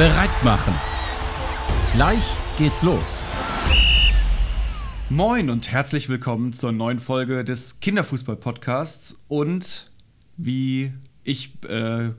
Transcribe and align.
bereit 0.00 0.30
machen. 0.42 0.72
Gleich 1.92 2.24
geht's 2.56 2.82
los. 2.82 3.22
Moin 5.10 5.50
und 5.50 5.70
herzlich 5.70 6.08
willkommen 6.08 6.54
zur 6.54 6.72
neuen 6.72 6.98
Folge 6.98 7.44
des 7.44 7.80
Kinderfußball-Podcasts. 7.80 9.26
Und 9.28 9.90
wie 10.38 10.94
ich 11.22 11.62
äh, 11.64 12.12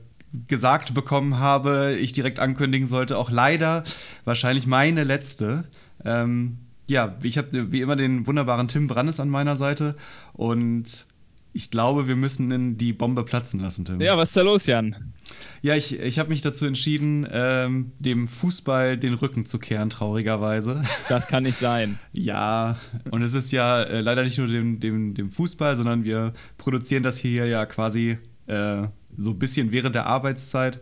gesagt 0.46 0.94
bekommen 0.94 1.40
habe, 1.40 1.96
ich 1.98 2.12
direkt 2.12 2.38
ankündigen 2.38 2.86
sollte, 2.86 3.18
auch 3.18 3.32
leider 3.32 3.82
wahrscheinlich 4.24 4.68
meine 4.68 5.02
letzte. 5.02 5.64
Ähm, 6.04 6.58
ja, 6.86 7.16
ich 7.24 7.36
habe 7.36 7.72
wie 7.72 7.80
immer 7.80 7.96
den 7.96 8.28
wunderbaren 8.28 8.68
Tim 8.68 8.86
Brandes 8.86 9.18
an 9.18 9.28
meiner 9.28 9.56
Seite 9.56 9.96
und 10.34 11.06
ich 11.52 11.70
glaube, 11.70 12.08
wir 12.08 12.16
müssen 12.16 12.78
die 12.78 12.92
Bombe 12.92 13.24
platzen 13.24 13.60
lassen, 13.60 13.84
Tim. 13.84 14.00
Ja, 14.00 14.16
was 14.16 14.30
ist 14.30 14.36
da 14.36 14.42
los, 14.42 14.66
Jan? 14.66 15.12
Ja, 15.60 15.76
ich, 15.76 15.98
ich 15.98 16.18
habe 16.18 16.30
mich 16.30 16.40
dazu 16.40 16.66
entschieden, 16.66 17.26
ähm, 17.30 17.92
dem 17.98 18.26
Fußball 18.26 18.96
den 18.98 19.14
Rücken 19.14 19.46
zu 19.46 19.58
kehren, 19.58 19.90
traurigerweise. 19.90 20.82
Das 21.08 21.26
kann 21.26 21.42
nicht 21.42 21.58
sein. 21.58 21.98
ja, 22.12 22.78
und 23.10 23.22
es 23.22 23.34
ist 23.34 23.52
ja 23.52 23.82
äh, 23.82 24.00
leider 24.00 24.22
nicht 24.22 24.38
nur 24.38 24.46
dem, 24.46 24.80
dem, 24.80 25.14
dem 25.14 25.30
Fußball, 25.30 25.76
sondern 25.76 26.04
wir 26.04 26.32
produzieren 26.56 27.02
das 27.02 27.18
hier 27.18 27.46
ja 27.46 27.66
quasi 27.66 28.18
äh, 28.46 28.84
so 29.16 29.30
ein 29.30 29.38
bisschen 29.38 29.72
während 29.72 29.94
der 29.94 30.06
Arbeitszeit. 30.06 30.80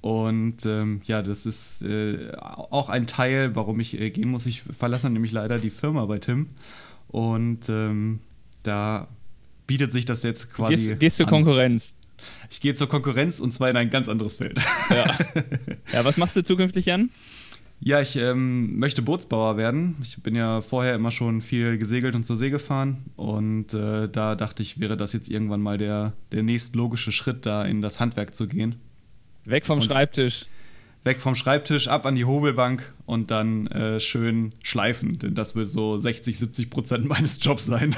Und 0.00 0.64
ähm, 0.64 1.00
ja, 1.04 1.22
das 1.22 1.44
ist 1.44 1.82
äh, 1.82 2.32
auch 2.36 2.88
ein 2.88 3.06
Teil, 3.06 3.56
warum 3.56 3.80
ich 3.80 4.00
äh, 4.00 4.10
gehen 4.10 4.30
muss. 4.30 4.46
Ich 4.46 4.62
verlasse 4.62 5.10
nämlich 5.10 5.32
leider 5.32 5.58
die 5.58 5.70
Firma 5.70 6.06
bei 6.06 6.18
Tim. 6.18 6.50
Und 7.08 7.68
ähm, 7.68 8.20
da 8.62 9.08
bietet 9.68 9.92
sich 9.92 10.04
das 10.04 10.24
jetzt 10.24 10.52
quasi. 10.52 10.74
Gehst, 10.74 10.98
gehst 10.98 11.16
zur 11.18 11.26
Konkurrenz. 11.26 11.94
Ich 12.50 12.60
gehe 12.60 12.74
zur 12.74 12.88
Konkurrenz 12.88 13.38
und 13.38 13.54
zwar 13.54 13.70
in 13.70 13.76
ein 13.76 13.90
ganz 13.90 14.08
anderes 14.08 14.34
Feld. 14.34 14.58
Ja, 14.90 15.16
ja 15.92 16.04
was 16.04 16.16
machst 16.16 16.34
du 16.34 16.42
zukünftig, 16.42 16.86
Jan? 16.86 17.10
Ja, 17.80 18.00
ich 18.00 18.16
ähm, 18.16 18.76
möchte 18.80 19.02
Bootsbauer 19.02 19.56
werden. 19.56 19.96
Ich 20.02 20.20
bin 20.20 20.34
ja 20.34 20.60
vorher 20.60 20.96
immer 20.96 21.12
schon 21.12 21.40
viel 21.40 21.78
gesegelt 21.78 22.16
und 22.16 22.24
zur 22.24 22.36
See 22.36 22.50
gefahren. 22.50 23.04
Und 23.14 23.72
äh, 23.72 24.08
da 24.08 24.34
dachte 24.34 24.64
ich, 24.64 24.80
wäre 24.80 24.96
das 24.96 25.12
jetzt 25.12 25.30
irgendwann 25.30 25.60
mal 25.60 25.78
der, 25.78 26.14
der 26.32 26.42
nächstlogische 26.42 27.12
Schritt, 27.12 27.46
da 27.46 27.64
in 27.64 27.80
das 27.80 28.00
Handwerk 28.00 28.34
zu 28.34 28.48
gehen. 28.48 28.76
Weg 29.44 29.64
vom 29.64 29.78
und 29.78 29.84
Schreibtisch. 29.84 30.46
Weg 31.04 31.20
vom 31.20 31.34
Schreibtisch, 31.34 31.88
ab 31.88 32.06
an 32.06 32.14
die 32.14 32.24
Hobelbank 32.24 32.94
und 33.06 33.30
dann 33.30 33.66
äh, 33.68 34.00
schön 34.00 34.52
schleifen. 34.62 35.12
Denn 35.18 35.34
das 35.34 35.54
wird 35.54 35.68
so 35.68 35.98
60, 35.98 36.38
70 36.38 36.70
Prozent 36.70 37.04
meines 37.06 37.42
Jobs 37.42 37.66
sein. 37.66 37.94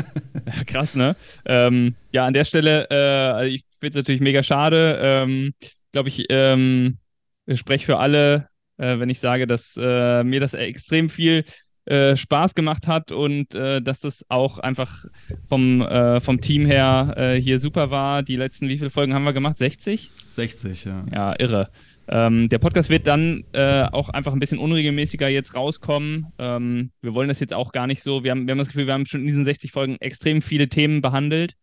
Krass, 0.66 0.94
ne? 0.94 1.16
Ähm, 1.44 1.94
ja, 2.12 2.26
an 2.26 2.34
der 2.34 2.44
Stelle, 2.44 2.88
äh, 2.90 3.48
ich 3.48 3.64
finde 3.78 3.90
es 3.90 3.94
natürlich 3.96 4.20
mega 4.20 4.42
schade. 4.42 4.98
Ähm, 5.02 5.52
Glaube 5.92 6.08
ich, 6.08 6.26
ähm, 6.28 6.98
ich 7.46 7.58
spreche 7.58 7.84
für 7.86 7.98
alle, 7.98 8.48
äh, 8.78 8.98
wenn 8.98 9.10
ich 9.10 9.20
sage, 9.20 9.46
dass 9.46 9.76
äh, 9.80 10.22
mir 10.24 10.40
das 10.40 10.54
extrem 10.54 11.10
viel 11.10 11.44
äh, 11.86 12.16
Spaß 12.16 12.54
gemacht 12.54 12.86
hat 12.86 13.10
und 13.10 13.54
äh, 13.54 13.82
dass 13.82 14.00
das 14.00 14.24
auch 14.28 14.58
einfach 14.58 15.06
vom, 15.44 15.82
äh, 15.82 16.20
vom 16.20 16.40
Team 16.40 16.66
her 16.66 17.14
äh, 17.16 17.40
hier 17.40 17.58
super 17.58 17.90
war. 17.90 18.22
Die 18.22 18.36
letzten, 18.36 18.68
wie 18.68 18.78
viele 18.78 18.90
Folgen 18.90 19.14
haben 19.14 19.24
wir 19.24 19.32
gemacht? 19.32 19.58
60? 19.58 20.10
60, 20.30 20.84
ja. 20.84 21.04
Ja, 21.12 21.34
irre. 21.38 21.70
Ähm, 22.12 22.48
der 22.48 22.58
Podcast 22.58 22.90
wird 22.90 23.06
dann 23.06 23.44
äh, 23.52 23.84
auch 23.84 24.08
einfach 24.08 24.32
ein 24.32 24.40
bisschen 24.40 24.58
unregelmäßiger 24.58 25.28
jetzt 25.28 25.54
rauskommen. 25.54 26.26
Ähm, 26.38 26.90
wir 27.00 27.14
wollen 27.14 27.28
das 27.28 27.38
jetzt 27.38 27.54
auch 27.54 27.70
gar 27.70 27.86
nicht 27.86 28.02
so. 28.02 28.24
Wir 28.24 28.32
haben, 28.32 28.46
wir 28.46 28.52
haben 28.52 28.58
das 28.58 28.66
Gefühl, 28.66 28.88
wir 28.88 28.94
haben 28.94 29.06
schon 29.06 29.20
in 29.20 29.28
diesen 29.28 29.44
60 29.44 29.70
Folgen 29.70 29.96
extrem 30.00 30.42
viele 30.42 30.68
Themen 30.68 31.02
behandelt. 31.02 31.54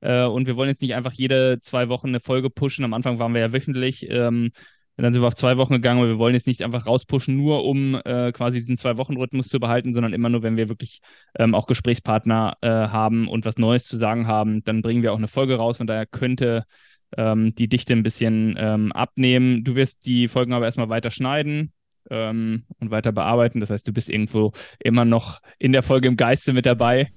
Äh, 0.00 0.24
und 0.24 0.46
wir 0.46 0.56
wollen 0.56 0.68
jetzt 0.68 0.82
nicht 0.82 0.94
einfach 0.94 1.14
jede 1.14 1.58
zwei 1.62 1.88
Wochen 1.88 2.08
eine 2.08 2.20
Folge 2.20 2.50
pushen. 2.50 2.84
Am 2.84 2.92
Anfang 2.92 3.18
waren 3.18 3.32
wir 3.32 3.40
ja 3.40 3.52
wöchentlich. 3.54 4.06
Ähm, 4.10 4.50
dann 4.96 5.12
sind 5.12 5.22
wir 5.22 5.26
auf 5.26 5.34
zwei 5.34 5.56
Wochen 5.56 5.72
gegangen, 5.72 6.00
aber 6.00 6.08
wir 6.08 6.18
wollen 6.18 6.34
jetzt 6.34 6.46
nicht 6.46 6.62
einfach 6.62 6.86
rauspushen, 6.86 7.36
nur 7.36 7.64
um 7.64 8.00
äh, 8.04 8.30
quasi 8.30 8.58
diesen 8.58 8.76
Zwei-Wochen-Rhythmus 8.76 9.48
zu 9.48 9.58
behalten, 9.58 9.92
sondern 9.92 10.12
immer 10.12 10.28
nur, 10.28 10.44
wenn 10.44 10.56
wir 10.56 10.68
wirklich 10.68 11.00
ähm, 11.36 11.54
auch 11.54 11.66
Gesprächspartner 11.66 12.58
äh, 12.60 12.68
haben 12.68 13.26
und 13.26 13.44
was 13.44 13.58
Neues 13.58 13.86
zu 13.86 13.96
sagen 13.96 14.28
haben, 14.28 14.62
dann 14.62 14.82
bringen 14.82 15.02
wir 15.02 15.12
auch 15.12 15.18
eine 15.18 15.26
Folge 15.26 15.56
raus. 15.56 15.78
Von 15.78 15.88
daher 15.88 16.06
könnte 16.06 16.64
ähm, 17.16 17.54
die 17.54 17.68
Dichte 17.68 17.94
ein 17.94 18.02
bisschen 18.02 18.56
ähm, 18.58 18.92
abnehmen. 18.92 19.64
Du 19.64 19.74
wirst 19.74 20.06
die 20.06 20.28
Folgen 20.28 20.52
aber 20.52 20.64
erstmal 20.66 20.88
weiter 20.88 21.10
schneiden 21.10 21.72
ähm, 22.10 22.64
und 22.78 22.90
weiter 22.90 23.12
bearbeiten. 23.12 23.60
Das 23.60 23.70
heißt, 23.70 23.86
du 23.86 23.92
bist 23.92 24.10
irgendwo 24.10 24.52
immer 24.78 25.04
noch 25.04 25.40
in 25.58 25.72
der 25.72 25.82
Folge 25.82 26.08
im 26.08 26.16
Geiste 26.16 26.52
mit 26.52 26.66
dabei. 26.66 27.10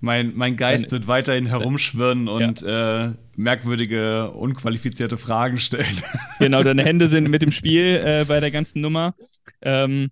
Mein, 0.00 0.32
mein 0.36 0.56
Geist 0.56 0.92
wird 0.92 1.06
weiterhin 1.06 1.46
herumschwirren 1.46 2.28
und 2.28 2.60
ja. 2.60 3.06
äh, 3.06 3.12
merkwürdige, 3.34 4.30
unqualifizierte 4.30 5.16
Fragen 5.16 5.58
stellen. 5.58 5.86
Genau, 6.38 6.62
deine 6.62 6.84
Hände 6.84 7.08
sind 7.08 7.30
mit 7.30 7.42
im 7.42 7.50
Spiel 7.50 8.02
äh, 8.04 8.24
bei 8.28 8.40
der 8.40 8.50
ganzen 8.50 8.82
Nummer. 8.82 9.14
Ähm, 9.62 10.10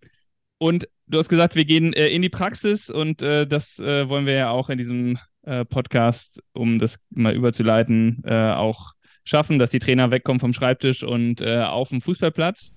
und 0.57 0.89
du 1.07 1.19
hast 1.19 1.29
gesagt, 1.29 1.55
wir 1.55 1.67
gehen 1.67 1.93
äh, 1.93 2.09
in 2.09 2.23
die 2.23 2.31
Praxis 2.31 2.89
und 2.89 3.23
äh, 3.23 3.47
das 3.47 3.79
äh, 3.79 4.09
wollen 4.09 4.25
wir 4.25 4.33
ja 4.33 4.51
auch 4.51 4.71
in 4.71 4.79
diesem 4.79 5.19
äh, 5.43 5.67
Podcast, 5.67 6.43
um 6.55 6.79
das 6.79 6.99
mal 7.11 7.35
überzuleiten, 7.35 8.25
auch 8.25 8.95
schaffen, 9.25 9.59
dass 9.59 9.71
die 9.71 9.79
Trainer 9.79 10.11
wegkommen 10.11 10.41
vom 10.41 10.53
Schreibtisch 10.53 11.03
und 11.03 11.43
auf 11.43 11.89
dem 11.89 12.01
Fußballplatz. 12.01 12.75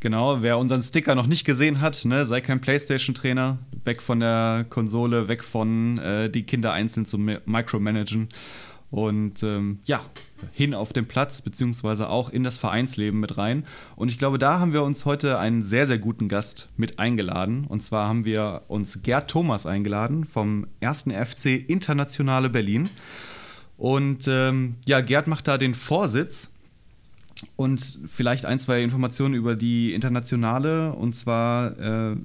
Genau, 0.00 0.42
wer 0.42 0.58
unseren 0.58 0.82
Sticker 0.82 1.16
noch 1.16 1.26
nicht 1.26 1.44
gesehen 1.44 1.80
hat, 1.80 2.04
ne, 2.04 2.24
sei 2.24 2.40
kein 2.40 2.60
Playstation-Trainer, 2.60 3.58
weg 3.82 4.00
von 4.00 4.20
der 4.20 4.64
Konsole, 4.68 5.26
weg 5.26 5.42
von 5.42 5.98
äh, 5.98 6.30
die 6.30 6.44
Kinder 6.44 6.72
einzeln 6.72 7.04
zu 7.04 7.18
micromanagen 7.18 8.28
und 8.92 9.42
ähm, 9.42 9.80
ja, 9.84 10.00
hin 10.52 10.72
auf 10.72 10.92
den 10.92 11.06
Platz, 11.06 11.42
beziehungsweise 11.42 12.08
auch 12.08 12.30
in 12.30 12.44
das 12.44 12.58
Vereinsleben 12.58 13.18
mit 13.18 13.38
rein. 13.38 13.64
Und 13.96 14.10
ich 14.10 14.18
glaube, 14.18 14.38
da 14.38 14.60
haben 14.60 14.72
wir 14.72 14.84
uns 14.84 15.04
heute 15.04 15.38
einen 15.38 15.64
sehr, 15.64 15.86
sehr 15.86 15.98
guten 15.98 16.28
Gast 16.28 16.70
mit 16.76 17.00
eingeladen. 17.00 17.66
Und 17.66 17.82
zwar 17.82 18.08
haben 18.08 18.24
wir 18.24 18.62
uns 18.68 19.02
Gerd 19.02 19.28
Thomas 19.28 19.66
eingeladen 19.66 20.24
vom 20.24 20.68
1. 20.80 21.08
FC 21.12 21.46
Internationale 21.68 22.48
Berlin. 22.50 22.88
Und 23.78 24.26
ähm, 24.28 24.74
ja, 24.86 25.00
Gerd 25.00 25.28
macht 25.28 25.48
da 25.48 25.56
den 25.56 25.72
Vorsitz 25.72 26.50
und 27.54 27.98
vielleicht 28.08 28.44
ein, 28.44 28.58
zwei 28.58 28.82
Informationen 28.82 29.34
über 29.34 29.54
die 29.54 29.94
Internationale. 29.94 30.92
Und 30.92 31.14
zwar 31.14 31.78
äh, 31.78 32.16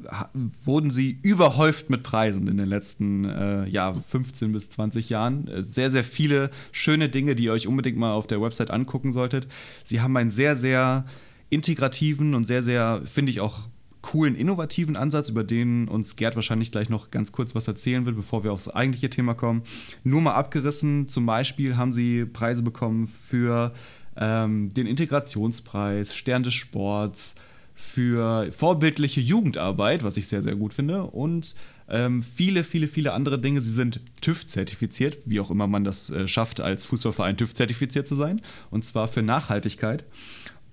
wurden 0.66 0.90
sie 0.90 1.20
überhäuft 1.22 1.92
mit 1.92 2.02
Preisen 2.02 2.48
in 2.48 2.58
den 2.58 2.68
letzten 2.68 3.26
äh, 3.26 3.68
ja, 3.68 3.94
15 3.94 4.52
bis 4.52 4.70
20 4.72 5.10
Jahren. 5.10 5.48
Äh, 5.48 5.64
sehr, 5.64 5.92
sehr 5.92 6.04
viele 6.04 6.50
schöne 6.72 7.10
Dinge, 7.10 7.36
die 7.36 7.46
ihr 7.46 7.54
euch 7.54 7.68
unbedingt 7.68 7.98
mal 7.98 8.14
auf 8.14 8.26
der 8.26 8.42
Website 8.42 8.72
angucken 8.72 9.12
solltet. 9.12 9.48
Sie 9.84 10.02
haben 10.02 10.18
einen 10.18 10.32
sehr, 10.32 10.56
sehr 10.56 11.06
integrativen 11.52 12.34
und 12.34 12.46
sehr, 12.46 12.64
sehr, 12.64 13.02
finde 13.06 13.30
ich 13.30 13.42
auch 13.42 13.68
coolen, 14.04 14.36
innovativen 14.36 14.96
Ansatz, 14.96 15.30
über 15.30 15.44
den 15.44 15.88
uns 15.88 16.16
Gerd 16.16 16.36
wahrscheinlich 16.36 16.72
gleich 16.72 16.90
noch 16.90 17.10
ganz 17.10 17.32
kurz 17.32 17.56
was 17.56 17.68
erzählen 17.68 18.06
wird, 18.06 18.16
bevor 18.16 18.44
wir 18.44 18.54
aufs 18.54 18.68
eigentliche 18.68 19.10
Thema 19.10 19.34
kommen. 19.34 19.64
Nur 20.04 20.22
mal 20.22 20.34
abgerissen, 20.34 21.08
zum 21.08 21.26
Beispiel 21.26 21.76
haben 21.76 21.92
sie 21.92 22.26
Preise 22.26 22.62
bekommen 22.62 23.08
für 23.08 23.74
ähm, 24.16 24.70
den 24.74 24.86
Integrationspreis, 24.86 26.16
Stern 26.16 26.44
des 26.44 26.54
Sports, 26.54 27.36
für 27.74 28.52
vorbildliche 28.52 29.22
Jugendarbeit, 29.22 30.04
was 30.04 30.18
ich 30.18 30.28
sehr, 30.28 30.44
sehr 30.44 30.56
gut 30.56 30.74
finde, 30.74 31.06
und 31.06 31.56
ähm, 31.90 32.24
viele, 32.24 32.64
viele, 32.64 32.88
viele 32.88 33.14
andere 33.14 33.40
Dinge. 33.40 33.62
Sie 33.62 33.74
sind 33.74 34.00
TÜV-zertifiziert, 34.22 35.18
wie 35.26 35.40
auch 35.40 35.50
immer 35.52 35.68
man 35.68 35.84
das 35.84 36.10
äh, 36.10 36.28
schafft, 36.28 36.62
als 36.62 36.86
Fußballverein 36.86 37.38
TÜV-zertifiziert 37.38 38.08
zu 38.08 38.16
sein, 38.16 38.42
und 38.70 38.86
zwar 38.86 39.08
für 39.08 39.22
Nachhaltigkeit. 39.22 40.06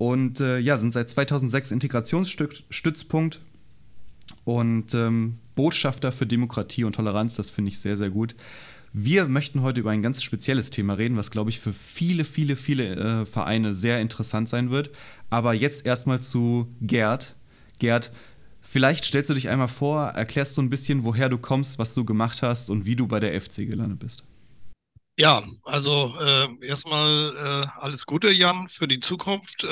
Und 0.01 0.41
äh, 0.41 0.59
ja, 0.59 0.79
sind 0.79 0.95
seit 0.95 1.11
2006 1.11 1.73
Integrationsstützpunkt 1.73 3.43
und 4.47 4.95
ähm, 4.95 5.37
Botschafter 5.55 6.11
für 6.11 6.25
Demokratie 6.25 6.85
und 6.85 6.95
Toleranz. 6.95 7.37
Das 7.37 7.51
finde 7.51 7.69
ich 7.69 7.81
sehr, 7.81 7.99
sehr 7.99 8.09
gut. 8.09 8.35
Wir 8.95 9.29
möchten 9.29 9.61
heute 9.61 9.81
über 9.81 9.91
ein 9.91 10.01
ganz 10.01 10.23
spezielles 10.23 10.71
Thema 10.71 10.95
reden, 10.95 11.19
was, 11.19 11.31
glaube 11.31 11.51
ich, 11.51 11.61
für 11.61 11.75
viele, 11.75 12.25
viele, 12.25 12.57
viele 12.57 12.97
äh, 12.97 13.27
Vereine 13.27 13.75
sehr 13.75 14.01
interessant 14.01 14.49
sein 14.49 14.71
wird. 14.71 14.89
Aber 15.29 15.53
jetzt 15.53 15.85
erstmal 15.85 16.21
zu 16.21 16.67
Gerd. 16.81 17.35
Gerd, 17.79 18.11
vielleicht 18.63 19.05
stellst 19.05 19.29
du 19.29 19.35
dich 19.35 19.51
einmal 19.51 19.69
vor, 19.69 20.05
erklärst 20.05 20.55
so 20.55 20.63
ein 20.63 20.71
bisschen, 20.71 21.05
woher 21.05 21.29
du 21.29 21.37
kommst, 21.37 21.79
was 21.79 21.93
du 21.93 22.07
gemacht 22.07 22.41
hast 22.41 22.71
und 22.71 22.87
wie 22.87 22.97
du 22.97 23.07
bei 23.07 23.21
der 23.21 23.39
FC 23.39 23.69
gelandet 23.69 23.99
bist. 23.99 24.25
Ja, 25.21 25.45
also 25.65 26.17
äh, 26.19 26.49
erstmal 26.67 27.37
äh, 27.37 27.67
alles 27.79 28.07
Gute, 28.07 28.31
Jan, 28.33 28.69
für 28.69 28.89
die 28.89 29.01
Zukunft. 29.01 29.65
Äh, 29.65 29.69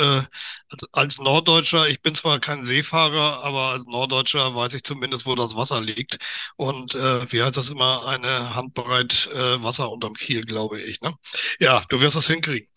als, 0.69 0.83
als, 0.93 1.19
Norddeutscher, 1.19 1.89
ich 1.89 2.03
bin 2.03 2.15
zwar 2.15 2.39
kein 2.39 2.65
Seefahrer, 2.65 3.43
aber 3.45 3.71
als 3.71 3.87
Norddeutscher 3.87 4.55
weiß 4.55 4.75
ich 4.75 4.83
zumindest, 4.85 5.25
wo 5.25 5.35
das 5.35 5.57
Wasser 5.57 5.81
liegt. 5.81 6.19
Und 6.57 6.95
äh, 6.95 7.33
wie 7.33 7.43
heißt 7.43 7.57
das 7.57 7.71
immer, 7.71 8.07
eine 8.07 8.55
Handbreit 8.57 9.31
äh, 9.33 9.63
Wasser 9.63 9.91
unterm 9.91 10.13
Kiel, 10.13 10.43
glaube 10.45 10.83
ich. 10.83 11.01
Ne? 11.01 11.15
Ja, 11.61 11.83
du 11.89 11.99
wirst 12.03 12.17
das 12.17 12.27
hinkriegen. 12.27 12.69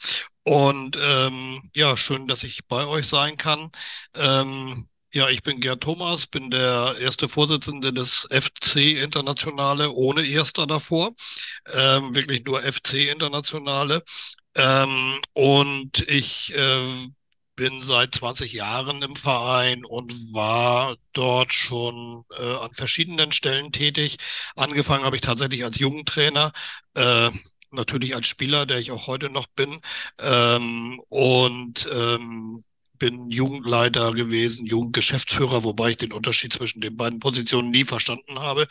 Und 0.43 0.97
ähm, 1.03 1.69
ja, 1.75 1.97
schön, 1.97 2.27
dass 2.27 2.43
ich 2.43 2.65
bei 2.67 2.87
euch 2.87 3.05
sein 3.05 3.35
kann. 3.35 3.69
Ähm, 4.15 4.87
ja, 5.13 5.29
ich 5.29 5.43
bin 5.43 5.59
Gerd 5.59 5.81
Thomas, 5.81 6.27
bin 6.27 6.49
der 6.51 6.95
erste 6.99 7.27
Vorsitzende 7.27 7.91
des 7.93 8.27
FC 8.31 9.01
Internationale, 9.01 9.91
ohne 9.91 10.25
Erster 10.25 10.67
davor. 10.67 11.13
Ähm, 11.73 12.15
wirklich 12.15 12.45
nur 12.45 12.61
FC 12.61 13.09
Internationale. 13.11 14.03
Ähm, 14.55 15.21
und 15.33 15.99
ich 16.09 16.53
äh, 16.55 17.07
bin 17.55 17.83
seit 17.83 18.15
20 18.15 18.53
Jahren 18.53 19.01
im 19.01 19.15
Verein 19.15 19.85
und 19.85 20.13
war 20.33 20.95
dort 21.13 21.53
schon 21.53 22.23
äh, 22.37 22.55
an 22.55 22.73
verschiedenen 22.73 23.31
Stellen 23.33 23.71
tätig. 23.71 24.17
Angefangen 24.55 25.03
habe 25.05 25.17
ich 25.17 25.21
tatsächlich 25.21 25.63
als 25.65 25.77
Jugendtrainer. 25.79 26.53
Äh, 26.95 27.31
natürlich 27.71 28.15
als 28.15 28.27
Spieler, 28.27 28.65
der 28.65 28.79
ich 28.79 28.91
auch 28.91 29.07
heute 29.07 29.29
noch 29.29 29.47
bin. 29.47 29.81
Ähm, 30.19 31.01
und 31.09 31.87
ähm, 31.93 32.63
bin 33.01 33.31
Jugendleiter 33.31 34.13
gewesen, 34.13 34.67
Jugendgeschäftsführer, 34.67 35.63
wobei 35.63 35.91
ich 35.91 35.97
den 35.97 36.13
Unterschied 36.13 36.53
zwischen 36.53 36.81
den 36.81 36.95
beiden 36.95 37.19
Positionen 37.19 37.71
nie 37.71 37.83
verstanden 37.83 38.37
habe. 38.39 38.67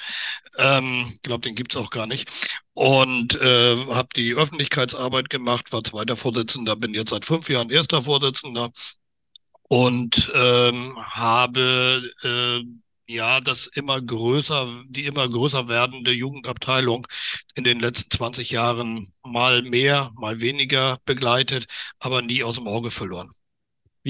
Ähm, 0.56 1.19
glaube, 1.25 1.43
den 1.43 1.56
gibt's 1.56 1.77
auch 1.77 1.91
gar 1.91 2.06
nicht. 2.06 2.31
Und 2.75 3.35
äh, 3.43 3.77
habe 3.88 4.09
die 4.15 4.35
Öffentlichkeitsarbeit 4.35 5.31
gemacht, 5.31 5.73
war 5.73 5.82
zweiter 5.82 6.17
Vorsitzender, 6.17 6.77
bin 6.77 6.94
jetzt 6.94 7.11
seit 7.11 7.25
fünf 7.25 7.49
Jahren 7.50 7.71
erster 7.71 8.03
Vorsitzender 8.03 8.71
und 9.69 10.33
ähm, 10.35 10.97
habe 10.97 12.03
äh, 12.23 12.65
ja, 13.12 13.41
das 13.41 13.67
immer 13.67 14.00
größer, 14.00 14.85
die 14.88 15.06
immer 15.06 15.29
größer 15.29 15.69
werdende 15.69 16.12
Jugendabteilung 16.12 17.06
in 17.56 17.65
den 17.65 17.81
letzten 17.81 18.11
20 18.11 18.50
Jahren 18.50 19.12
mal 19.25 19.62
mehr, 19.62 20.12
mal 20.15 20.41
weniger 20.41 20.99
begleitet, 21.05 21.67
aber 21.99 22.23
nie 22.23 22.44
aus 22.44 22.56
dem 22.56 22.69
Auge 22.69 22.91
verloren. 22.93 23.33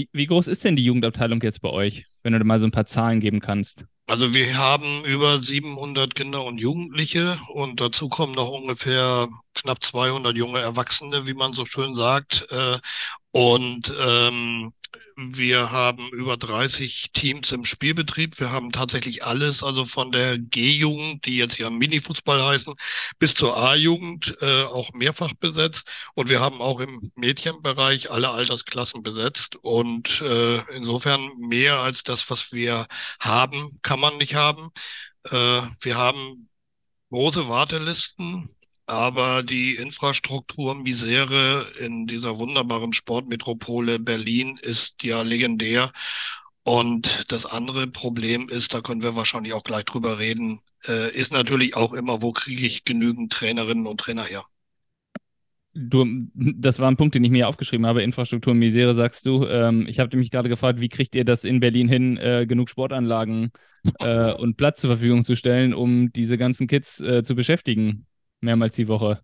Wie, 0.01 0.09
wie 0.13 0.27
groß 0.27 0.47
ist 0.47 0.65
denn 0.65 0.77
die 0.77 0.85
Jugendabteilung 0.85 1.43
jetzt 1.43 1.61
bei 1.61 1.69
euch, 1.69 2.07
wenn 2.23 2.33
du 2.33 2.43
mal 2.43 2.59
so 2.59 2.65
ein 2.65 2.71
paar 2.71 2.87
Zahlen 2.87 3.21
geben 3.21 3.41
kannst? 3.41 3.85
Also 4.07 4.33
wir 4.33 4.57
haben 4.57 5.05
über 5.05 5.43
700 5.43 6.15
Kinder 6.15 6.43
und 6.43 6.59
Jugendliche 6.59 7.39
und 7.53 7.81
dazu 7.81 8.09
kommen 8.09 8.33
noch 8.33 8.49
ungefähr 8.49 9.29
knapp 9.55 9.85
200 9.85 10.39
junge 10.39 10.61
Erwachsene, 10.61 11.27
wie 11.27 11.35
man 11.35 11.53
so 11.53 11.67
schön 11.67 11.95
sagt. 11.95 12.47
Äh, 12.51 12.79
und 13.33 13.93
ähm, 14.09 14.73
wir 15.17 15.71
haben 15.71 16.09
über 16.11 16.37
30 16.37 17.13
Teams 17.13 17.53
im 17.53 17.65
Spielbetrieb. 17.65 18.39
Wir 18.41 18.51
haben 18.51 18.73
tatsächlich 18.73 19.25
alles, 19.25 19.63
also 19.63 19.85
von 19.85 20.13
der 20.13 20.39
G-Jugend, 20.39 21.27
die 21.27 21.37
jetzt 21.37 21.59
ja 21.59 21.71
Mini-Fußball 21.71 22.43
heißen, 22.43 22.75
bis 23.19 23.35
zur 23.35 23.57
A-Jugend 23.57 24.37
äh, 24.41 24.65
auch 24.65 24.93
mehrfach 24.93 25.33
besetzt. 25.35 25.89
Und 26.15 26.29
wir 26.29 26.41
haben 26.41 26.61
auch 26.61 26.81
im 26.81 27.13
Mädchenbereich 27.17 28.11
alle 28.11 28.31
Altersklassen 28.31 29.03
besetzt. 29.03 29.57
Und 29.57 30.23
äh, 30.23 30.59
insofern 30.75 31.31
mehr 31.39 31.79
als 31.81 32.03
das, 32.03 32.29
was 32.31 32.53
wir 32.53 32.87
haben, 33.21 33.79
kann 33.83 34.01
man 34.01 34.19
nicht 34.19 34.35
haben. 34.35 34.71
Äh, 35.25 35.63
wir 35.81 35.97
haben 35.97 36.49
große 37.11 37.49
Wartelisten 37.49 38.51
aber 38.91 39.45
die 39.45 39.77
Infrastrukturmisere 39.77 41.65
in 41.79 42.09
dieser 42.09 42.41
wunderbaren 42.41 42.93
Sportmetropole 42.93 44.01
Berlin 44.01 44.59
ist 44.63 45.05
ja 45.05 45.23
legendär. 45.23 45.93
Und 46.65 47.31
das 47.31 47.47
andere 47.47 47.87
Problem 47.87 48.49
ist, 48.49 48.75
da 48.75 48.81
können 48.81 49.03
wir 49.03 49.15
wahrscheinlich 49.15 49.55
auch 49.55 49.63
gleich 49.63 49.85
drüber 49.85 50.19
reden, 50.19 50.61
äh, 50.89 51.15
ist 51.15 51.33
natürlich 51.33 51.77
auch 51.77 51.93
immer, 51.93 52.21
wo 52.21 52.33
kriege 52.33 52.67
ich 52.67 52.85
genügend 52.85 53.33
Trainerinnen 53.33 53.87
und 53.87 54.01
Trainer 54.01 54.25
her? 54.25 54.45
Du, 55.73 56.05
das 56.35 56.81
war 56.81 56.91
ein 56.91 56.97
Punkt, 56.97 57.15
den 57.15 57.23
ich 57.23 57.31
mir 57.31 57.47
aufgeschrieben 57.47 57.87
habe. 57.87 58.03
Infrastruktur 58.03 58.55
Misere, 58.55 58.97
sagst 58.97 59.25
du. 59.25 59.47
Ähm, 59.47 59.87
ich 59.89 60.01
habe 60.01 60.17
mich 60.17 60.33
gerade 60.33 60.49
gefragt, 60.49 60.81
wie 60.81 60.89
kriegt 60.89 61.15
ihr 61.15 61.25
das 61.25 61.45
in 61.45 61.61
Berlin 61.61 61.87
hin, 61.87 62.17
äh, 62.17 62.45
genug 62.45 62.69
Sportanlagen 62.69 63.53
äh, 64.01 64.33
und 64.33 64.57
Platz 64.57 64.81
zur 64.81 64.91
Verfügung 64.91 65.25
zu 65.25 65.37
stellen, 65.37 65.75
um 65.75 66.13
diese 66.13 66.37
ganzen 66.39 66.67
Kids 66.67 67.01
äh, 67.01 67.23
zu 67.23 67.37
beschäftigen? 67.37 68.07
Mehrmals 68.41 68.75
die 68.77 68.89
Woche? 68.89 69.23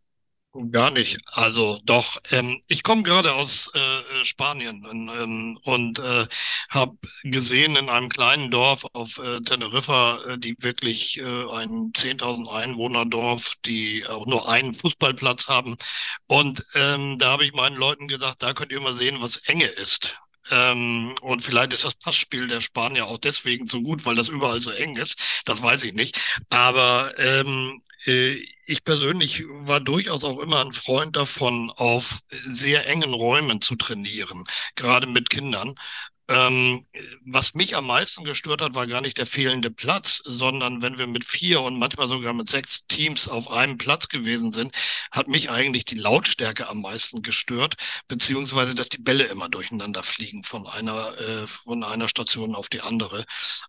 Gar 0.71 0.91
nicht. 0.91 1.19
Also 1.27 1.79
doch. 1.85 2.17
Ähm, 2.31 2.63
ich 2.67 2.83
komme 2.83 3.03
gerade 3.03 3.35
aus 3.35 3.71
äh, 3.75 4.25
Spanien 4.25 4.87
und, 4.87 5.09
ähm, 5.11 5.59
und 5.65 5.99
äh, 5.99 6.27
habe 6.71 6.97
gesehen 7.25 7.77
in 7.77 7.91
einem 7.91 8.09
kleinen 8.09 8.51
Dorf 8.51 8.87
auf 8.95 9.19
äh, 9.19 9.41
Teneriffa, 9.43 10.19
äh, 10.25 10.39
die 10.39 10.57
wirklich 10.61 11.19
äh, 11.19 11.23
ein 11.53 11.93
10.000 11.93 12.49
Einwohner-Dorf, 12.49 13.53
die 13.67 14.07
auch 14.09 14.25
nur 14.27 14.49
einen 14.49 14.73
Fußballplatz 14.73 15.47
haben. 15.49 15.77
Und 16.27 16.65
ähm, 16.75 17.19
da 17.19 17.33
habe 17.33 17.45
ich 17.45 17.53
meinen 17.53 17.77
Leuten 17.77 18.09
gesagt, 18.09 18.43
da 18.43 18.55
könnt 18.55 18.73
ihr 18.73 18.81
mal 18.81 18.95
sehen, 18.97 19.19
was 19.21 19.37
Enge 19.49 19.67
ist. 19.67 20.17
Ähm, 20.51 21.17
und 21.23 21.43
vielleicht 21.43 21.73
ist 21.73 21.85
das 21.85 21.95
Passspiel 21.97 22.47
der 22.47 22.61
Spanier 22.61 23.07
auch 23.09 23.19
deswegen 23.19 23.69
so 23.69 23.83
gut, 23.83 24.05
weil 24.07 24.15
das 24.15 24.29
überall 24.29 24.61
so 24.63 24.71
eng 24.71 24.97
ist. 24.97 25.43
Das 25.45 25.63
weiß 25.63 25.85
ich 25.85 25.93
nicht. 25.95 26.19
Aber 26.51 27.13
ähm, 27.19 27.83
äh, 27.86 27.86
ich 28.07 28.85
persönlich 28.85 29.45
war 29.49 29.81
durchaus 29.81 30.25
auch 30.25 30.39
immer 30.39 30.61
ein 30.65 30.73
Freund 30.73 31.17
davon, 31.17 31.71
auf 31.77 32.21
sehr 32.29 32.87
engen 32.87 33.15
Räumen 33.15 33.61
zu 33.61 33.77
trainieren, 33.77 34.45
gerade 34.77 35.07
mit 35.07 35.31
Kindern. 35.31 35.75
Ähm, 36.29 36.85
was 37.25 37.55
mich 37.55 37.77
am 37.77 37.87
meisten 37.87 38.25
gestört 38.25 38.61
hat, 38.61 38.75
war 38.75 38.87
gar 38.87 39.01
nicht 39.01 39.19
der 39.19 39.27
fehlende 39.27 39.71
Platz, 39.71 40.21
sondern 40.25 40.83
wenn 40.83 40.99
wir 40.99 41.07
mit 41.07 41.25
vier 41.25 41.61
und 41.61 41.79
manchmal 41.79 42.09
sogar 42.09 42.33
mit 42.33 42.49
sechs 42.49 42.87
Teams 42.89 43.29
auf 43.29 43.49
einem 43.49 43.79
Platz 43.79 44.09
gewesen 44.09 44.51
sind, 44.51 44.73
hat 45.13 45.29
mich 45.29 45.51
eigentlich 45.51 45.85
die 45.85 45.95
Lautstärke 45.95 46.69
am 46.69 46.81
meisten 46.81 47.23
gestört, 47.23 47.75
beziehungsweise 48.09 48.75
dass 48.75 48.89
die 48.89 48.99
Bälle 48.99 49.25
immer 49.25 49.49
durcheinander 49.49 50.03
fliegen 50.03 50.43
von 50.43 50.67
einer, 50.67 51.17
äh, 51.19 51.47
von 51.47 51.85
einer 51.85 52.09
Station 52.09 52.57
auf 52.57 52.69
die 52.69 52.81
andere. 52.81 53.25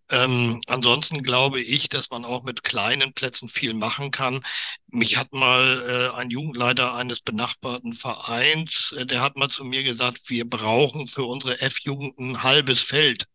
Ähm, 0.10 0.62
ansonsten 0.66 1.22
glaube 1.22 1.62
ich, 1.62 1.90
dass 1.90 2.10
man 2.10 2.26
auch 2.26 2.44
mit 2.44 2.64
kleinen 2.64 3.14
Plätzen 3.14 3.50
viel 3.50 3.76
machen 3.76 4.10
kann. 4.10 4.44
Mich 4.90 5.18
hat 5.18 5.34
mal 5.34 6.12
äh, 6.14 6.18
ein 6.18 6.30
Jugendleiter 6.30 6.96
eines 6.96 7.20
benachbarten 7.20 7.94
Vereins, 7.94 8.96
äh, 8.98 9.06
der 9.06 9.22
hat 9.22 9.36
mal 9.36 9.50
zu 9.50 9.64
mir 9.64 9.84
gesagt, 9.84 10.30
wir 10.30 10.50
brauchen 10.50 11.08
für 11.08 11.24
unsere 11.24 11.62
F-Jugenden 11.62 12.44
halbes 12.48 12.82
Feld. 12.82 13.26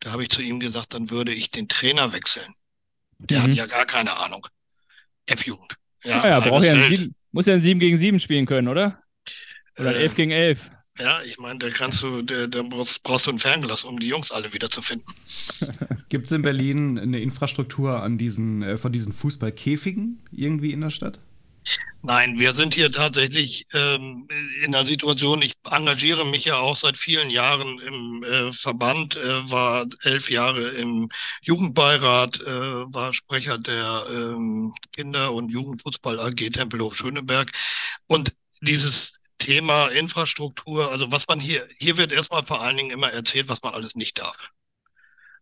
Da 0.00 0.12
habe 0.12 0.22
ich 0.22 0.28
zu 0.28 0.42
ihm 0.42 0.60
gesagt, 0.60 0.94
dann 0.94 1.10
würde 1.10 1.32
ich 1.32 1.50
den 1.50 1.68
Trainer 1.68 2.12
wechseln. 2.12 2.54
Der 3.18 3.38
mhm. 3.38 3.42
hat 3.44 3.54
ja 3.54 3.66
gar 3.66 3.86
keine 3.86 4.16
Ahnung. 4.16 4.46
F-Jugend. 5.26 5.76
Ja, 6.04 6.22
ja, 6.22 6.28
ja 6.28 6.40
braucht 6.40 6.64
ja 6.64 6.72
ein 6.74 6.88
7, 6.88 7.14
muss 7.32 7.46
ja 7.46 7.54
ein 7.54 7.62
7 7.62 7.80
gegen 7.80 7.98
7 7.98 8.20
spielen 8.20 8.46
können, 8.46 8.68
oder? 8.68 9.02
Oder 9.78 9.96
äh, 9.96 10.02
11 10.02 10.14
gegen 10.14 10.30
11. 10.30 10.70
Ja, 10.98 11.20
ich 11.22 11.38
meine, 11.38 11.58
da 11.58 11.68
kannst 11.68 12.02
du, 12.02 12.22
da, 12.22 12.46
da 12.46 12.62
brauchst, 12.62 13.02
brauchst, 13.02 13.26
du 13.26 13.30
ein 13.30 13.38
Fernglas, 13.38 13.84
um 13.84 13.98
die 13.98 14.08
Jungs 14.08 14.32
alle 14.32 14.52
wieder 14.54 14.70
zu 14.70 14.80
finden. 14.80 15.12
Gibt 16.08 16.26
es 16.26 16.32
in 16.32 16.42
Berlin 16.42 16.98
eine 16.98 17.20
Infrastruktur 17.20 18.02
an 18.02 18.16
diesen, 18.16 18.62
äh, 18.62 18.76
von 18.78 18.92
diesen 18.92 19.12
Fußballkäfigen 19.12 20.22
irgendwie 20.32 20.72
in 20.72 20.80
der 20.80 20.90
Stadt? 20.90 21.20
Nein, 22.02 22.38
wir 22.38 22.54
sind 22.54 22.74
hier 22.74 22.92
tatsächlich 22.92 23.66
ähm, 23.74 24.28
in 24.62 24.74
einer 24.74 24.86
Situation, 24.86 25.42
ich 25.42 25.54
engagiere 25.68 26.24
mich 26.24 26.44
ja 26.44 26.58
auch 26.58 26.76
seit 26.76 26.96
vielen 26.96 27.30
Jahren 27.30 27.80
im 27.80 28.22
äh, 28.22 28.52
Verband, 28.52 29.16
äh, 29.16 29.50
war 29.50 29.86
elf 30.02 30.30
Jahre 30.30 30.68
im 30.68 31.08
Jugendbeirat, 31.42 32.40
äh, 32.42 32.44
war 32.46 33.12
Sprecher 33.12 33.58
der 33.58 34.06
ähm, 34.08 34.72
Kinder- 34.92 35.32
und 35.32 35.50
Jugendfußball 35.50 36.20
AG 36.20 36.36
Tempelhof 36.50 36.96
Schöneberg. 36.96 37.50
Und 38.06 38.32
dieses 38.60 39.18
Thema 39.38 39.88
Infrastruktur, 39.88 40.90
also 40.92 41.10
was 41.10 41.26
man 41.26 41.40
hier, 41.40 41.66
hier 41.78 41.96
wird 41.96 42.12
erstmal 42.12 42.44
vor 42.44 42.62
allen 42.62 42.76
Dingen 42.76 42.90
immer 42.90 43.10
erzählt, 43.12 43.48
was 43.48 43.62
man 43.62 43.74
alles 43.74 43.96
nicht 43.96 44.18
darf. 44.18 44.50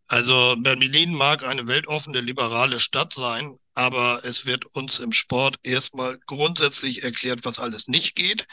Also 0.06 0.56
Berlin 0.58 1.14
mag 1.14 1.44
eine 1.44 1.66
weltoffene, 1.66 2.20
liberale 2.20 2.80
Stadt 2.80 3.12
sein, 3.12 3.58
aber 3.74 4.24
es 4.24 4.46
wird 4.46 4.66
uns 4.74 4.98
im 4.98 5.12
Sport 5.12 5.56
erstmal 5.62 6.18
grundsätzlich 6.26 7.02
erklärt, 7.02 7.44
was 7.44 7.58
alles 7.58 7.88
nicht 7.88 8.14
geht. 8.14 8.46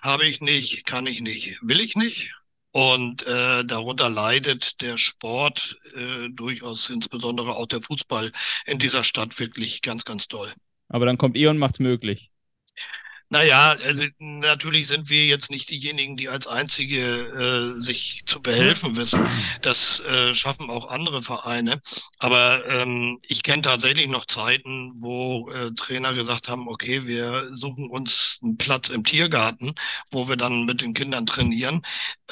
Habe 0.00 0.26
ich 0.26 0.40
nicht, 0.40 0.84
kann 0.84 1.06
ich 1.06 1.20
nicht, 1.20 1.58
will 1.62 1.80
ich 1.80 1.96
nicht. 1.96 2.32
Und 2.72 3.26
äh, 3.26 3.64
darunter 3.64 4.10
leidet 4.10 4.82
der 4.82 4.98
Sport 4.98 5.78
äh, 5.94 6.28
durchaus, 6.28 6.90
insbesondere 6.90 7.56
auch 7.56 7.66
der 7.66 7.80
Fußball 7.80 8.30
in 8.66 8.78
dieser 8.78 9.02
Stadt 9.02 9.38
wirklich 9.38 9.80
ganz, 9.80 10.04
ganz 10.04 10.28
doll. 10.28 10.52
Aber 10.88 11.06
dann 11.06 11.16
kommt 11.16 11.36
ihr 11.36 11.48
und 11.48 11.58
macht's 11.58 11.78
möglich. 11.78 12.30
Naja, 13.28 13.76
also 13.84 14.04
natürlich 14.18 14.86
sind 14.86 15.10
wir 15.10 15.26
jetzt 15.26 15.50
nicht 15.50 15.68
diejenigen, 15.68 16.16
die 16.16 16.28
als 16.28 16.46
einzige 16.46 17.74
äh, 17.76 17.80
sich 17.80 18.22
zu 18.26 18.40
behelfen 18.40 18.94
wissen. 18.96 19.26
Das 19.62 19.98
äh, 20.00 20.32
schaffen 20.32 20.70
auch 20.70 20.88
andere 20.88 21.22
Vereine. 21.22 21.80
Aber 22.18 22.64
ähm, 22.68 23.18
ich 23.22 23.42
kenne 23.42 23.62
tatsächlich 23.62 24.06
noch 24.06 24.26
Zeiten, 24.26 24.92
wo 25.00 25.50
äh, 25.50 25.72
Trainer 25.74 26.14
gesagt 26.14 26.48
haben, 26.48 26.68
okay, 26.68 27.04
wir 27.06 27.48
suchen 27.52 27.90
uns 27.90 28.38
einen 28.44 28.58
Platz 28.58 28.90
im 28.90 29.02
Tiergarten, 29.02 29.74
wo 30.12 30.28
wir 30.28 30.36
dann 30.36 30.64
mit 30.64 30.80
den 30.80 30.94
Kindern 30.94 31.26
trainieren. 31.26 31.82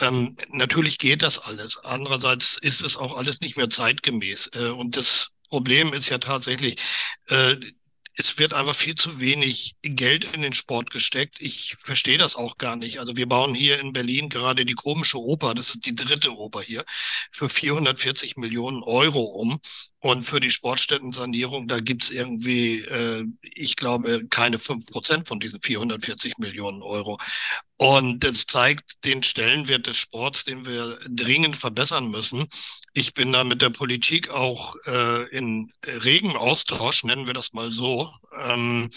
Ähm, 0.00 0.36
natürlich 0.52 0.98
geht 0.98 1.22
das 1.22 1.40
alles. 1.40 1.78
Andererseits 1.78 2.56
ist 2.58 2.82
es 2.82 2.96
auch 2.96 3.16
alles 3.16 3.40
nicht 3.40 3.56
mehr 3.56 3.68
zeitgemäß. 3.68 4.50
Äh, 4.54 4.68
und 4.68 4.96
das 4.96 5.32
Problem 5.50 5.92
ist 5.92 6.08
ja 6.08 6.18
tatsächlich, 6.18 6.76
äh, 7.28 7.56
es 8.16 8.38
wird 8.38 8.54
einfach 8.54 8.76
viel 8.76 8.94
zu 8.94 9.18
wenig 9.18 9.76
Geld 9.82 10.24
in 10.34 10.42
den 10.42 10.52
Sport 10.52 10.90
gesteckt. 10.90 11.40
Ich 11.40 11.76
verstehe 11.80 12.18
das 12.18 12.36
auch 12.36 12.58
gar 12.58 12.76
nicht. 12.76 13.00
Also 13.00 13.16
wir 13.16 13.28
bauen 13.28 13.54
hier 13.54 13.80
in 13.80 13.92
Berlin 13.92 14.28
gerade 14.28 14.64
die 14.64 14.74
komische 14.74 15.18
Oper, 15.18 15.54
das 15.54 15.70
ist 15.70 15.86
die 15.86 15.94
dritte 15.94 16.32
Oper 16.36 16.60
hier, 16.60 16.84
für 17.32 17.48
440 17.48 18.36
Millionen 18.36 18.82
Euro 18.82 19.22
um. 19.22 19.60
Und 19.98 20.22
für 20.22 20.38
die 20.38 20.50
Sportstättensanierung, 20.50 21.66
da 21.66 21.80
gibt's 21.80 22.10
irgendwie, 22.10 22.80
äh, 22.80 23.24
ich 23.40 23.74
glaube, 23.74 24.26
keine 24.28 24.58
fünf 24.58 24.84
Prozent 24.86 25.28
von 25.28 25.40
diesen 25.40 25.62
440 25.62 26.36
Millionen 26.36 26.82
Euro. 26.82 27.18
Und 27.78 28.22
das 28.22 28.44
zeigt 28.46 29.02
den 29.04 29.22
Stellenwert 29.22 29.86
des 29.86 29.96
Sports, 29.96 30.44
den 30.44 30.66
wir 30.66 30.98
dringend 31.08 31.56
verbessern 31.56 32.10
müssen. 32.10 32.48
Ich 32.96 33.12
bin 33.12 33.32
da 33.32 33.42
mit 33.42 33.60
der 33.60 33.70
Politik 33.70 34.30
auch 34.30 34.76
äh, 34.86 35.28
in 35.36 35.72
regen 35.84 36.36
Austausch, 36.36 37.02
nennen 37.02 37.26
wir 37.26 37.34
das 37.34 37.52
mal 37.52 37.72
so. 37.72 38.12
Ähm, 38.40 38.90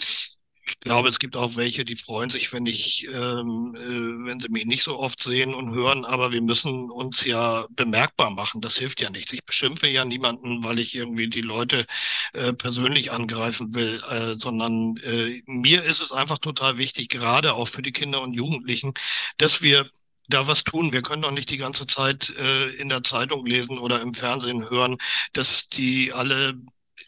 ich 0.68 0.78
glaube, 0.80 1.08
es 1.08 1.18
gibt 1.18 1.36
auch 1.36 1.56
welche, 1.56 1.84
die 1.84 1.96
freuen 1.96 2.30
sich, 2.30 2.52
wenn 2.52 2.66
ich, 2.66 3.08
ähm, 3.12 3.74
äh, 3.74 4.26
wenn 4.28 4.38
sie 4.38 4.50
mich 4.50 4.66
nicht 4.66 4.84
so 4.84 4.98
oft 4.98 5.20
sehen 5.20 5.54
und 5.54 5.72
hören, 5.74 6.04
aber 6.04 6.30
wir 6.30 6.42
müssen 6.42 6.90
uns 6.90 7.24
ja 7.24 7.66
bemerkbar 7.70 8.30
machen. 8.30 8.60
Das 8.60 8.76
hilft 8.76 9.00
ja 9.00 9.10
nichts. 9.10 9.32
Ich 9.32 9.44
beschimpfe 9.44 9.88
ja 9.88 10.04
niemanden, 10.04 10.62
weil 10.62 10.78
ich 10.78 10.94
irgendwie 10.94 11.28
die 11.28 11.40
Leute 11.40 11.84
äh, 12.34 12.52
persönlich 12.52 13.10
angreifen 13.12 13.74
will, 13.74 14.00
äh, 14.10 14.36
sondern 14.38 14.96
äh, 14.98 15.42
mir 15.46 15.82
ist 15.82 16.00
es 16.02 16.12
einfach 16.12 16.38
total 16.38 16.78
wichtig, 16.78 17.08
gerade 17.08 17.54
auch 17.54 17.66
für 17.68 17.82
die 17.82 17.92
Kinder 17.92 18.20
und 18.22 18.34
Jugendlichen, 18.34 18.92
dass 19.38 19.62
wir 19.62 19.90
da 20.28 20.46
was 20.46 20.64
tun. 20.64 20.92
Wir 20.92 21.02
können 21.02 21.22
doch 21.22 21.30
nicht 21.30 21.50
die 21.50 21.56
ganze 21.56 21.86
Zeit 21.86 22.30
äh, 22.38 22.68
in 22.80 22.88
der 22.88 23.02
Zeitung 23.02 23.44
lesen 23.46 23.78
oder 23.78 24.00
im 24.00 24.14
Fernsehen 24.14 24.68
hören, 24.68 24.96
dass 25.32 25.68
die 25.68 26.12
alle 26.12 26.54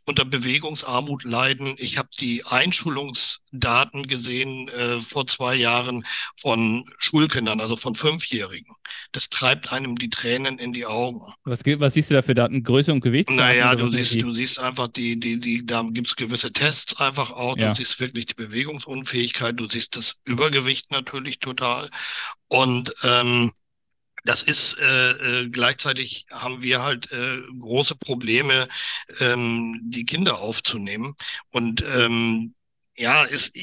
unter 0.07 0.25
Bewegungsarmut 0.25 1.25
leiden. 1.25 1.75
Ich 1.79 1.99
habe 1.99 2.09
die 2.19 2.45
Einschulungsdaten 2.45 4.07
gesehen 4.07 4.69
äh, 4.69 5.01
vor 5.01 5.27
zwei 5.27 5.55
Jahren 5.55 6.05
von 6.37 6.91
Schulkindern, 6.99 7.61
also 7.61 7.77
von 7.77 7.95
Fünfjährigen. 7.95 8.75
Das 9.13 9.29
treibt 9.29 9.73
einem 9.73 9.97
die 9.97 10.11
Tränen 10.11 10.59
in 10.59 10.73
die 10.73 10.87
Augen. 10.87 11.21
Was, 11.45 11.65
was 11.65 11.95
siehst 11.95 12.11
du 12.11 12.15
da 12.15 12.23
für 12.23 12.35
Daten? 12.35 12.63
Größe 12.63 12.93
und 12.93 13.01
Gewicht? 13.01 13.31
Naja, 13.31 13.75
du 13.77 13.91
siehst, 13.93 14.21
du 14.21 14.33
siehst 14.33 14.59
einfach 14.59 14.89
die, 14.89 15.19
die, 15.19 15.39
die, 15.39 15.65
da 15.65 15.83
gibt 15.83 16.09
es 16.09 16.17
gewisse 16.17 16.53
Tests 16.53 16.97
einfach 16.97 17.31
auch. 17.31 17.57
Ja. 17.57 17.71
Du 17.71 17.77
siehst 17.77 18.01
wirklich 18.01 18.27
die 18.27 18.35
Bewegungsunfähigkeit, 18.35 19.59
du 19.59 19.69
siehst 19.69 19.97
das 19.97 20.17
Übergewicht 20.25 20.91
natürlich 20.91 21.39
total. 21.39 21.89
Und 22.49 22.93
ähm, 23.05 23.53
das 24.25 24.43
ist 24.43 24.79
äh, 24.81 25.11
äh, 25.43 25.49
gleichzeitig 25.49 26.27
haben 26.31 26.63
wir 26.63 26.83
halt 26.83 27.11
äh, 27.13 27.39
große 27.59 27.97
Probleme, 27.97 28.69
ähm, 29.21 29.81
die 29.85 30.05
Kinder 30.05 30.41
aufzunehmen. 30.41 31.15
Und 31.51 31.83
ähm, 31.97 32.55
ja, 32.97 33.25
ist, 33.25 33.57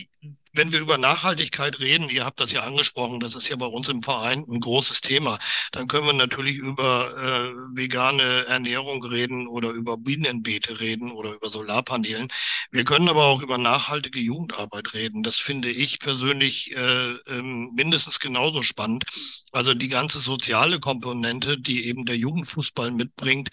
wenn 0.58 0.72
wir 0.72 0.80
über 0.80 0.98
Nachhaltigkeit 0.98 1.80
reden, 1.80 2.10
ihr 2.10 2.26
habt 2.26 2.40
das 2.40 2.52
ja 2.52 2.64
angesprochen, 2.64 3.20
das 3.20 3.36
ist 3.36 3.48
ja 3.48 3.56
bei 3.56 3.68
uns 3.68 3.90
im 3.90 4.02
Verein 4.02 4.44
ein 4.50 4.60
großes 4.60 5.02
Thema, 5.02 5.38
dann 5.72 5.88
können 5.88 6.08
wir 6.08 6.14
natürlich 6.14 6.56
über 6.56 7.16
äh, 7.16 7.78
vegane 7.78 8.46
Ernährung 8.48 9.04
reden 9.04 9.48
oder 9.48 9.70
über 9.70 9.98
Bienenbeete 9.98 10.80
reden 10.80 11.12
oder 11.12 11.34
über 11.34 11.50
Solarpanelen. 11.50 12.30
Wir 12.72 12.84
können 12.84 13.08
aber 13.08 13.26
auch 13.26 13.42
über 13.42 13.58
nachhaltige 13.58 14.20
Jugendarbeit 14.20 14.94
reden. 14.94 15.24
Das 15.24 15.38
finde 15.38 15.70
ich 15.70 16.00
persönlich 16.00 16.76
äh, 16.76 17.12
äh, 17.12 17.42
mindestens 17.42 18.20
genauso 18.20 18.64
spannend. 18.64 19.06
Also 19.52 19.74
die 19.74 19.90
ganze 19.90 20.20
soziale 20.20 20.80
Komponente, 20.80 21.60
die 21.60 21.88
eben 21.88 22.06
der 22.06 22.18
Jugendfußball 22.18 22.92
mitbringt, 22.92 23.50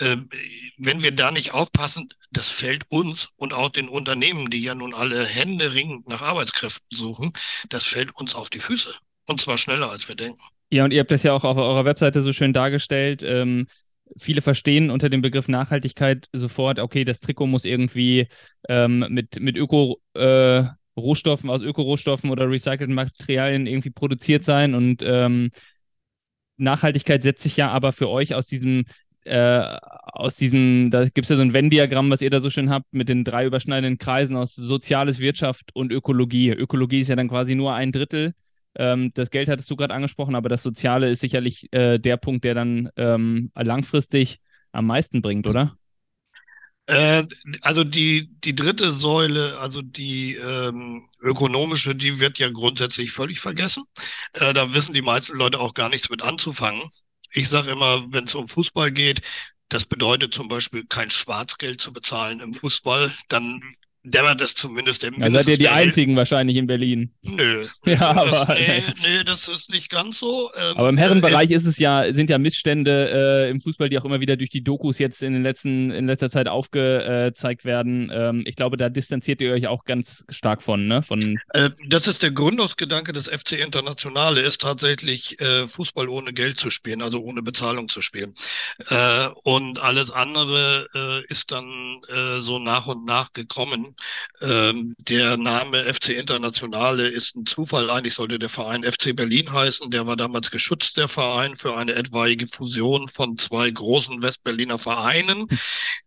äh, 0.00 0.16
wenn 0.76 1.02
wir 1.02 1.12
da 1.12 1.30
nicht 1.30 1.54
aufpassen, 1.54 2.08
das 2.30 2.50
fällt 2.50 2.84
uns 2.90 3.28
und 3.36 3.54
auch 3.54 3.70
den 3.70 3.88
Unternehmen, 3.88 4.50
die 4.50 4.62
ja 4.62 4.74
nun 4.74 4.94
alle 4.94 5.24
Hände 5.24 5.72
ringend 5.72 6.08
nach 6.08 6.22
Arbeitskräften 6.22 6.96
suchen, 6.96 7.32
das 7.68 7.84
fällt 7.84 8.14
uns 8.16 8.34
auf 8.34 8.50
die 8.50 8.60
Füße. 8.60 8.94
Und 9.26 9.40
zwar 9.40 9.58
schneller, 9.58 9.90
als 9.90 10.08
wir 10.08 10.14
denken. 10.14 10.40
Ja, 10.70 10.84
und 10.84 10.92
ihr 10.92 11.00
habt 11.00 11.10
das 11.10 11.22
ja 11.22 11.32
auch 11.32 11.44
auf 11.44 11.56
eurer 11.56 11.84
Webseite 11.84 12.20
so 12.22 12.32
schön 12.32 12.52
dargestellt. 12.52 13.22
Ähm, 13.22 13.66
viele 14.16 14.42
verstehen 14.42 14.90
unter 14.90 15.08
dem 15.08 15.22
Begriff 15.22 15.48
Nachhaltigkeit 15.48 16.28
sofort, 16.32 16.78
okay, 16.78 17.04
das 17.04 17.20
Trikot 17.20 17.46
muss 17.46 17.64
irgendwie 17.64 18.28
ähm, 18.68 19.06
mit, 19.08 19.40
mit 19.40 19.56
Öko, 19.56 20.00
äh, 20.14 20.64
Rohstoffen, 20.96 21.48
aus 21.48 21.62
Ökorohstoffen 21.62 22.30
oder 22.30 22.50
recycelten 22.50 22.94
Materialien 22.94 23.66
irgendwie 23.66 23.90
produziert 23.90 24.44
sein. 24.44 24.74
Und 24.74 25.02
ähm, 25.02 25.50
Nachhaltigkeit 26.56 27.22
setzt 27.22 27.42
sich 27.42 27.56
ja 27.56 27.70
aber 27.70 27.92
für 27.92 28.08
euch 28.08 28.34
aus 28.34 28.46
diesem 28.46 28.84
äh, 29.28 29.78
aus 30.12 30.36
diesem, 30.36 30.90
da 30.90 31.04
gibt 31.04 31.24
es 31.24 31.28
ja 31.28 31.36
so 31.36 31.42
ein 31.42 31.52
Venn-Diagramm, 31.52 32.10
was 32.10 32.22
ihr 32.22 32.30
da 32.30 32.40
so 32.40 32.50
schön 32.50 32.70
habt, 32.70 32.86
mit 32.92 33.08
den 33.08 33.24
drei 33.24 33.46
überschneidenden 33.46 33.98
Kreisen 33.98 34.36
aus 34.36 34.54
Soziales, 34.54 35.18
Wirtschaft 35.18 35.70
und 35.74 35.92
Ökologie. 35.92 36.50
Ökologie 36.50 37.00
ist 37.00 37.08
ja 37.08 37.16
dann 37.16 37.28
quasi 37.28 37.54
nur 37.54 37.74
ein 37.74 37.92
Drittel. 37.92 38.34
Ähm, 38.74 39.12
das 39.14 39.30
Geld 39.30 39.48
hattest 39.48 39.70
du 39.70 39.76
gerade 39.76 39.94
angesprochen, 39.94 40.34
aber 40.34 40.48
das 40.48 40.62
Soziale 40.62 41.10
ist 41.10 41.20
sicherlich 41.20 41.72
äh, 41.72 41.98
der 41.98 42.16
Punkt, 42.16 42.44
der 42.44 42.54
dann 42.54 42.90
ähm, 42.96 43.50
langfristig 43.54 44.38
am 44.72 44.86
meisten 44.86 45.22
bringt, 45.22 45.46
oder? 45.46 45.76
Äh, 46.86 47.24
also 47.60 47.84
die, 47.84 48.30
die 48.42 48.54
dritte 48.54 48.92
Säule, 48.92 49.58
also 49.58 49.82
die 49.82 50.36
ähm, 50.36 51.08
ökonomische, 51.20 51.94
die 51.94 52.18
wird 52.18 52.38
ja 52.38 52.48
grundsätzlich 52.48 53.12
völlig 53.12 53.40
vergessen. 53.40 53.84
Äh, 54.32 54.54
da 54.54 54.72
wissen 54.72 54.94
die 54.94 55.02
meisten 55.02 55.36
Leute 55.36 55.60
auch 55.60 55.74
gar 55.74 55.90
nichts 55.90 56.08
mit 56.08 56.22
anzufangen. 56.22 56.90
Ich 57.32 57.48
sage 57.48 57.70
immer, 57.70 58.10
wenn 58.12 58.24
es 58.24 58.34
um 58.34 58.48
Fußball 58.48 58.90
geht, 58.90 59.22
das 59.68 59.84
bedeutet 59.84 60.32
zum 60.32 60.48
Beispiel 60.48 60.86
kein 60.86 61.10
Schwarzgeld 61.10 61.80
zu 61.80 61.92
bezahlen 61.92 62.40
im 62.40 62.54
Fußball, 62.54 63.12
dann 63.28 63.62
dämmert 64.04 64.40
es 64.40 64.54
zumindest 64.54 65.02
der 65.02 65.12
Ja, 65.16 65.30
seid 65.30 65.48
ihr 65.48 65.58
die 65.58 65.68
Einzigen 65.68 66.16
wahrscheinlich 66.16 66.56
in 66.56 66.66
Berlin. 66.66 67.12
Nö. 67.22 67.64
ja, 67.84 68.00
aber, 68.00 68.46
das, 68.46 68.58
nee, 68.58 68.82
nee, 69.02 69.24
das 69.24 69.48
ist 69.48 69.70
nicht 69.70 69.90
ganz 69.90 70.18
so. 70.18 70.50
Ähm, 70.56 70.76
aber 70.76 70.88
im 70.88 70.96
Herrenbereich 70.96 71.50
äh, 71.50 71.54
ist 71.54 71.66
es 71.66 71.78
ja, 71.78 72.12
sind 72.12 72.30
ja 72.30 72.38
Missstände 72.38 73.46
äh, 73.46 73.50
im 73.50 73.60
Fußball, 73.60 73.88
die 73.88 73.98
auch 73.98 74.04
immer 74.04 74.20
wieder 74.20 74.36
durch 74.36 74.50
die 74.50 74.62
Dokus 74.62 74.98
jetzt 74.98 75.22
in, 75.22 75.32
den 75.32 75.42
letzten, 75.42 75.90
in 75.90 76.06
letzter 76.06 76.30
Zeit 76.30 76.48
aufgezeigt 76.48 77.64
werden. 77.64 78.10
Ähm, 78.12 78.44
ich 78.46 78.56
glaube, 78.56 78.76
da 78.76 78.88
distanziert 78.88 79.40
ihr 79.40 79.52
euch 79.52 79.66
auch 79.66 79.84
ganz 79.84 80.24
stark 80.28 80.62
von, 80.62 80.86
ne? 80.86 81.02
Von 81.02 81.38
äh, 81.50 81.70
das 81.88 82.06
ist 82.06 82.22
der 82.22 82.30
Gründungsgedanke 82.30 83.12
des 83.12 83.28
FC 83.28 83.52
Internationale, 83.52 84.40
ist 84.40 84.60
tatsächlich 84.60 85.40
äh, 85.40 85.68
Fußball 85.68 86.08
ohne 86.08 86.32
Geld 86.32 86.58
zu 86.58 86.70
spielen, 86.70 87.02
also 87.02 87.20
ohne 87.20 87.42
Bezahlung 87.42 87.88
zu 87.88 88.02
spielen. 88.02 88.34
Äh, 88.88 89.28
und 89.42 89.80
alles 89.80 90.10
andere 90.10 90.88
äh, 90.94 91.32
ist 91.32 91.50
dann 91.50 92.00
so 92.40 92.58
nach 92.58 92.86
und 92.86 93.04
nach 93.04 93.32
gekommen. 93.32 93.87
Ähm, 94.40 94.94
der 94.98 95.36
Name 95.36 95.92
FC 95.92 96.10
Internationale 96.10 97.08
ist 97.08 97.36
ein 97.36 97.46
Zufall. 97.46 97.90
Eigentlich 97.90 98.14
sollte 98.14 98.38
der 98.38 98.48
Verein 98.48 98.84
FC 98.84 99.14
Berlin 99.14 99.52
heißen. 99.52 99.90
Der 99.90 100.06
war 100.06 100.16
damals 100.16 100.50
geschützt, 100.50 100.96
der 100.96 101.08
Verein, 101.08 101.56
für 101.56 101.76
eine 101.76 101.94
etwaige 101.94 102.46
Fusion 102.46 103.08
von 103.08 103.36
zwei 103.38 103.70
großen 103.70 104.22
Westberliner 104.22 104.78
Vereinen, 104.78 105.46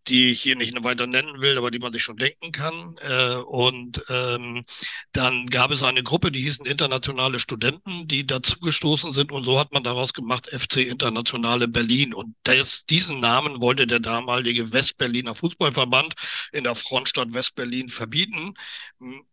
die 0.08 0.32
ich 0.32 0.42
hier 0.42 0.56
nicht 0.56 0.72
weiter 0.84 1.08
nennen 1.08 1.42
will, 1.42 1.58
aber 1.58 1.72
die 1.72 1.80
man 1.80 1.94
sich 1.94 2.04
schon 2.04 2.18
denken 2.18 2.52
kann. 2.52 2.96
Äh, 3.02 3.36
und 3.36 4.04
ähm, 4.10 4.64
dann 5.12 5.48
gab 5.48 5.72
es 5.72 5.84
eine 5.84 6.04
Gruppe, 6.04 6.32
die 6.32 6.42
hießen 6.42 6.66
Internationale 6.66 7.40
Studenten, 7.40 8.08
die 8.08 8.26
dazugestoßen 8.26 9.14
sind. 9.14 9.32
Und 9.32 9.44
so 9.46 9.60
hat 9.60 9.72
man 9.74 9.84
daraus 9.84 10.14
gemacht 10.14 10.48
FC 10.50 10.78
Internationale 10.78 11.68
Berlin. 11.68 12.14
Und 12.14 12.36
das, 12.44 12.86
diesen 12.86 13.20
Namen 13.20 13.62
wollte 13.62 13.88
der 13.88 14.00
damalige 14.00 14.72
Westberliner 14.72 15.36
Fußballverband 15.36 16.14
in 16.52 16.64
der 16.64 16.76
Frontstadt 16.76 17.34
Westberlin 17.34 17.71
Berlin 17.72 17.90
verbieten. 17.90 18.54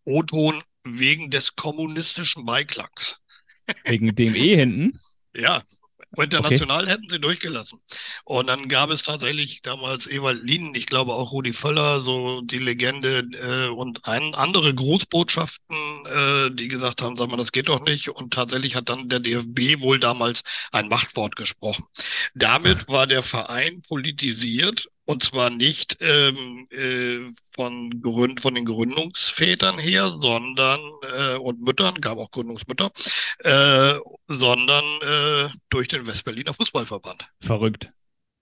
O-Ton 0.05 0.63
wegen 0.85 1.31
des 1.31 1.57
kommunistischen 1.57 2.47
Beiklangs. 2.47 3.21
Wegen 3.85 4.15
dem 4.15 4.35
E 4.35 4.57
hinten? 4.57 5.01
Ja, 5.37 5.63
International 6.17 6.85
okay. 6.85 6.93
hätten 6.93 7.11
sie 7.11 7.21
durchgelassen. 7.21 7.81
Und 8.25 8.49
dann 8.49 8.69
gab 8.69 8.91
es 8.91 9.03
tatsächlich 9.03 9.61
damals 9.63 10.11
Ewald 10.11 10.43
Lien, 10.43 10.73
ich 10.75 10.87
glaube 10.87 11.13
auch 11.13 11.31
Rudi 11.31 11.53
Völler, 11.53 12.01
so 12.01 12.41
die 12.41 12.59
Legende 12.59 13.29
äh, 13.41 13.69
und 13.69 14.05
ein, 14.07 14.35
andere 14.35 14.75
Großbotschaften, 14.75 15.77
äh, 16.07 16.51
die 16.51 16.67
gesagt 16.69 17.03
haben, 17.03 17.17
sag 17.17 17.29
mal, 17.29 17.37
das 17.37 17.53
geht 17.53 17.69
doch 17.69 17.83
nicht. 17.83 18.09
Und 18.09 18.33
tatsächlich 18.33 18.75
hat 18.75 18.89
dann 18.89 19.09
der 19.09 19.21
DFB 19.21 19.81
wohl 19.81 20.01
damals 20.01 20.43
ein 20.73 20.89
Machtwort 20.89 21.37
gesprochen. 21.37 21.85
Damit 22.35 22.89
war 22.89 23.07
der 23.07 23.23
Verein 23.23 23.83
politisiert 23.83 24.89
und 25.09 25.23
zwar 25.23 25.49
nicht 25.49 25.97
ähm, 26.03 26.69
äh, 26.71 27.33
von, 27.51 28.03
Gründ, 28.03 28.43
von 28.43 28.55
den 28.55 28.67
Gründungsvätern 28.67 29.79
her, 29.79 30.11
sondern 30.11 30.81
äh, 31.03 31.37
und 31.37 31.63
Müttern, 31.63 31.95
gab 31.95 32.19
auch 32.19 32.31
Gründungsmütter, 32.31 32.91
äh, 33.39 33.95
sondern 34.27 34.85
äh, 35.01 35.49
durch 35.71 35.89
den 35.89 36.07
Westberliner 36.07 36.53
Fußballverband. 36.53 37.27
Verrückt. 37.41 37.91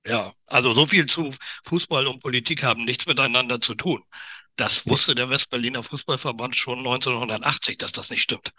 Ja, 0.05 0.33
also 0.47 0.75
so 0.75 0.87
viel 0.87 1.07
zu 1.07 1.33
Fußball 1.65 2.09
und 2.09 2.21
Politik 2.21 2.65
haben 2.65 2.85
nichts 2.85 3.07
miteinander 3.07 3.61
zu 3.61 3.77
tun. 3.77 4.03
Das 4.57 4.89
wusste 4.89 5.15
der 5.15 5.31
Westberliner 5.31 5.85
Fußballverband 5.85 6.57
schon 6.57 6.79
1980, 6.79 7.79
dass 7.79 7.93
das 7.93 8.11
nicht 8.11 8.23
stimmt. 8.23 8.51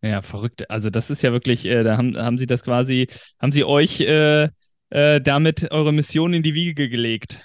Ja, 0.00 0.22
verrückt. 0.22 0.70
Also 0.70 0.88
das 0.88 1.10
ist 1.10 1.22
ja 1.22 1.32
wirklich, 1.32 1.66
äh, 1.66 1.82
da 1.82 1.98
haben, 1.98 2.16
haben 2.16 2.38
Sie 2.38 2.46
das 2.46 2.62
quasi, 2.62 3.08
haben 3.38 3.52
Sie 3.52 3.64
euch 3.64 4.00
äh, 4.00 4.48
äh, 4.92 5.20
damit 5.22 5.70
eure 5.70 5.92
Mission 5.92 6.34
in 6.34 6.42
die 6.42 6.54
Wiege 6.54 6.88
gelegt? 6.90 7.38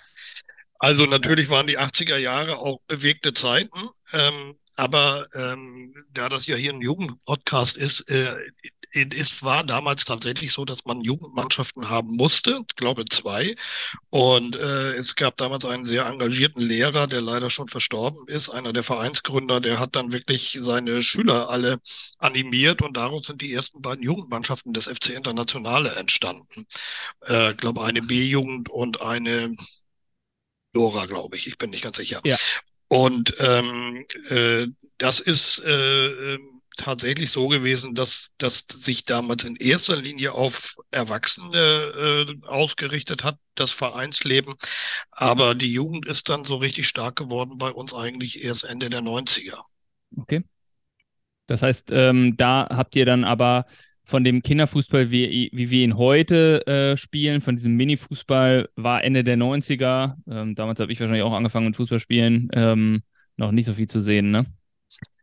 Also 0.80 1.06
natürlich 1.06 1.50
waren 1.50 1.66
die 1.66 1.80
80er 1.80 2.18
Jahre 2.18 2.58
auch 2.58 2.80
bewegte 2.88 3.34
Zeiten, 3.34 3.90
ähm, 4.14 4.56
aber 4.76 5.28
ähm, 5.34 5.94
da 6.12 6.30
das 6.30 6.46
ja 6.46 6.56
hier 6.56 6.74
ein 6.74 6.82
Jugendpodcast 6.82 7.78
ist, 7.78 8.02
äh, 8.12 8.36
es 9.04 9.44
war 9.44 9.64
damals 9.64 10.06
tatsächlich 10.06 10.52
so, 10.52 10.66
dass 10.66 10.86
man 10.86 11.02
Jugendmannschaften 11.02 11.90
haben 11.90 12.16
musste, 12.16 12.62
ich 12.68 12.76
glaube 12.76 13.06
zwei. 13.06 13.56
Und 14.10 14.56
äh, 14.56 14.94
es 14.96 15.16
gab 15.16 15.38
damals 15.38 15.66
einen 15.66 15.86
sehr 15.86 16.06
engagierten 16.06 16.62
Lehrer, 16.62 17.08
der 17.08 17.22
leider 17.22 17.50
schon 17.50 17.68
verstorben 17.68 18.28
ist, 18.28 18.50
einer 18.50 18.74
der 18.74 18.84
Vereinsgründer, 18.84 19.60
der 19.60 19.80
hat 19.80 19.96
dann 19.96 20.12
wirklich 20.12 20.58
seine 20.62 21.04
Schüler 21.04 21.50
alle 21.50 21.80
animiert 22.18 22.82
und 22.82 22.98
daraus 22.98 23.28
sind 23.28 23.42
die 23.42 23.54
ersten 23.54 23.82
beiden 23.82 24.04
Jugendmannschaften 24.04 24.74
des 24.74 24.86
FC 24.86 25.10
Internationale 25.10 25.96
entstanden. 25.96 26.66
Äh, 27.26 27.52
ich 27.52 27.58
glaube, 27.58 27.84
eine 27.84 28.02
B-Jugend 28.02 28.70
und 28.70 29.02
eine 29.02 29.56
Dora, 30.74 31.06
glaube 31.06 31.38
ich. 31.38 31.48
Ich 31.48 31.58
bin 31.58 31.70
nicht 31.72 31.84
ganz 31.84 31.98
sicher. 31.98 32.22
Ja. 32.24 32.38
Und 32.88 33.34
ähm, 33.40 34.06
äh, 34.30 34.68
das 34.98 35.20
ist 35.20 35.60
äh, 35.66 36.34
ähm, 36.36 36.57
tatsächlich 36.78 37.32
so 37.32 37.48
gewesen, 37.48 37.96
dass 37.96 38.30
das 38.38 38.66
sich 38.70 39.04
damals 39.04 39.44
in 39.44 39.56
erster 39.56 39.96
Linie 39.96 40.34
auf 40.34 40.76
Erwachsene 40.92 41.58
äh, 41.58 42.48
ausgerichtet 42.48 43.24
hat, 43.24 43.38
das 43.56 43.72
Vereinsleben. 43.72 44.56
Aber 45.12 45.56
die 45.56 45.72
Jugend 45.74 46.06
ist 46.08 46.30
dann 46.30 46.46
so 46.46 46.58
richtig 46.58 46.88
stark 46.88 47.16
geworden 47.16 47.58
bei 47.58 47.70
uns 47.72 47.94
eigentlich 47.94 48.44
erst 48.44 48.64
Ende 48.64 48.90
der 48.90 49.02
90er. 49.02 49.60
Okay. 50.16 50.44
Das 51.48 51.62
heißt, 51.62 51.92
ähm, 51.92 52.36
da 52.38 52.68
habt 52.70 52.96
ihr 52.96 53.06
dann 53.06 53.24
aber 53.24 53.66
von 54.04 54.24
dem 54.24 54.42
Kinderfußball, 54.42 55.12
wie, 55.12 55.50
wie 55.52 55.70
wir 55.70 55.84
ihn 55.84 55.98
heute 55.98 56.66
äh, 56.66 56.96
spielen, 56.96 57.42
von 57.42 57.58
diesem 57.58 57.76
Mini-Fußball, 57.76 58.70
war 58.76 59.04
Ende 59.04 59.24
der 59.24 59.38
90er. 59.38 60.16
Ähm, 60.30 60.56
damals 60.56 60.80
habe 60.80 60.92
ich 60.92 61.00
wahrscheinlich 61.00 61.24
auch 61.24 61.34
angefangen 61.34 61.68
mit 61.68 61.76
Fußballspielen. 61.76 62.50
Ähm, 62.54 63.04
noch 63.36 63.52
nicht 63.52 63.66
so 63.66 63.74
viel 63.74 63.88
zu 63.88 64.00
sehen, 64.00 64.32
ne? 64.32 64.46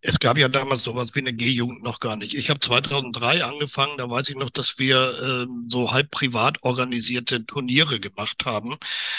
Es 0.06 0.18
gab 0.18 0.36
ja 0.36 0.48
damals 0.48 0.82
sowas 0.82 1.14
wie 1.14 1.20
eine 1.20 1.32
G-Jugend 1.32 1.82
noch 1.82 1.98
gar 1.98 2.16
nicht. 2.16 2.34
Ich 2.34 2.50
habe 2.50 2.60
2003 2.60 3.42
angefangen, 3.42 3.96
da 3.96 4.10
weiß 4.10 4.28
ich 4.28 4.36
noch, 4.36 4.50
dass 4.50 4.78
wir 4.78 5.46
äh, 5.46 5.46
so 5.66 5.92
halb 5.92 6.10
privat 6.10 6.62
organisierte 6.62 7.46
Turniere 7.46 7.98
gemacht 8.00 8.44
haben, 8.44 8.76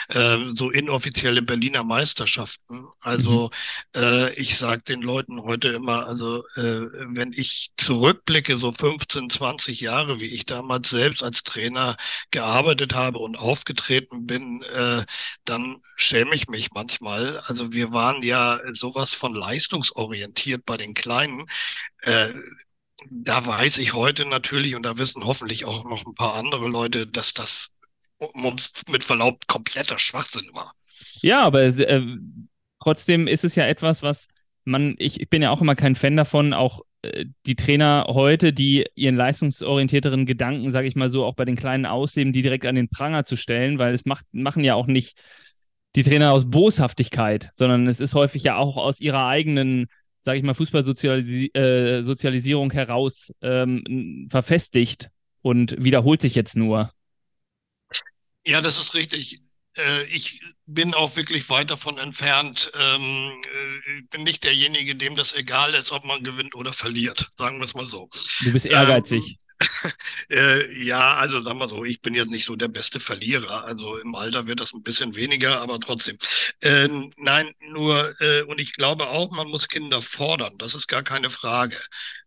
äh, 0.10 0.38
so 0.54 0.70
inoffizielle 0.70 1.42
Berliner 1.42 1.84
Meisterschaften. 1.84 2.86
Also 3.00 3.50
mhm. 3.96 4.00
äh, 4.00 4.34
ich 4.36 4.60
sage 4.60 4.84
den 4.84 5.02
Leuten 5.02 5.42
heute 5.42 5.70
immer, 5.70 6.06
also 6.06 6.46
äh, 6.56 6.82
wenn 7.08 7.34
ich 7.34 7.72
zurückblicke, 7.78 8.56
so 8.56 8.72
15, 8.72 9.32
20 9.32 9.82
Jahre, 9.82 10.20
wie 10.20 10.28
ich 10.28 10.46
damals 10.46 10.92
selbst 10.92 11.24
als 11.24 11.42
Trainer 11.42 11.98
gearbeitet 12.30 12.94
habe 12.94 13.18
und 13.18 13.40
aufgetreten 13.40 14.28
bin, 14.28 14.62
äh, 14.62 15.04
dann 15.46 15.78
schäme 15.96 16.36
ich 16.36 16.48
mich 16.48 16.74
manchmal. 16.74 17.40
Also 17.48 17.74
wir 17.74 17.92
waren 17.92 18.22
ja 18.22 18.60
sowas 18.74 19.16
von 19.16 19.34
leistungsorientiert 19.34 20.64
bei 20.64 20.75
bei 20.76 20.84
den 20.84 20.94
Kleinen, 20.94 21.46
äh, 22.02 22.30
da 23.10 23.46
weiß 23.46 23.78
ich 23.78 23.94
heute 23.94 24.26
natürlich 24.26 24.76
und 24.76 24.84
da 24.84 24.98
wissen 24.98 25.24
hoffentlich 25.26 25.66
auch 25.66 25.86
noch 25.86 26.06
ein 26.06 26.16
paar 26.16 26.36
andere 26.36 26.68
Leute, 26.68 27.08
dass 27.08 27.34
das 27.34 27.72
mit 28.90 29.04
Verlaub 29.04 29.48
kompletter 29.48 30.00
Schwachsinn 30.00 30.50
war. 30.54 30.74
Ja, 31.22 31.42
aber 31.42 31.64
äh, 31.64 32.02
trotzdem 32.82 33.28
ist 33.28 33.44
es 33.44 33.56
ja 33.56 33.66
etwas, 33.66 34.04
was 34.04 34.28
man, 34.64 34.96
ich, 34.98 35.20
ich 35.20 35.30
bin 35.30 35.42
ja 35.42 35.52
auch 35.52 35.62
immer 35.62 35.76
kein 35.76 35.96
Fan 35.96 36.18
davon, 36.18 36.54
auch 36.54 36.82
äh, 37.04 37.26
die 37.46 37.56
Trainer 37.56 38.08
heute, 38.10 38.52
die 38.52 38.86
ihren 38.96 39.16
leistungsorientierteren 39.16 40.26
Gedanken, 40.26 40.72
sage 40.72 40.88
ich 40.88 40.96
mal 40.96 41.10
so, 41.10 41.26
auch 41.26 41.36
bei 41.36 41.46
den 41.46 41.56
Kleinen 41.56 41.86
ausleben, 41.86 42.34
die 42.34 42.42
direkt 42.42 42.66
an 42.66 42.76
den 42.76 42.90
Pranger 42.90 43.26
zu 43.26 43.36
stellen, 43.36 43.78
weil 43.78 43.94
es 43.94 44.06
macht, 44.06 44.26
machen 44.32 44.64
ja 44.64 44.76
auch 44.76 44.88
nicht 44.88 45.18
die 45.96 46.04
Trainer 46.04 46.32
aus 46.32 46.50
Boshaftigkeit, 46.50 47.52
sondern 47.54 47.88
es 47.88 48.00
ist 48.00 48.16
häufig 48.16 48.44
ja 48.44 48.58
auch 48.58 48.78
aus 48.78 49.00
ihrer 49.00 49.28
eigenen 49.28 49.88
sage 50.26 50.40
ich 50.40 50.44
mal, 50.44 50.56
Fußballsozialisierung 50.56 52.72
äh, 52.72 52.74
heraus 52.74 53.32
ähm, 53.44 54.26
verfestigt 54.28 55.12
und 55.44 55.76
wiederholt 55.78 56.20
sich 56.20 56.34
jetzt 56.34 56.58
nur. 56.58 56.92
Ja, 58.44 58.60
das 58.60 58.80
ist 58.80 58.96
richtig. 58.96 59.42
Äh, 59.78 60.04
ich 60.12 60.42
bin 60.66 60.96
auch 60.96 61.16
wirklich 61.16 61.48
weit 61.52 61.70
davon 61.70 62.00
entfernt. 62.00 62.72
Ähm, 62.74 63.34
äh, 63.44 64.02
bin 64.10 64.24
nicht 64.24 64.44
derjenige, 64.44 64.96
dem 64.96 65.16
das 65.16 65.36
egal 65.36 65.76
ist, 65.76 65.92
ob 65.92 66.06
man 66.06 66.24
gewinnt 66.24 66.56
oder 66.56 66.74
verliert. 66.74 67.30
Sagen 67.36 67.60
wir 67.60 67.66
es 67.66 67.76
mal 67.76 67.86
so. 67.86 68.10
Du 68.44 68.52
bist 68.52 68.66
ehrgeizig. 68.66 69.24
Ähm, 69.24 69.36
äh, 70.30 70.84
ja, 70.84 71.16
also 71.16 71.42
sagen 71.42 71.60
wir 71.60 71.68
so, 71.70 71.86
ich 71.86 72.02
bin 72.02 72.14
jetzt 72.14 72.30
nicht 72.30 72.46
so 72.46 72.56
der 72.56 72.68
beste 72.68 73.00
Verlierer. 73.00 73.64
Also 73.66 73.98
im 73.98 74.16
Alter 74.16 74.48
wird 74.48 74.60
das 74.60 74.74
ein 74.74 74.84
bisschen 74.84 75.16
weniger, 75.16 75.62
aber 75.62 75.80
trotzdem. 75.80 76.18
Äh, 76.62 76.90
nein, 77.18 77.52
nur, 77.70 78.14
äh, 78.22 78.42
und 78.44 78.60
ich 78.60 78.74
glaube 78.74 79.08
auch, 79.08 79.32
man 79.32 79.48
muss 79.48 79.68
Kinder 79.68 80.02
fordern. 80.02 80.58
Das 80.58 80.76
ist 80.76 80.88
gar 80.88 81.04
keine 81.04 81.30
Frage. 81.30 81.78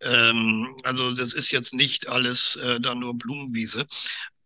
Ähm, 0.01 0.77
also 0.85 1.13
das 1.13 1.33
ist 1.35 1.51
jetzt 1.51 1.75
nicht 1.75 2.09
alles 2.09 2.57
äh, 2.57 2.81
da 2.81 2.95
nur 2.95 3.17
Blumenwiese. 3.17 3.87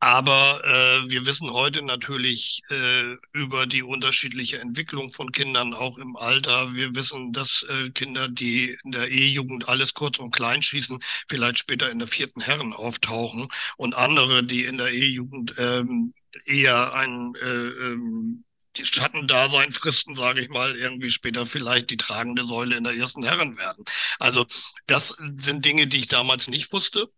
Aber 0.03 0.61
äh, 0.65 1.11
wir 1.13 1.27
wissen 1.27 1.53
heute 1.53 1.81
natürlich 1.81 2.61
äh, 2.71 3.15
über 3.33 3.67
die 3.67 3.85
unterschiedliche 3.85 4.59
Entwicklung 4.59 5.13
von 5.13 5.31
Kindern 5.31 5.75
auch 5.75 5.97
im 5.97 6.17
Alter. 6.17 6.75
Wir 6.75 6.97
wissen, 6.97 7.33
dass 7.33 7.65
äh, 7.69 7.91
Kinder, 7.91 8.27
die 8.29 8.77
in 8.83 8.91
der 8.91 9.09
E-Jugend 9.13 9.69
alles 9.69 9.95
kurz 9.95 10.19
und 10.19 10.33
klein 10.33 10.61
schießen, 10.61 10.99
vielleicht 11.29 11.59
später 11.59 11.89
in 11.89 12.01
der 12.01 12.09
vierten 12.09 12.41
Herren 12.41 12.73
auftauchen 12.73 13.47
und 13.77 13.95
andere, 13.95 14.43
die 14.43 14.65
in 14.65 14.77
der 14.77 14.93
E-Jugend 14.93 15.55
ähm, 15.59 16.15
eher 16.47 16.95
ein 16.95 17.37
äh, 17.37 17.47
ähm, 17.47 18.43
die 18.77 18.85
Schattendasein 18.85 19.71
fristen, 19.71 20.17
sage 20.17 20.41
ich 20.41 20.49
mal, 20.49 20.75
irgendwie 20.75 21.11
später 21.11 21.47
vielleicht 21.47 21.91
die 21.91 21.97
tragende 21.97 22.43
Säule 22.45 22.77
in 22.77 22.83
der 22.85 22.95
ersten 22.97 23.23
Herren 23.23 23.57
werden. 23.57 23.85
Also 24.19 24.47
das 24.89 25.15
sind 25.37 25.65
Dinge, 25.65 25.87
die 25.87 25.99
ich 25.99 26.09
damals 26.09 26.49
nicht 26.49 26.73
wusste. 26.73 27.09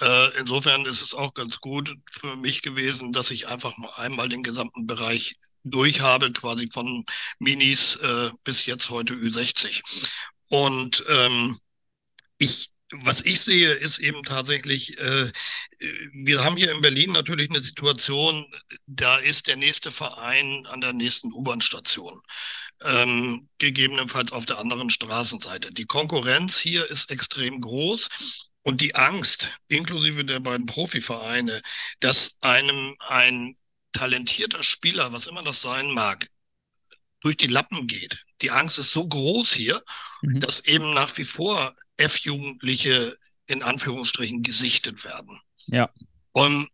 Äh, 0.00 0.38
insofern 0.38 0.86
ist 0.86 1.02
es 1.02 1.14
auch 1.14 1.34
ganz 1.34 1.58
gut 1.60 1.94
für 2.10 2.36
mich 2.36 2.62
gewesen, 2.62 3.12
dass 3.12 3.30
ich 3.30 3.48
einfach 3.48 3.76
mal 3.76 3.92
einmal 3.94 4.28
den 4.28 4.42
gesamten 4.42 4.86
Bereich 4.86 5.36
durch 5.64 6.00
habe, 6.00 6.32
quasi 6.32 6.68
von 6.68 7.04
Minis 7.38 7.96
äh, 7.96 8.30
bis 8.44 8.66
jetzt 8.66 8.90
heute 8.90 9.14
Ü60. 9.14 9.82
Und 10.48 11.04
ähm, 11.08 11.58
ich 12.38 12.72
was 12.92 13.22
ich 13.22 13.40
sehe, 13.40 13.70
ist 13.72 13.98
eben 13.98 14.22
tatsächlich, 14.22 14.98
äh, 14.98 15.32
wir 16.12 16.44
haben 16.44 16.56
hier 16.56 16.72
in 16.72 16.80
Berlin 16.80 17.12
natürlich 17.12 17.48
eine 17.50 17.60
Situation, 17.60 18.46
da 18.86 19.16
ist 19.16 19.46
der 19.46 19.56
nächste 19.56 19.90
Verein 19.90 20.66
an 20.66 20.80
der 20.80 20.92
nächsten 20.92 21.32
U-Bahn-Station, 21.32 22.20
ähm, 22.82 23.48
gegebenenfalls 23.58 24.32
auf 24.32 24.46
der 24.46 24.58
anderen 24.58 24.90
Straßenseite. 24.90 25.72
Die 25.72 25.86
Konkurrenz 25.86 26.58
hier 26.58 26.88
ist 26.90 27.10
extrem 27.10 27.60
groß 27.60 28.08
und 28.62 28.80
die 28.80 28.94
Angst, 28.94 29.50
inklusive 29.68 30.24
der 30.24 30.40
beiden 30.40 30.66
Profivereine, 30.66 31.60
dass 32.00 32.36
einem 32.40 32.96
ein 33.00 33.56
talentierter 33.92 34.62
Spieler, 34.62 35.12
was 35.12 35.26
immer 35.26 35.42
das 35.42 35.60
sein 35.60 35.90
mag, 35.90 36.26
durch 37.20 37.36
die 37.36 37.46
Lappen 37.46 37.86
geht. 37.86 38.24
Die 38.40 38.50
Angst 38.50 38.78
ist 38.78 38.92
so 38.92 39.06
groß 39.06 39.52
hier, 39.52 39.82
mhm. 40.22 40.40
dass 40.40 40.60
eben 40.60 40.92
nach 40.94 41.16
wie 41.18 41.24
vor 41.24 41.74
F-Jugendliche 41.96 43.16
in 43.46 43.62
Anführungsstrichen 43.62 44.42
gesichtet 44.42 45.04
werden. 45.04 45.40
Ja. 45.66 45.90
Und 46.32 46.68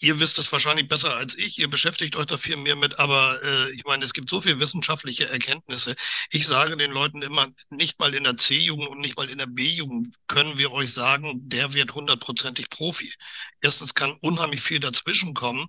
Ihr 0.00 0.20
wisst 0.20 0.38
es 0.38 0.50
wahrscheinlich 0.52 0.88
besser 0.88 1.16
als 1.16 1.36
ich. 1.36 1.58
Ihr 1.58 1.68
beschäftigt 1.68 2.16
euch 2.16 2.26
da 2.26 2.36
viel 2.36 2.56
mehr 2.56 2.76
mit. 2.76 2.98
Aber 2.98 3.42
äh, 3.42 3.70
ich 3.72 3.84
meine, 3.84 4.04
es 4.04 4.12
gibt 4.12 4.30
so 4.30 4.40
viele 4.40 4.60
wissenschaftliche 4.60 5.28
Erkenntnisse. 5.28 5.94
Ich 6.30 6.46
sage 6.46 6.76
den 6.76 6.90
Leuten 6.92 7.22
immer, 7.22 7.48
nicht 7.70 7.98
mal 7.98 8.14
in 8.14 8.24
der 8.24 8.36
C-Jugend 8.36 8.88
und 8.88 9.00
nicht 9.00 9.16
mal 9.16 9.28
in 9.28 9.38
der 9.38 9.46
B-Jugend 9.46 10.14
können 10.28 10.58
wir 10.58 10.72
euch 10.72 10.92
sagen, 10.92 11.48
der 11.48 11.72
wird 11.74 11.94
hundertprozentig 11.94 12.70
Profi. 12.70 13.12
Erstens 13.60 13.94
kann 13.94 14.16
unheimlich 14.20 14.60
viel 14.60 14.80
dazwischen 14.80 15.34
kommen. 15.34 15.66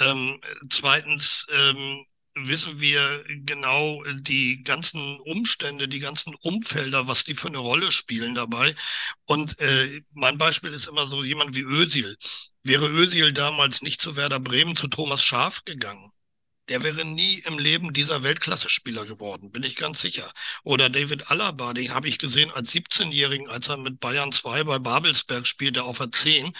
Ähm, 0.00 0.40
zweitens, 0.70 1.46
ähm, 1.50 2.04
wissen 2.36 2.80
wir 2.80 3.24
genau 3.28 4.02
die 4.14 4.62
ganzen 4.62 5.18
Umstände, 5.20 5.88
die 5.88 6.00
ganzen 6.00 6.34
Umfelder, 6.42 7.08
was 7.08 7.24
die 7.24 7.34
für 7.34 7.48
eine 7.48 7.58
Rolle 7.58 7.92
spielen 7.92 8.34
dabei. 8.34 8.74
Und 9.26 9.58
äh, 9.60 10.02
mein 10.12 10.38
Beispiel 10.38 10.72
ist 10.72 10.86
immer 10.86 11.06
so 11.06 11.24
jemand 11.24 11.54
wie 11.56 11.62
Özil. 11.62 12.16
Wäre 12.62 12.88
Özil 12.88 13.32
damals 13.32 13.82
nicht 13.82 14.00
zu 14.00 14.16
Werder 14.16 14.40
Bremen, 14.40 14.76
zu 14.76 14.88
Thomas 14.88 15.24
Schaf 15.24 15.64
gegangen, 15.64 16.12
der 16.68 16.82
wäre 16.82 17.04
nie 17.04 17.38
im 17.46 17.58
Leben 17.58 17.92
dieser 17.92 18.22
Weltklasse-Spieler 18.22 19.06
geworden, 19.06 19.52
bin 19.52 19.62
ich 19.62 19.76
ganz 19.76 20.00
sicher. 20.00 20.30
Oder 20.64 20.90
David 20.90 21.30
Alaba, 21.30 21.72
den 21.74 21.94
habe 21.94 22.08
ich 22.08 22.18
gesehen 22.18 22.50
als 22.52 22.72
17-Jährigen, 22.72 23.48
als 23.48 23.68
er 23.68 23.76
mit 23.76 24.00
Bayern 24.00 24.32
2 24.32 24.64
bei 24.64 24.78
Babelsberg 24.78 25.46
spielte 25.46 25.84
auf 25.84 25.98
der 25.98 26.12
10. 26.12 26.52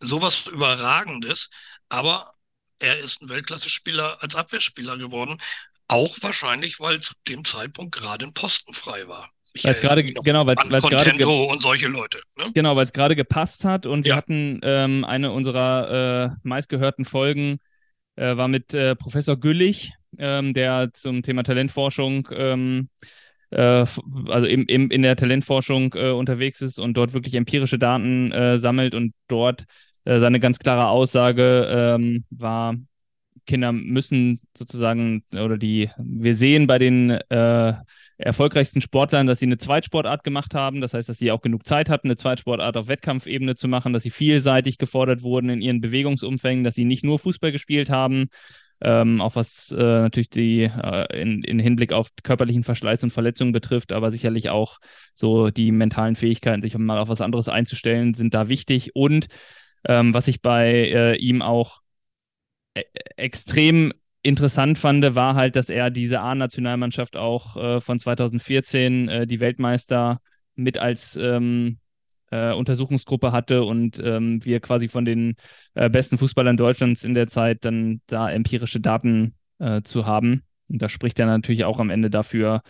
Sowas 0.00 0.46
Überragendes. 0.46 1.50
Aber 1.88 2.35
er 2.78 2.98
ist 2.98 3.22
ein 3.22 3.28
Weltklasse-Spieler 3.28 4.18
als 4.20 4.34
Abwehrspieler 4.34 4.98
geworden. 4.98 5.38
Auch 5.88 6.16
wahrscheinlich, 6.20 6.80
weil 6.80 7.00
zu 7.00 7.14
dem 7.28 7.44
Zeitpunkt 7.44 7.94
gerade 7.94 8.26
ein 8.26 8.34
Posten 8.34 8.74
frei 8.74 9.06
war. 9.06 9.30
Weil 9.62 9.72
es 9.72 9.80
gerade 9.80 10.04
genau, 10.04 10.46
weil 10.46 10.56
es 10.58 10.84
gerade 10.84 11.26
und 11.26 11.62
solche 11.62 11.88
Leute. 11.88 12.20
Ne? 12.36 12.50
Genau, 12.54 12.76
weil 12.76 12.84
es 12.84 12.92
gerade 12.92 13.16
gepasst 13.16 13.64
hat 13.64 13.86
und 13.86 14.06
ja. 14.06 14.12
wir 14.12 14.16
hatten 14.16 14.60
ähm, 14.62 15.04
eine 15.04 15.32
unserer 15.32 16.30
äh, 16.32 16.36
meistgehörten 16.42 17.04
Folgen 17.04 17.58
äh, 18.16 18.36
war 18.36 18.48
mit 18.48 18.74
äh, 18.74 18.94
Professor 18.96 19.38
Güllich, 19.38 19.92
ähm, 20.18 20.52
der 20.52 20.90
zum 20.92 21.22
Thema 21.22 21.42
Talentforschung 21.42 22.28
ähm, 22.32 22.88
äh, 23.50 23.86
also 24.28 24.46
im, 24.46 24.66
im, 24.66 24.90
in 24.90 25.02
der 25.02 25.16
Talentforschung 25.16 25.94
äh, 25.94 26.10
unterwegs 26.10 26.60
ist 26.60 26.78
und 26.78 26.94
dort 26.94 27.12
wirklich 27.12 27.34
empirische 27.34 27.78
Daten 27.78 28.32
äh, 28.32 28.58
sammelt 28.58 28.94
und 28.94 29.14
dort 29.28 29.64
äh, 30.06 30.20
seine 30.20 30.40
ganz 30.40 30.58
klare 30.58 30.88
Aussage 30.88 31.68
ähm, 31.70 32.24
war, 32.30 32.76
Kinder 33.46 33.72
müssen 33.72 34.40
sozusagen, 34.56 35.22
oder 35.32 35.58
die, 35.58 35.90
wir 35.98 36.34
sehen 36.34 36.66
bei 36.66 36.78
den 36.78 37.10
äh, 37.10 37.74
erfolgreichsten 38.18 38.80
Sportlern, 38.80 39.26
dass 39.26 39.38
sie 39.38 39.46
eine 39.46 39.58
Zweitsportart 39.58 40.24
gemacht 40.24 40.54
haben. 40.54 40.80
Das 40.80 40.94
heißt, 40.94 41.08
dass 41.08 41.18
sie 41.18 41.30
auch 41.30 41.42
genug 41.42 41.66
Zeit 41.66 41.88
hatten, 41.88 42.08
eine 42.08 42.16
Zweitsportart 42.16 42.76
auf 42.76 42.88
Wettkampfebene 42.88 43.54
zu 43.54 43.68
machen, 43.68 43.92
dass 43.92 44.02
sie 44.02 44.10
vielseitig 44.10 44.78
gefordert 44.78 45.22
wurden 45.22 45.50
in 45.50 45.60
ihren 45.60 45.80
Bewegungsumfängen, 45.80 46.64
dass 46.64 46.74
sie 46.74 46.84
nicht 46.84 47.04
nur 47.04 47.18
Fußball 47.18 47.52
gespielt 47.52 47.90
haben, 47.90 48.26
ähm, 48.80 49.20
auch 49.20 49.36
was 49.36 49.72
äh, 49.72 49.82
natürlich 49.82 50.30
die 50.30 50.62
äh, 50.64 51.20
in, 51.20 51.42
in, 51.42 51.58
Hinblick 51.58 51.92
auf 51.92 52.10
körperlichen 52.22 52.64
Verschleiß 52.64 53.02
und 53.04 53.10
Verletzungen 53.10 53.52
betrifft, 53.52 53.92
aber 53.92 54.10
sicherlich 54.10 54.50
auch 54.50 54.78
so 55.14 55.50
die 55.50 55.72
mentalen 55.72 56.16
Fähigkeiten, 56.16 56.62
sich 56.62 56.76
mal 56.76 56.98
auf 56.98 57.08
was 57.08 57.22
anderes 57.22 57.48
einzustellen, 57.48 58.12
sind 58.12 58.34
da 58.34 58.48
wichtig. 58.48 58.94
Und 58.94 59.28
ähm, 59.86 60.14
was 60.14 60.28
ich 60.28 60.42
bei 60.42 60.68
äh, 60.70 61.16
ihm 61.16 61.42
auch 61.42 61.80
e 62.74 62.82
extrem 63.16 63.92
interessant 64.22 64.78
fand, 64.78 65.14
war 65.14 65.34
halt, 65.34 65.56
dass 65.56 65.70
er 65.70 65.90
diese 65.90 66.20
A-Nationalmannschaft 66.20 67.16
auch 67.16 67.56
äh, 67.56 67.80
von 67.80 67.98
2014, 67.98 69.08
äh, 69.08 69.26
die 69.26 69.40
Weltmeister, 69.40 70.18
mit 70.56 70.78
als 70.78 71.16
ähm, 71.16 71.78
äh, 72.30 72.52
Untersuchungsgruppe 72.52 73.32
hatte 73.32 73.62
und 73.64 74.00
ähm, 74.04 74.44
wir 74.44 74.60
quasi 74.60 74.88
von 74.88 75.04
den 75.04 75.36
äh, 75.74 75.88
besten 75.88 76.18
Fußballern 76.18 76.56
Deutschlands 76.56 77.04
in 77.04 77.14
der 77.14 77.28
Zeit 77.28 77.64
dann 77.64 78.00
da 78.06 78.30
empirische 78.30 78.80
Daten 78.80 79.34
äh, 79.58 79.82
zu 79.82 80.06
haben. 80.06 80.42
Und 80.68 80.82
da 80.82 80.88
spricht 80.88 81.20
er 81.20 81.26
natürlich 81.26 81.64
auch 81.64 81.78
am 81.78 81.90
Ende 81.90 82.10
dafür, 82.10 82.62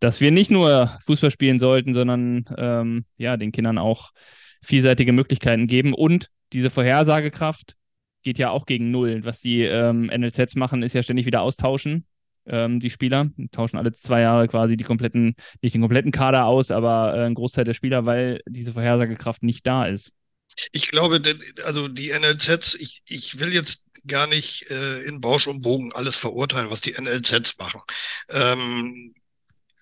dass 0.00 0.20
wir 0.20 0.32
nicht 0.32 0.50
nur 0.50 0.98
Fußball 1.04 1.30
spielen 1.30 1.58
sollten, 1.58 1.94
sondern 1.94 2.44
ähm, 2.56 3.04
ja, 3.16 3.36
den 3.36 3.52
Kindern 3.52 3.78
auch 3.78 4.10
vielseitige 4.62 5.12
Möglichkeiten 5.12 5.66
geben. 5.66 5.94
Und 5.94 6.30
diese 6.54 6.70
Vorhersagekraft 6.70 7.76
geht 8.22 8.38
ja 8.38 8.50
auch 8.50 8.64
gegen 8.64 8.90
Null. 8.90 9.24
Was 9.24 9.40
die 9.40 9.62
ähm, 9.62 10.06
NLZs 10.06 10.54
machen, 10.54 10.82
ist 10.82 10.94
ja 10.94 11.02
ständig 11.02 11.26
wieder 11.26 11.42
austauschen 11.42 12.06
ähm, 12.46 12.80
die 12.80 12.90
Spieler. 12.90 13.30
Die 13.36 13.48
tauschen 13.48 13.76
alle 13.76 13.92
zwei 13.92 14.20
Jahre 14.20 14.48
quasi 14.48 14.76
die 14.76 14.84
kompletten, 14.84 15.34
nicht 15.62 15.74
den 15.74 15.82
kompletten 15.82 16.12
Kader 16.12 16.46
aus, 16.46 16.70
aber 16.70 17.14
äh, 17.14 17.26
ein 17.26 17.34
Großteil 17.34 17.64
der 17.64 17.74
Spieler, 17.74 18.06
weil 18.06 18.40
diese 18.46 18.72
Vorhersagekraft 18.72 19.42
nicht 19.42 19.66
da 19.66 19.86
ist. 19.86 20.12
Ich 20.72 20.88
glaube, 20.88 21.20
also 21.64 21.88
die 21.88 22.10
NLZs, 22.10 22.74
ich, 22.74 23.02
ich 23.08 23.40
will 23.40 23.52
jetzt 23.52 23.82
gar 24.06 24.26
nicht 24.26 24.70
äh, 24.70 25.02
in 25.02 25.20
Bausch 25.20 25.46
und 25.46 25.62
Bogen 25.62 25.92
alles 25.92 26.16
verurteilen, 26.16 26.70
was 26.70 26.80
die 26.80 26.92
NLZs 26.92 27.56
machen. 27.58 27.80
Ähm, 28.30 29.14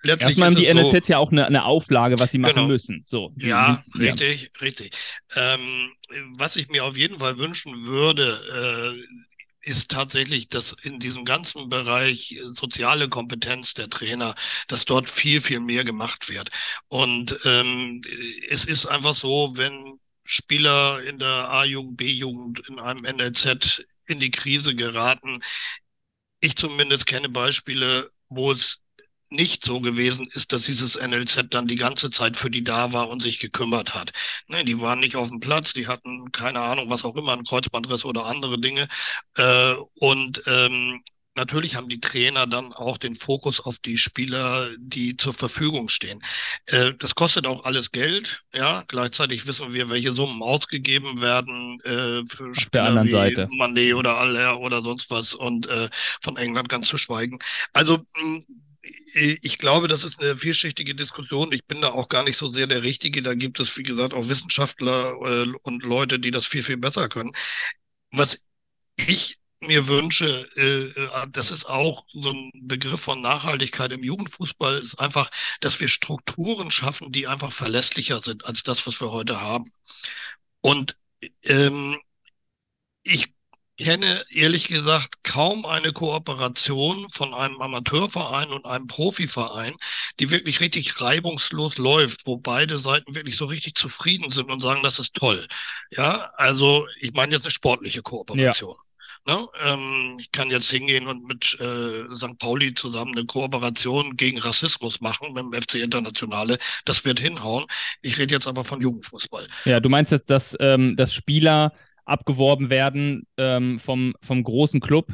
Erstmal 0.04 0.48
haben 0.48 0.56
die 0.56 0.72
NLZs 0.72 1.06
so, 1.06 1.12
ja 1.12 1.18
auch 1.18 1.30
eine, 1.30 1.46
eine, 1.46 1.64
Auflage, 1.64 2.18
was 2.18 2.32
sie 2.32 2.38
machen 2.38 2.54
genau. 2.54 2.68
müssen. 2.68 3.02
So. 3.06 3.32
Ja, 3.36 3.84
ja, 3.94 4.12
richtig, 4.12 4.50
richtig. 4.60 4.90
Ähm, 5.36 5.92
was 6.36 6.56
ich 6.56 6.68
mir 6.68 6.84
auf 6.84 6.96
jeden 6.96 7.20
Fall 7.20 7.38
wünschen 7.38 7.86
würde, 7.86 8.98
äh, 8.98 9.68
ist 9.68 9.90
tatsächlich, 9.90 10.48
dass 10.48 10.72
in 10.72 10.98
diesem 10.98 11.24
ganzen 11.24 11.68
Bereich 11.68 12.32
äh, 12.32 12.40
soziale 12.52 13.08
Kompetenz 13.08 13.74
der 13.74 13.88
Trainer, 13.88 14.34
dass 14.66 14.84
dort 14.84 15.08
viel, 15.08 15.40
viel 15.40 15.60
mehr 15.60 15.84
gemacht 15.84 16.28
wird. 16.28 16.50
Und 16.88 17.38
ähm, 17.44 18.02
es 18.48 18.64
ist 18.64 18.86
einfach 18.86 19.14
so, 19.14 19.52
wenn 19.54 20.00
Spieler 20.24 21.02
in 21.04 21.18
der 21.18 21.50
A-Jugend, 21.50 21.96
B-Jugend, 21.96 22.68
in 22.68 22.78
einem 22.78 23.04
NLZ 23.04 23.84
in 24.06 24.20
die 24.20 24.30
Krise 24.30 24.74
geraten, 24.74 25.40
ich 26.40 26.56
zumindest 26.56 27.06
kenne 27.06 27.28
Beispiele, 27.28 28.10
wo 28.28 28.52
es 28.52 28.81
nicht 29.32 29.64
so 29.64 29.80
gewesen 29.80 30.28
ist, 30.32 30.52
dass 30.52 30.62
dieses 30.62 30.96
NLZ 30.96 31.46
dann 31.50 31.66
die 31.66 31.76
ganze 31.76 32.10
Zeit 32.10 32.36
für 32.36 32.50
die 32.50 32.64
da 32.64 32.92
war 32.92 33.08
und 33.08 33.22
sich 33.22 33.38
gekümmert 33.38 33.94
hat. 33.94 34.12
Ne, 34.48 34.64
die 34.64 34.80
waren 34.80 35.00
nicht 35.00 35.16
auf 35.16 35.28
dem 35.28 35.40
Platz, 35.40 35.72
die 35.72 35.88
hatten 35.88 36.30
keine 36.32 36.60
Ahnung, 36.60 36.90
was 36.90 37.04
auch 37.04 37.16
immer, 37.16 37.32
ein 37.32 37.44
Kreuzbandriss 37.44 38.04
oder 38.04 38.26
andere 38.26 38.60
Dinge. 38.60 38.88
Äh, 39.36 39.74
und 39.94 40.42
ähm, 40.46 41.02
natürlich 41.34 41.76
haben 41.76 41.88
die 41.88 42.00
Trainer 42.00 42.46
dann 42.46 42.72
auch 42.72 42.98
den 42.98 43.16
Fokus 43.16 43.60
auf 43.60 43.78
die 43.78 43.96
Spieler, 43.98 44.70
die 44.78 45.16
zur 45.16 45.32
Verfügung 45.34 45.88
stehen. 45.88 46.22
Äh, 46.66 46.92
das 46.98 47.14
kostet 47.14 47.46
auch 47.46 47.64
alles 47.64 47.90
Geld, 47.90 48.42
ja. 48.54 48.84
Gleichzeitig 48.88 49.46
wissen 49.46 49.72
wir, 49.72 49.88
welche 49.90 50.12
Summen 50.12 50.42
ausgegeben 50.42 51.20
werden 51.20 51.80
äh, 51.80 52.26
für 52.28 52.50
auf 52.50 52.56
Spieler 52.60 52.70
der 52.72 52.84
anderen 52.84 53.08
wie 53.08 53.12
Seite. 53.12 53.46
Mané 53.46 53.94
oder 53.94 54.18
Aller 54.18 54.60
oder 54.60 54.82
sonst 54.82 55.10
was 55.10 55.34
und 55.34 55.66
äh, 55.66 55.88
von 56.20 56.36
England 56.36 56.68
ganz 56.68 56.88
zu 56.88 56.98
schweigen. 56.98 57.38
Also 57.72 57.98
mh, 58.22 58.42
ich 59.14 59.58
glaube, 59.58 59.88
das 59.88 60.04
ist 60.04 60.20
eine 60.20 60.36
vielschichtige 60.36 60.94
Diskussion. 60.94 61.52
Ich 61.52 61.64
bin 61.66 61.80
da 61.80 61.90
auch 61.90 62.08
gar 62.08 62.24
nicht 62.24 62.36
so 62.36 62.50
sehr 62.50 62.66
der 62.66 62.82
Richtige. 62.82 63.22
Da 63.22 63.34
gibt 63.34 63.60
es, 63.60 63.76
wie 63.76 63.84
gesagt, 63.84 64.12
auch 64.14 64.28
Wissenschaftler 64.28 65.12
äh, 65.24 65.52
und 65.62 65.82
Leute, 65.82 66.18
die 66.18 66.30
das 66.32 66.46
viel, 66.46 66.62
viel 66.62 66.78
besser 66.78 67.08
können. 67.08 67.32
Was 68.10 68.40
ich 68.96 69.38
mir 69.60 69.86
wünsche, 69.88 70.48
äh, 70.56 71.00
äh, 71.00 71.26
das 71.30 71.50
ist 71.50 71.66
auch 71.66 72.04
so 72.08 72.30
ein 72.32 72.50
Begriff 72.54 73.00
von 73.00 73.20
Nachhaltigkeit 73.20 73.92
im 73.92 74.02
Jugendfußball, 74.02 74.78
ist 74.78 74.98
einfach, 74.98 75.30
dass 75.60 75.78
wir 75.80 75.88
Strukturen 75.88 76.70
schaffen, 76.70 77.12
die 77.12 77.26
einfach 77.28 77.52
verlässlicher 77.52 78.20
sind 78.20 78.44
als 78.46 78.62
das, 78.64 78.86
was 78.86 79.00
wir 79.00 79.12
heute 79.12 79.40
haben. 79.40 79.72
Und 80.60 80.96
ähm, 81.44 81.98
ich 83.04 83.31
kenne 83.84 84.22
ehrlich 84.30 84.68
gesagt 84.68 85.24
kaum 85.24 85.64
eine 85.66 85.92
Kooperation 85.92 87.08
von 87.10 87.34
einem 87.34 87.60
Amateurverein 87.60 88.50
und 88.50 88.66
einem 88.66 88.86
Profiverein, 88.86 89.74
die 90.20 90.30
wirklich 90.30 90.60
richtig 90.60 91.00
reibungslos 91.00 91.78
läuft, 91.78 92.26
wo 92.26 92.36
beide 92.36 92.78
Seiten 92.78 93.14
wirklich 93.14 93.36
so 93.36 93.46
richtig 93.46 93.74
zufrieden 93.74 94.30
sind 94.30 94.50
und 94.50 94.60
sagen, 94.60 94.82
das 94.82 94.98
ist 94.98 95.14
toll. 95.14 95.46
Ja, 95.90 96.30
also 96.36 96.86
ich 97.00 97.12
meine 97.12 97.32
jetzt 97.32 97.44
eine 97.44 97.50
sportliche 97.50 98.02
Kooperation. 98.02 98.76
Ja. 98.76 98.82
Ne? 99.24 99.46
Ähm, 99.64 100.16
ich 100.20 100.32
kann 100.32 100.50
jetzt 100.50 100.68
hingehen 100.68 101.06
und 101.06 101.26
mit 101.26 101.56
äh, 101.60 102.14
St. 102.14 102.38
Pauli 102.38 102.74
zusammen 102.74 103.12
eine 103.16 103.24
Kooperation 103.24 104.16
gegen 104.16 104.38
Rassismus 104.38 105.00
machen 105.00 105.32
mit 105.32 105.44
dem 105.44 105.52
FC 105.52 105.76
Internationale. 105.76 106.58
Das 106.84 107.04
wird 107.04 107.20
hinhauen. 107.20 107.66
Ich 108.00 108.18
rede 108.18 108.34
jetzt 108.34 108.48
aber 108.48 108.64
von 108.64 108.80
Jugendfußball. 108.80 109.46
Ja, 109.64 109.78
du 109.78 109.88
meinst 109.88 110.10
jetzt, 110.10 110.28
dass, 110.28 110.56
ähm, 110.58 110.96
dass 110.96 111.14
Spieler 111.14 111.72
abgeworben 112.12 112.70
werden 112.70 113.26
ähm, 113.38 113.78
vom, 113.80 114.14
vom 114.22 114.42
großen 114.42 114.80
Club 114.80 115.12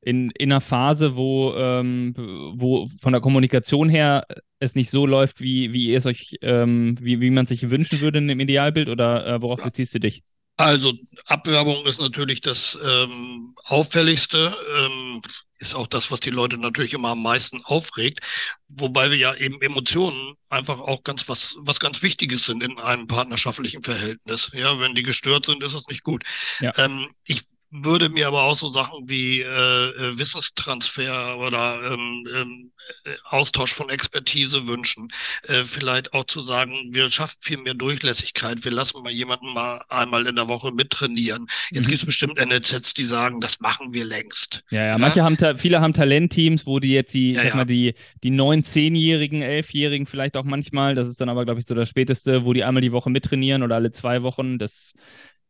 in, 0.00 0.30
in 0.30 0.50
einer 0.50 0.60
Phase, 0.60 1.16
wo, 1.16 1.54
ähm, 1.54 2.14
wo 2.56 2.86
von 2.86 3.12
der 3.12 3.20
Kommunikation 3.20 3.88
her 3.88 4.26
es 4.58 4.74
nicht 4.74 4.90
so 4.90 5.06
läuft, 5.06 5.40
wie, 5.40 5.72
wie 5.72 5.86
ihr 5.88 5.98
es 5.98 6.06
euch, 6.06 6.36
ähm, 6.42 6.96
wie, 7.00 7.20
wie 7.20 7.30
man 7.30 7.46
sich 7.46 7.68
wünschen 7.70 8.00
würde 8.00 8.18
in 8.18 8.28
dem 8.28 8.40
Idealbild 8.40 8.88
oder 8.88 9.26
äh, 9.26 9.42
worauf 9.42 9.62
beziehst 9.62 9.94
du 9.94 10.00
dich? 10.00 10.22
Also 10.58 10.92
Abwerbung 11.26 11.86
ist 11.86 12.00
natürlich 12.00 12.40
das 12.40 12.76
ähm, 12.84 13.54
auffälligste, 13.64 14.56
ähm, 14.76 15.22
ist 15.60 15.76
auch 15.76 15.86
das, 15.86 16.10
was 16.10 16.18
die 16.18 16.30
Leute 16.30 16.58
natürlich 16.58 16.94
immer 16.94 17.10
am 17.10 17.22
meisten 17.22 17.62
aufregt, 17.64 18.20
wobei 18.68 19.10
wir 19.10 19.16
ja 19.16 19.34
eben 19.36 19.62
Emotionen 19.62 20.34
einfach 20.48 20.80
auch 20.80 21.04
ganz 21.04 21.28
was 21.28 21.56
was 21.60 21.78
ganz 21.78 22.02
Wichtiges 22.02 22.46
sind 22.46 22.64
in 22.64 22.76
einem 22.80 23.06
partnerschaftlichen 23.06 23.84
Verhältnis. 23.84 24.50
Ja, 24.52 24.80
wenn 24.80 24.96
die 24.96 25.04
gestört 25.04 25.46
sind, 25.46 25.62
ist 25.62 25.74
es 25.74 25.86
nicht 25.86 26.02
gut. 26.02 26.24
Ja. 26.58 26.72
Ähm, 26.76 27.08
ich 27.24 27.44
würde 27.70 28.08
mir 28.08 28.26
aber 28.26 28.44
auch 28.44 28.56
so 28.56 28.70
Sachen 28.70 29.08
wie 29.08 29.40
äh, 29.40 29.44
äh, 29.44 30.18
Wissenstransfer 30.18 31.38
oder 31.38 31.92
ähm, 31.92 32.26
ähm, 32.34 32.72
äh, 33.04 33.10
Austausch 33.24 33.74
von 33.74 33.90
Expertise 33.90 34.66
wünschen. 34.66 35.08
Äh, 35.44 35.64
vielleicht 35.64 36.14
auch 36.14 36.24
zu 36.24 36.40
sagen, 36.40 36.72
wir 36.92 37.10
schaffen 37.10 37.36
viel 37.40 37.58
mehr 37.58 37.74
Durchlässigkeit, 37.74 38.64
wir 38.64 38.72
lassen 38.72 39.02
mal 39.02 39.12
jemanden 39.12 39.52
mal 39.52 39.82
einmal 39.90 40.26
in 40.26 40.36
der 40.36 40.48
Woche 40.48 40.72
mittrainieren. 40.72 41.46
Jetzt 41.70 41.86
mhm. 41.86 41.90
gibt 41.90 42.02
es 42.02 42.06
bestimmt 42.06 42.38
NLZs, 42.42 42.94
die 42.94 43.04
sagen, 43.04 43.40
das 43.40 43.60
machen 43.60 43.92
wir 43.92 44.06
längst. 44.06 44.64
Ja, 44.70 44.80
ja, 44.80 44.86
ja? 44.92 44.98
manche 44.98 45.22
haben, 45.22 45.36
viele 45.58 45.80
haben 45.80 45.92
Talentteams, 45.92 46.66
wo 46.66 46.78
die 46.78 46.92
jetzt 46.92 47.12
die, 47.12 47.32
ja, 47.32 47.42
sag 47.42 47.50
ja. 47.50 47.56
mal, 47.56 47.64
die, 47.66 47.94
die 48.22 48.30
neun, 48.30 48.64
zehnjährigen, 48.64 49.42
elfjährigen 49.42 50.06
vielleicht 50.06 50.38
auch 50.38 50.44
manchmal, 50.44 50.94
das 50.94 51.08
ist 51.08 51.20
dann 51.20 51.28
aber, 51.28 51.44
glaube 51.44 51.60
ich, 51.60 51.66
so 51.66 51.74
das 51.74 51.88
Späteste, 51.90 52.46
wo 52.46 52.54
die 52.54 52.64
einmal 52.64 52.80
die 52.80 52.92
Woche 52.92 53.10
mittrainieren 53.10 53.62
oder 53.62 53.74
alle 53.74 53.90
zwei 53.90 54.22
Wochen. 54.22 54.58
Das 54.58 54.94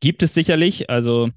gibt 0.01 0.25
es 0.25 0.35
sicherlich. 0.35 0.91
Also 0.91 1.31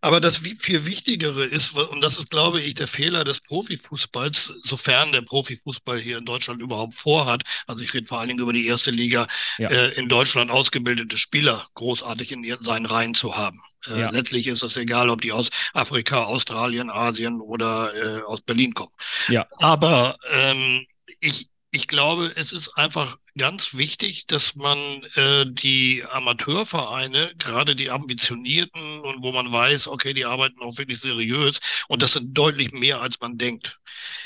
aber 0.00 0.20
das 0.20 0.38
viel 0.38 0.84
Wichtigere 0.86 1.44
ist, 1.44 1.74
und 1.74 2.00
das 2.00 2.18
ist, 2.18 2.30
glaube 2.30 2.60
ich, 2.60 2.74
der 2.74 2.88
Fehler 2.88 3.24
des 3.24 3.40
Profifußballs, 3.40 4.46
sofern 4.62 5.12
der 5.12 5.22
Profifußball 5.22 5.98
hier 5.98 6.18
in 6.18 6.24
Deutschland 6.24 6.62
überhaupt 6.62 6.94
vorhat. 6.94 7.42
Also 7.66 7.82
ich 7.82 7.92
rede 7.94 8.06
vor 8.06 8.18
allen 8.18 8.28
Dingen 8.28 8.40
über 8.40 8.52
die 8.52 8.66
erste 8.66 8.90
Liga, 8.90 9.26
ja. 9.58 9.68
äh, 9.68 9.92
in 9.94 10.08
Deutschland 10.08 10.50
ausgebildete 10.50 11.16
Spieler 11.16 11.68
großartig 11.74 12.32
in 12.32 12.56
seinen 12.60 12.86
Reihen 12.86 13.14
zu 13.14 13.36
haben. 13.36 13.60
Äh, 13.86 14.00
ja. 14.00 14.10
Letztlich 14.10 14.46
ist 14.46 14.62
es 14.62 14.76
egal, 14.76 15.08
ob 15.10 15.20
die 15.20 15.32
aus 15.32 15.48
Afrika, 15.72 16.24
Australien, 16.24 16.90
Asien 16.90 17.40
oder 17.40 17.94
äh, 17.94 18.22
aus 18.22 18.42
Berlin 18.42 18.74
kommen. 18.74 18.92
Ja. 19.28 19.46
Aber 19.58 20.16
ähm, 20.32 20.86
ich, 21.20 21.49
ich 21.72 21.86
glaube, 21.86 22.32
es 22.36 22.52
ist 22.52 22.70
einfach 22.76 23.18
ganz 23.38 23.74
wichtig, 23.76 24.26
dass 24.26 24.56
man 24.56 24.78
äh, 25.14 25.46
die 25.46 26.04
Amateurvereine, 26.10 27.32
gerade 27.38 27.76
die 27.76 27.90
ambitionierten 27.90 29.00
und 29.00 29.22
wo 29.22 29.30
man 29.32 29.52
weiß, 29.52 29.86
okay, 29.88 30.12
die 30.12 30.24
arbeiten 30.24 30.60
auch 30.62 30.78
wirklich 30.78 31.00
seriös 31.00 31.60
und 31.88 32.02
das 32.02 32.12
sind 32.14 32.36
deutlich 32.36 32.72
mehr, 32.72 33.00
als 33.00 33.20
man 33.20 33.38
denkt, 33.38 33.78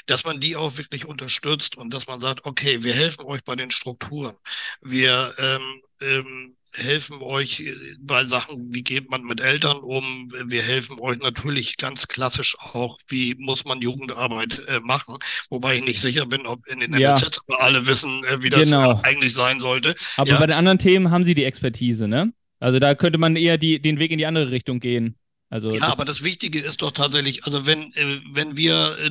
dass 0.06 0.24
man 0.24 0.40
die 0.40 0.56
auch 0.56 0.76
wirklich 0.78 1.04
unterstützt 1.04 1.76
und 1.76 1.92
dass 1.92 2.06
man 2.06 2.20
sagt, 2.20 2.46
okay, 2.46 2.82
wir 2.82 2.94
helfen 2.94 3.24
euch 3.24 3.44
bei 3.44 3.56
den 3.56 3.70
Strukturen. 3.70 4.36
Wir 4.80 5.34
ähm, 5.38 5.82
ähm, 6.00 6.53
helfen 6.74 7.18
euch 7.22 7.60
äh, 7.60 7.74
bei 8.00 8.24
Sachen, 8.24 8.72
wie 8.74 8.82
geht 8.82 9.10
man 9.10 9.22
mit 9.22 9.40
Eltern 9.40 9.78
um. 9.78 10.28
Wir 10.46 10.62
helfen 10.62 10.98
euch 11.00 11.18
natürlich 11.18 11.76
ganz 11.76 12.08
klassisch 12.08 12.56
auch, 12.58 12.98
wie 13.08 13.34
muss 13.36 13.64
man 13.64 13.80
Jugendarbeit 13.80 14.60
äh, 14.68 14.80
machen. 14.80 15.18
Wobei 15.50 15.76
ich 15.76 15.84
nicht 15.84 16.00
sicher 16.00 16.26
bin, 16.26 16.46
ob 16.46 16.66
in 16.66 16.80
den 16.80 16.94
Ja. 16.98 17.14
NLZ 17.14 17.40
alle 17.58 17.86
wissen, 17.86 18.24
äh, 18.24 18.42
wie 18.42 18.50
das 18.50 18.64
Genau. 18.64 19.00
äh, 19.00 19.04
eigentlich 19.04 19.32
sein 19.34 19.60
sollte. 19.60 19.94
Aber 20.16 20.30
Ja. 20.30 20.38
bei 20.38 20.46
den 20.46 20.56
anderen 20.56 20.78
Themen 20.78 21.10
haben 21.10 21.24
sie 21.24 21.34
die 21.34 21.44
Expertise, 21.44 22.08
ne? 22.08 22.32
Also 22.60 22.78
da 22.78 22.94
könnte 22.94 23.18
man 23.18 23.36
eher 23.36 23.58
die, 23.58 23.80
den 23.80 23.98
Weg 23.98 24.10
in 24.10 24.18
die 24.18 24.26
andere 24.26 24.50
Richtung 24.50 24.80
gehen. 24.80 25.16
Also 25.50 25.70
Ja, 25.72 25.88
aber 25.92 26.04
das 26.04 26.24
Wichtige 26.24 26.58
ist 26.60 26.82
doch 26.82 26.92
tatsächlich, 26.92 27.44
also 27.44 27.66
wenn, 27.66 27.92
äh, 27.94 28.20
wenn 28.32 28.56
wir, 28.56 28.96
äh, 29.00 29.10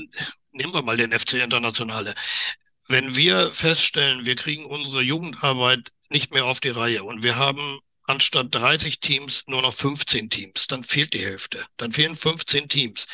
nehmen 0.51 0.73
wir 0.73 0.81
mal 0.81 0.97
den 0.97 1.11
FC 1.11 1.33
Internationale, 1.41 2.15
wenn 2.89 3.15
wir 3.15 3.51
feststellen, 3.53 4.25
wir 4.25 4.35
kriegen 4.35 4.65
unsere 4.65 5.01
Jugendarbeit 5.01 5.91
nicht 6.13 6.33
mehr 6.33 6.45
auf 6.45 6.61
die 6.61 6.69
Reihe 6.69 7.03
und 7.03 7.23
wir 7.23 7.35
haben 7.35 7.79
anstatt 8.05 8.53
30 8.53 8.99
Teams 8.99 9.43
nur 9.47 9.61
noch 9.61 9.73
15 9.73 10.29
Teams, 10.29 10.67
dann 10.67 10.83
fehlt 10.83 11.13
die 11.13 11.25
Hälfte. 11.25 11.65
Dann 11.77 11.91
fehlen 11.91 12.15
15 12.15 12.69
Teams. 12.69 13.07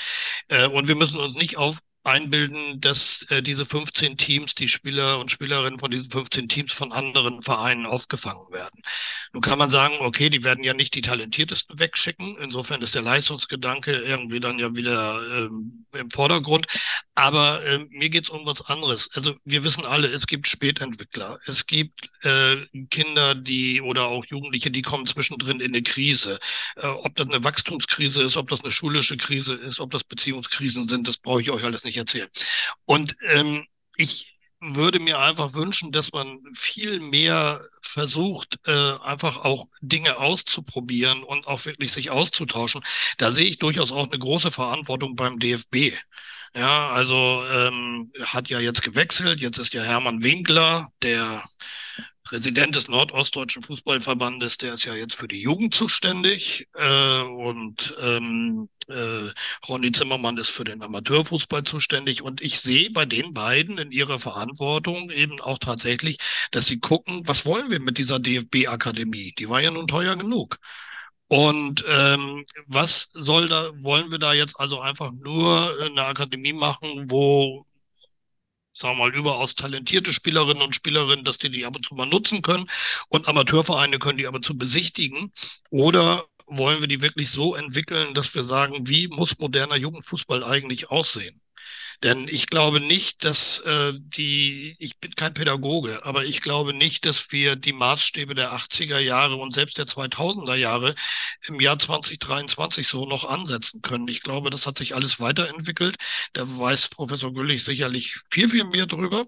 Äh, 0.47 0.67
und 0.67 0.87
wir 0.87 0.95
müssen 0.95 1.17
uns 1.17 1.37
nicht 1.37 1.57
auf 1.57 1.79
einbilden, 2.03 2.79
dass 2.79 3.23
äh, 3.29 3.43
diese 3.43 3.65
15 3.65 4.17
Teams, 4.17 4.55
die 4.55 4.69
Spieler 4.69 5.19
und 5.19 5.31
Spielerinnen 5.31 5.79
von 5.79 5.91
diesen 5.91 6.09
15 6.09 6.47
Teams 6.47 6.73
von 6.73 6.91
anderen 6.91 7.41
Vereinen 7.41 7.85
aufgefangen 7.85 8.51
werden. 8.51 8.81
Nun 9.33 9.41
kann 9.41 9.59
man 9.59 9.69
sagen, 9.69 9.95
okay, 9.99 10.29
die 10.29 10.43
werden 10.43 10.63
ja 10.63 10.73
nicht 10.73 10.95
die 10.95 11.01
talentiertesten 11.01 11.77
wegschicken. 11.77 12.37
Insofern 12.39 12.81
ist 12.81 12.95
der 12.95 13.01
Leistungsgedanke 13.01 13.91
irgendwie 13.91 14.39
dann 14.39 14.59
ja 14.59 14.75
wieder 14.75 15.21
ähm, 15.31 15.85
im 15.93 16.09
Vordergrund. 16.09 16.67
Aber 17.19 17.61
ähm, 17.65 17.89
mir 17.91 18.09
geht's 18.09 18.29
um 18.29 18.45
was 18.45 18.61
anderes. 18.61 19.09
Also 19.13 19.35
wir 19.43 19.65
wissen 19.65 19.83
alle, 19.83 20.07
es 20.07 20.25
gibt 20.25 20.47
Spätentwickler, 20.47 21.37
es 21.45 21.67
gibt 21.67 22.09
äh, 22.23 22.65
Kinder, 22.89 23.35
die 23.35 23.81
oder 23.81 24.05
auch 24.05 24.23
Jugendliche, 24.23 24.71
die 24.71 24.81
kommen 24.81 25.05
zwischendrin 25.05 25.59
in 25.59 25.73
eine 25.73 25.83
Krise. 25.83 26.39
Äh, 26.77 26.87
ob 26.87 27.15
das 27.15 27.27
eine 27.27 27.43
Wachstumskrise 27.43 28.23
ist, 28.23 28.37
ob 28.37 28.47
das 28.47 28.61
eine 28.63 28.71
schulische 28.71 29.17
Krise 29.17 29.55
ist, 29.55 29.81
ob 29.81 29.91
das 29.91 30.05
Beziehungskrisen 30.05 30.87
sind, 30.87 31.09
das 31.09 31.17
brauche 31.17 31.41
ich 31.41 31.51
euch 31.51 31.65
alles 31.65 31.83
nicht 31.83 31.97
erzählen. 31.97 32.29
Und 32.85 33.17
ähm, 33.33 33.65
ich 33.97 34.37
würde 34.61 34.99
mir 34.99 35.19
einfach 35.19 35.53
wünschen, 35.53 35.91
dass 35.91 36.13
man 36.13 36.39
viel 36.53 37.01
mehr 37.01 37.67
versucht, 37.81 38.59
äh, 38.65 38.93
einfach 39.03 39.43
auch 39.43 39.67
Dinge 39.81 40.19
auszuprobieren 40.19 41.23
und 41.23 41.47
auch 41.47 41.65
wirklich 41.65 41.91
sich 41.91 42.11
auszutauschen. 42.11 42.81
Da 43.17 43.33
sehe 43.33 43.47
ich 43.47 43.57
durchaus 43.59 43.91
auch 43.91 44.07
eine 44.07 44.19
große 44.19 44.51
Verantwortung 44.51 45.17
beim 45.17 45.37
DFB. 45.37 45.97
Ja, 46.55 46.89
also 46.89 47.43
ähm, 47.53 48.11
hat 48.23 48.49
ja 48.49 48.59
jetzt 48.59 48.81
gewechselt. 48.81 49.39
Jetzt 49.39 49.57
ist 49.59 49.73
ja 49.73 49.83
Hermann 49.83 50.23
Winkler, 50.23 50.91
der 51.01 51.43
Präsident 52.23 52.75
des 52.75 52.87
Nordostdeutschen 52.87 53.63
Fußballverbandes, 53.63 54.57
der 54.57 54.73
ist 54.73 54.83
ja 54.85 54.93
jetzt 54.93 55.15
für 55.15 55.27
die 55.27 55.41
Jugend 55.41 55.73
zuständig. 55.73 56.67
Äh, 56.75 57.21
und 57.21 57.95
ähm, 58.01 58.69
äh, 58.87 59.29
Ronny 59.67 59.91
Zimmermann 59.91 60.37
ist 60.37 60.49
für 60.49 60.63
den 60.63 60.83
Amateurfußball 60.83 61.63
zuständig. 61.63 62.21
Und 62.21 62.41
ich 62.41 62.59
sehe 62.59 62.91
bei 62.91 63.05
den 63.05 63.33
beiden 63.33 63.77
in 63.77 63.91
ihrer 63.91 64.19
Verantwortung 64.19 65.09
eben 65.09 65.41
auch 65.41 65.59
tatsächlich, 65.59 66.17
dass 66.51 66.67
sie 66.67 66.79
gucken, 66.79 67.21
was 67.25 67.45
wollen 67.45 67.71
wir 67.71 67.79
mit 67.79 67.97
dieser 67.97 68.19
DFB-Akademie? 68.19 69.33
Die 69.37 69.49
war 69.49 69.61
ja 69.61 69.71
nun 69.71 69.87
teuer 69.87 70.15
genug. 70.15 70.57
Und 71.29 71.83
ähm, 71.87 72.45
was 72.67 73.09
soll 73.13 73.49
da, 73.49 73.71
wollen 73.83 74.11
wir 74.11 74.17
da 74.19 74.33
jetzt 74.33 74.59
also 74.59 74.81
einfach 74.81 75.11
nur 75.11 75.73
eine 75.83 76.05
Akademie 76.05 76.53
machen, 76.53 77.09
wo, 77.11 77.65
sagen 78.73 78.97
wir 78.97 79.05
mal, 79.05 79.15
überaus 79.15 79.55
talentierte 79.55 80.13
Spielerinnen 80.13 80.63
und 80.63 80.75
Spielerinnen, 80.75 81.25
dass 81.25 81.37
die 81.37 81.49
die 81.51 81.65
ab 81.65 81.75
und 81.75 81.85
zu 81.85 81.95
mal 81.95 82.07
nutzen 82.07 82.41
können 82.41 82.67
und 83.09 83.27
Amateurvereine 83.27 83.99
können 83.99 84.17
die 84.17 84.27
aber 84.27 84.41
zu 84.41 84.57
besichtigen? 84.57 85.31
Oder 85.69 86.25
wollen 86.47 86.81
wir 86.81 86.87
die 86.87 87.01
wirklich 87.01 87.29
so 87.29 87.55
entwickeln, 87.55 88.13
dass 88.15 88.33
wir 88.35 88.43
sagen, 88.43 88.87
wie 88.87 89.07
muss 89.07 89.37
moderner 89.39 89.75
Jugendfußball 89.75 90.43
eigentlich 90.43 90.89
aussehen? 90.89 91.39
Denn 92.03 92.27
ich 92.29 92.47
glaube 92.47 92.79
nicht, 92.79 93.25
dass 93.25 93.59
äh, 93.59 93.93
die, 93.95 94.75
ich 94.79 94.99
bin 94.99 95.15
kein 95.15 95.33
Pädagoge, 95.33 96.05
aber 96.05 96.23
ich 96.23 96.41
glaube 96.41 96.73
nicht, 96.73 97.05
dass 97.05 97.31
wir 97.31 97.57
die 97.57 97.73
Maßstäbe 97.73 98.35
der 98.35 98.53
80er 98.53 98.99
Jahre 98.99 99.35
und 99.35 99.53
selbst 99.53 99.77
der 99.77 99.85
2000er 99.85 100.55
Jahre 100.55 100.95
im 101.47 101.59
Jahr 101.59 101.77
2023 101.77 102.87
so 102.87 103.05
noch 103.05 103.25
ansetzen 103.25 103.81
können. 103.81 104.07
Ich 104.07 104.21
glaube, 104.21 104.49
das 104.49 104.65
hat 104.65 104.77
sich 104.77 104.95
alles 104.95 105.19
weiterentwickelt. 105.19 105.97
Da 106.33 106.43
weiß 106.47 106.87
Professor 106.89 107.33
Güllich 107.33 107.63
sicherlich 107.65 108.15
viel, 108.31 108.47
viel 108.49 108.63
mehr 108.65 108.85
drüber. 108.85 109.25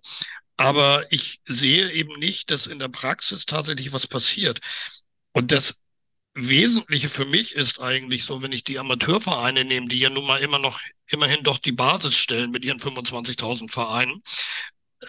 Aber 0.58 1.06
ich 1.12 1.42
sehe 1.46 1.92
eben 1.92 2.20
nicht, 2.20 2.52
dass 2.52 2.68
in 2.68 2.80
der 2.80 2.88
Praxis 2.90 3.46
tatsächlich 3.46 3.94
was 3.94 4.08
passiert. 4.08 4.60
Und 5.34 5.52
das 5.52 5.76
Wesentliche 6.34 7.10
für 7.10 7.26
mich 7.26 7.56
ist 7.56 7.82
eigentlich 7.82 8.24
so, 8.24 8.42
wenn 8.42 8.54
ich 8.54 8.64
die 8.64 8.80
Amateurvereine 8.80 9.66
nehme, 9.66 9.88
die 9.88 10.00
ja 10.00 10.10
nun 10.10 10.26
mal 10.26 10.38
immer 10.38 10.60
noch, 10.60 10.80
immerhin 11.08 11.44
doch 11.44 11.58
die 11.58 11.74
Basis 11.74 12.16
stellen 12.16 12.52
mit 12.52 12.64
ihren 12.64 12.80
25.000 12.80 13.70
Vereinen, 13.70 14.24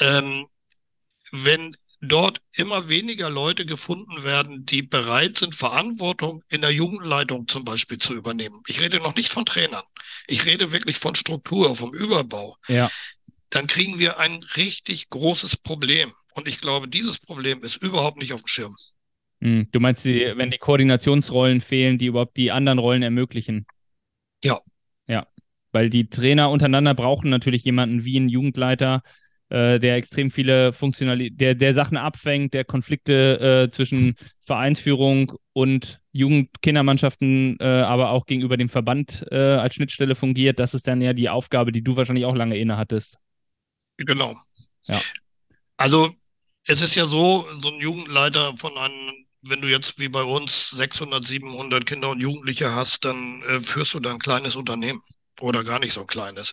ähm, 0.01 0.47
wenn 1.31 1.77
dort 2.01 2.41
immer 2.53 2.89
weniger 2.89 3.31
Leute 3.31 3.65
gefunden 3.65 4.25
werden, 4.25 4.67
die 4.67 4.83
bereit 4.83 5.39
sind, 5.39 5.55
Verantwortung 5.55 6.43
in 6.49 6.61
der 6.61 6.73
Jugendleitung 6.73 7.47
zum 7.47 7.65
Beispiel 7.65 7.99
zu 7.99 8.15
übernehmen. 8.15 8.61
Ich 8.67 8.81
rede 8.81 8.99
noch 8.99 9.15
nicht 9.15 9.29
von 9.29 9.47
Trainern. 9.47 9.85
Ich 10.27 10.45
rede 10.45 10.73
wirklich 10.73 10.99
von 10.99 11.15
Struktur, 11.15 11.77
vom 11.77 11.95
Überbau. 11.95 12.57
Ja. 12.67 12.91
Dann 13.51 13.69
kriegen 13.69 14.01
wir 14.01 14.19
ein 14.19 14.43
richtig 14.57 15.11
großes 15.11 15.59
Problem. 15.59 16.13
Und 16.35 16.49
ich 16.49 16.61
glaube, 16.61 16.89
dieses 16.89 17.19
Problem 17.19 17.63
ist 17.63 17.77
überhaupt 17.77 18.17
nicht 18.17 18.33
auf 18.33 18.43
dem 18.43 18.49
Schirm. 18.49 18.77
Hm, 19.43 19.69
Du 19.73 19.81
meinst, 19.81 20.07
wenn 20.07 20.51
die 20.51 20.59
Koordinationsrollen 20.59 21.61
fehlen, 21.61 21.99
die 21.99 22.07
überhaupt 22.07 22.37
die 22.37 22.53
anderen 22.53 22.79
Rollen 22.79 23.03
ermöglichen? 23.03 23.67
Ja. 24.43 24.61
Ja, 25.09 25.27
weil 25.73 25.91
die 25.91 26.09
Trainer 26.09 26.51
untereinander 26.51 26.95
brauchen 26.95 27.29
natürlich 27.29 27.65
jemanden 27.65 28.05
wie 28.05 28.17
einen 28.17 28.29
Jugendleiter, 28.29 29.03
äh, 29.49 29.81
der 29.81 29.97
extrem 29.97 30.31
viele 30.31 30.73
Funktionalität, 30.73 31.41
der, 31.41 31.55
der 31.57 31.75
Sachen 31.75 31.97
abfängt, 31.97 32.55
der 32.55 32.65
Konflikte 32.65 33.65
äh, 33.65 33.71
zwischen 33.71 34.15
Vereinsführung 34.41 35.33
und 35.53 36.01
Jugendkindermannschaften, 36.13 37.59
äh, 37.59 37.65
aber 37.65 38.11
auch 38.11 38.27
gegenüber 38.27 38.57
dem 38.57 38.69
Verband 38.69 39.27
äh, 39.33 39.37
als 39.37 39.75
Schnittstelle 39.75 40.15
fungiert. 40.15 40.61
Das 40.61 40.73
ist 40.73 40.87
dann 40.87 41.03
ja 41.03 41.15
die 41.15 41.29
Aufgabe, 41.29 41.73
die 41.73 41.83
du 41.83 41.97
wahrscheinlich 41.97 42.27
auch 42.27 42.37
lange 42.37 42.57
inne 42.59 42.77
hattest. 42.77 43.19
Genau. 43.97 44.37
Ja. 44.85 45.01
Also 45.77 46.15
es 46.67 46.81
ist 46.81 46.95
ja 46.95 47.07
so, 47.07 47.45
so 47.59 47.69
ein 47.69 47.81
Jugendleiter 47.81 48.57
von 48.57 48.77
einem, 48.77 49.22
wenn 49.43 49.61
du 49.61 49.69
jetzt 49.69 49.99
wie 49.99 50.09
bei 50.09 50.23
uns 50.23 50.71
600, 50.71 51.25
700 51.25 51.85
Kinder 51.87 52.11
und 52.11 52.21
Jugendliche 52.21 52.75
hast, 52.75 53.05
dann 53.05 53.43
äh, 53.43 53.61
führst 53.61 53.95
du 53.95 54.01
da 54.01 54.11
ein 54.11 54.19
kleines 54.19 54.57
Unternehmen 54.57 55.03
oder 55.41 55.65
gar 55.65 55.79
nicht 55.81 55.93
so 55.93 56.03
ein 56.03 56.07
kleines. 56.07 56.53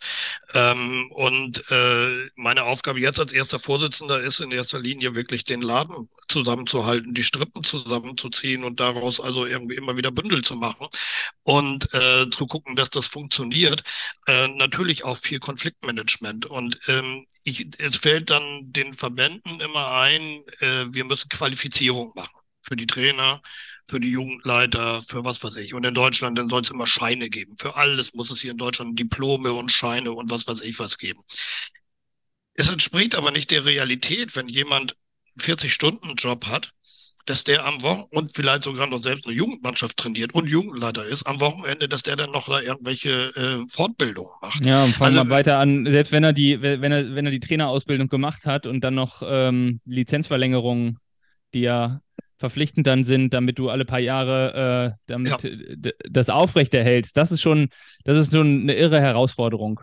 Ähm, 0.54 1.12
und 1.12 1.64
äh, 1.70 2.30
meine 2.36 2.64
Aufgabe 2.64 3.00
jetzt 3.00 3.20
als 3.20 3.32
erster 3.32 3.60
Vorsitzender 3.60 4.20
ist 4.20 4.40
in 4.40 4.52
erster 4.52 4.80
Linie 4.80 5.16
wirklich 5.16 5.44
den 5.44 5.62
Laden 5.62 6.10
zusammenzuhalten, 6.28 7.14
die 7.14 7.24
Strippen 7.24 7.64
zusammenzuziehen 7.64 8.64
und 8.64 8.80
daraus 8.80 9.20
also 9.20 9.46
irgendwie 9.46 9.76
immer 9.76 9.98
wieder 9.98 10.12
Bündel 10.12 10.44
zu 10.44 10.56
machen 10.56 10.88
und 11.44 11.94
äh, 11.94 12.30
zu 12.30 12.48
gucken, 12.48 12.76
dass 12.76 12.90
das 12.90 13.08
funktioniert. 13.08 13.84
Äh, 14.28 14.48
natürlich 14.48 15.04
auch 15.04 15.18
viel 15.18 15.40
Konfliktmanagement 15.40 16.46
und 16.46 16.80
ähm, 16.88 17.28
ich, 17.44 17.68
es 17.80 17.96
fällt 17.96 18.30
dann 18.30 18.72
den 18.72 18.94
Verbänden 18.94 19.60
immer 19.60 19.92
ein, 19.92 20.44
äh, 20.60 20.86
wir 20.90 21.06
müssen 21.06 21.30
Qualifizierung 21.30 22.12
machen 22.16 22.39
für 22.62 22.76
die 22.76 22.88
Trainer, 22.88 23.42
für 23.88 24.00
die 24.00 24.12
Jugendleiter, 24.12 25.02
für 25.08 25.24
was 25.24 25.44
weiß 25.44 25.56
ich. 25.58 25.74
Und 25.74 25.86
in 25.86 25.94
Deutschland, 25.94 26.38
dann 26.38 26.50
soll 26.50 26.62
es 26.62 26.70
immer 26.70 26.88
Scheine 26.88 27.30
geben. 27.30 27.56
Für 27.60 27.76
alles 27.76 28.14
muss 28.14 28.30
es 28.32 28.42
hier 28.42 28.52
in 28.52 28.58
Deutschland 28.58 29.00
Diplome 29.00 29.54
und 29.54 29.72
Scheine 29.72 30.12
und 30.12 30.30
was 30.30 30.48
weiß 30.48 30.62
ich 30.62 30.78
was 30.80 30.98
geben. 30.98 31.22
Es 32.54 32.68
entspricht 32.70 33.16
aber 33.16 33.32
nicht 33.32 33.52
der 33.52 33.66
Realität, 33.66 34.36
wenn 34.36 34.50
jemand 34.50 34.96
40-Stunden-Job 35.40 36.48
hat, 36.48 36.72
dass 37.26 37.44
der 37.44 37.66
am 37.66 37.82
Wochenende 37.84 38.10
und 38.18 38.36
vielleicht 38.36 38.64
sogar 38.64 38.88
noch 38.88 39.04
selbst 39.04 39.26
eine 39.26 39.36
Jugendmannschaft 39.36 39.98
trainiert 39.98 40.34
und 40.34 40.50
Jugendleiter 40.50 41.06
ist, 41.06 41.24
am 41.28 41.40
Wochenende, 41.40 41.88
dass 41.88 42.02
der 42.02 42.16
dann 42.16 42.32
noch 42.32 42.48
da 42.48 42.60
irgendwelche 42.60 43.12
äh, 43.36 43.70
Fortbildungen 43.70 44.32
macht. 44.42 44.66
Ja, 44.66 44.84
und 44.84 44.94
fangen 44.96 45.18
Also- 45.18 45.30
wir 45.30 45.36
weiter 45.36 45.60
an, 45.60 45.86
selbst 45.86 46.12
wenn 46.12 46.24
er 46.24 46.34
die, 46.34 46.62
wenn 46.62 46.92
er, 46.92 47.14
wenn 47.16 47.26
er 47.26 47.32
die 47.32 47.40
Trainerausbildung 47.40 48.10
gemacht 48.10 48.46
hat 48.46 48.66
und 48.68 48.82
dann 48.84 48.96
noch 48.96 49.22
ähm, 49.24 49.80
Lizenzverlängerungen, 49.86 50.98
die 51.54 51.62
ja 51.62 52.02
verpflichtend 52.40 52.88
dann 52.88 53.04
sind, 53.04 53.34
damit 53.34 53.60
du 53.60 53.70
alle 53.70 53.86
paar 53.86 54.00
Jahre 54.00 54.96
äh, 54.96 54.98
damit 55.06 55.44
d- 55.44 55.94
das 56.10 56.30
aufrechterhältst, 56.30 57.16
das 57.16 57.32
ist 57.32 57.42
schon, 57.42 57.68
das 58.06 58.18
ist 58.18 58.32
schon 58.34 58.62
eine 58.62 58.76
irre 58.76 59.00
Herausforderung, 59.00 59.82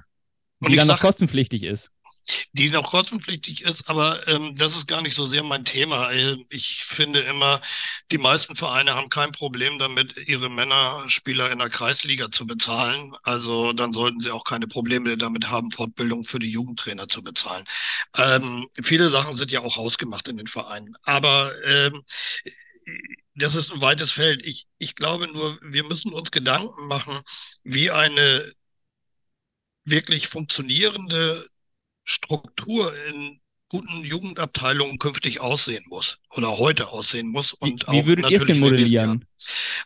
Und 0.60 0.70
die 0.70 0.76
dann 0.76 0.88
noch 0.88 0.96
sag- 0.98 1.06
kostenpflichtig 1.06 1.62
ist. 1.62 1.92
Die 2.52 2.70
noch 2.70 2.90
kostenpflichtig 2.90 3.62
ist, 3.62 3.88
aber 3.88 4.26
ähm, 4.28 4.56
das 4.56 4.76
ist 4.76 4.86
gar 4.86 5.02
nicht 5.02 5.14
so 5.14 5.26
sehr 5.26 5.42
mein 5.42 5.64
Thema. 5.64 6.10
Äh, 6.10 6.36
ich 6.50 6.84
finde 6.84 7.20
immer, 7.20 7.60
die 8.10 8.18
meisten 8.18 8.56
Vereine 8.56 8.94
haben 8.94 9.10
kein 9.10 9.32
Problem 9.32 9.78
damit, 9.78 10.16
ihre 10.26 10.48
Männerspieler 10.48 11.50
in 11.50 11.58
der 11.58 11.70
Kreisliga 11.70 12.30
zu 12.30 12.46
bezahlen. 12.46 13.14
Also 13.22 13.72
dann 13.72 13.92
sollten 13.92 14.20
sie 14.20 14.30
auch 14.30 14.44
keine 14.44 14.66
Probleme 14.66 15.16
damit 15.16 15.50
haben, 15.50 15.70
Fortbildung 15.70 16.24
für 16.24 16.38
die 16.38 16.50
Jugendtrainer 16.50 17.08
zu 17.08 17.22
bezahlen. 17.22 17.64
Ähm, 18.16 18.66
viele 18.82 19.10
Sachen 19.10 19.34
sind 19.34 19.50
ja 19.50 19.60
auch 19.60 19.76
ausgemacht 19.76 20.28
in 20.28 20.36
den 20.36 20.46
Vereinen. 20.46 20.96
Aber 21.02 21.52
ähm, 21.64 22.02
das 23.34 23.54
ist 23.54 23.72
ein 23.72 23.80
weites 23.80 24.10
Feld. 24.12 24.44
Ich, 24.46 24.66
ich 24.78 24.94
glaube 24.94 25.28
nur, 25.28 25.58
wir 25.62 25.84
müssen 25.84 26.12
uns 26.12 26.30
Gedanken 26.30 26.86
machen, 26.86 27.20
wie 27.64 27.90
eine 27.90 28.52
wirklich 29.84 30.28
funktionierende 30.28 31.46
Struktur 32.06 32.90
in 33.08 33.40
guten 33.68 34.04
Jugendabteilungen 34.04 34.98
künftig 34.98 35.40
aussehen 35.40 35.84
muss 35.88 36.18
oder 36.30 36.56
heute 36.56 36.88
aussehen 36.88 37.28
muss. 37.28 37.52
Und 37.52 37.84
wie, 37.88 37.92
wie 37.92 38.06
würdet 38.06 38.30
ihr 38.30 38.40
es 38.40 38.46
denn 38.46 38.60
modellieren? 38.60 39.24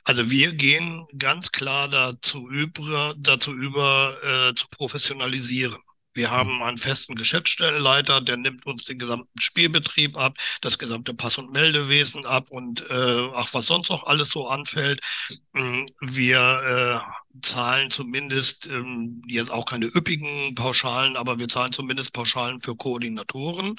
Also 0.05 0.31
wir 0.31 0.53
gehen 0.53 1.07
ganz 1.19 1.51
klar 1.51 1.89
dazu 1.89 2.49
über, 2.49 3.15
dazu 3.19 3.53
über 3.53 4.17
äh, 4.23 4.55
zu 4.55 4.67
professionalisieren. 4.71 5.79
Wir 6.13 6.29
mhm. 6.29 6.33
haben 6.33 6.63
einen 6.63 6.79
festen 6.79 7.15
Geschäftsstellenleiter, 7.15 8.21
der 8.21 8.37
nimmt 8.37 8.67
uns 8.67 8.85
den 8.85 8.99
gesamten 8.99 9.41
Spielbetrieb 9.41 10.17
ab, 10.17 10.37
das 10.61 10.79
gesamte 10.79 11.15
Pass- 11.15 11.39
und 11.39 11.53
Meldewesen 11.53 12.27
ab 12.27 12.51
und 12.51 12.83
äh, 12.91 13.29
ach, 13.35 13.49
was 13.53 13.67
sonst 13.67 13.89
noch 13.89 14.05
alles 14.05 14.29
so 14.29 14.49
anfällt. 14.49 15.01
Mm, 15.53 15.87
wir 16.01 17.03
äh, 17.03 17.20
zahlen 17.43 17.91
zumindest 17.91 18.67
ähm, 18.67 19.23
jetzt 19.27 19.51
auch 19.51 19.65
keine 19.65 19.87
üppigen 19.87 20.55
Pauschalen, 20.55 21.17
aber 21.17 21.39
wir 21.39 21.49
zahlen 21.49 21.73
zumindest 21.73 22.13
Pauschalen 22.13 22.61
für 22.61 22.77
Koordinatoren. 22.77 23.77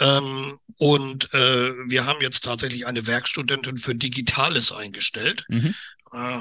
Ähm, 0.00 0.58
und 0.76 1.32
äh, 1.32 1.72
wir 1.86 2.04
haben 2.04 2.20
jetzt 2.20 2.44
tatsächlich 2.44 2.86
eine 2.86 3.06
Werkstudentin 3.06 3.78
für 3.78 3.94
Digitales 3.94 4.72
eingestellt. 4.72 5.44
Mhm. 5.48 5.74
Äh, 6.12 6.40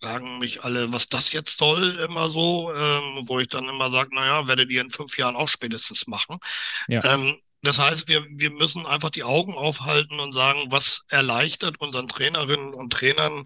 fragen 0.00 0.38
mich 0.38 0.62
alle, 0.62 0.92
was 0.92 1.08
das 1.08 1.32
jetzt 1.32 1.58
soll, 1.58 1.98
immer 1.98 2.28
so, 2.30 2.72
ähm, 2.74 3.22
wo 3.26 3.40
ich 3.40 3.48
dann 3.48 3.68
immer 3.68 3.90
sage, 3.90 4.14
naja, 4.14 4.46
werdet 4.46 4.70
ihr 4.70 4.80
in 4.80 4.90
fünf 4.90 5.18
Jahren 5.18 5.34
auch 5.34 5.48
spätestens 5.48 6.06
machen. 6.06 6.38
Ja. 6.86 7.02
Ähm, 7.04 7.38
das 7.66 7.78
heißt, 7.78 8.08
wir, 8.08 8.24
wir 8.30 8.50
müssen 8.50 8.86
einfach 8.86 9.10
die 9.10 9.24
Augen 9.24 9.54
aufhalten 9.54 10.20
und 10.20 10.32
sagen, 10.32 10.66
was 10.68 11.04
erleichtert 11.08 11.80
unseren 11.80 12.08
Trainerinnen 12.08 12.74
und 12.74 12.92
Trainern 12.92 13.44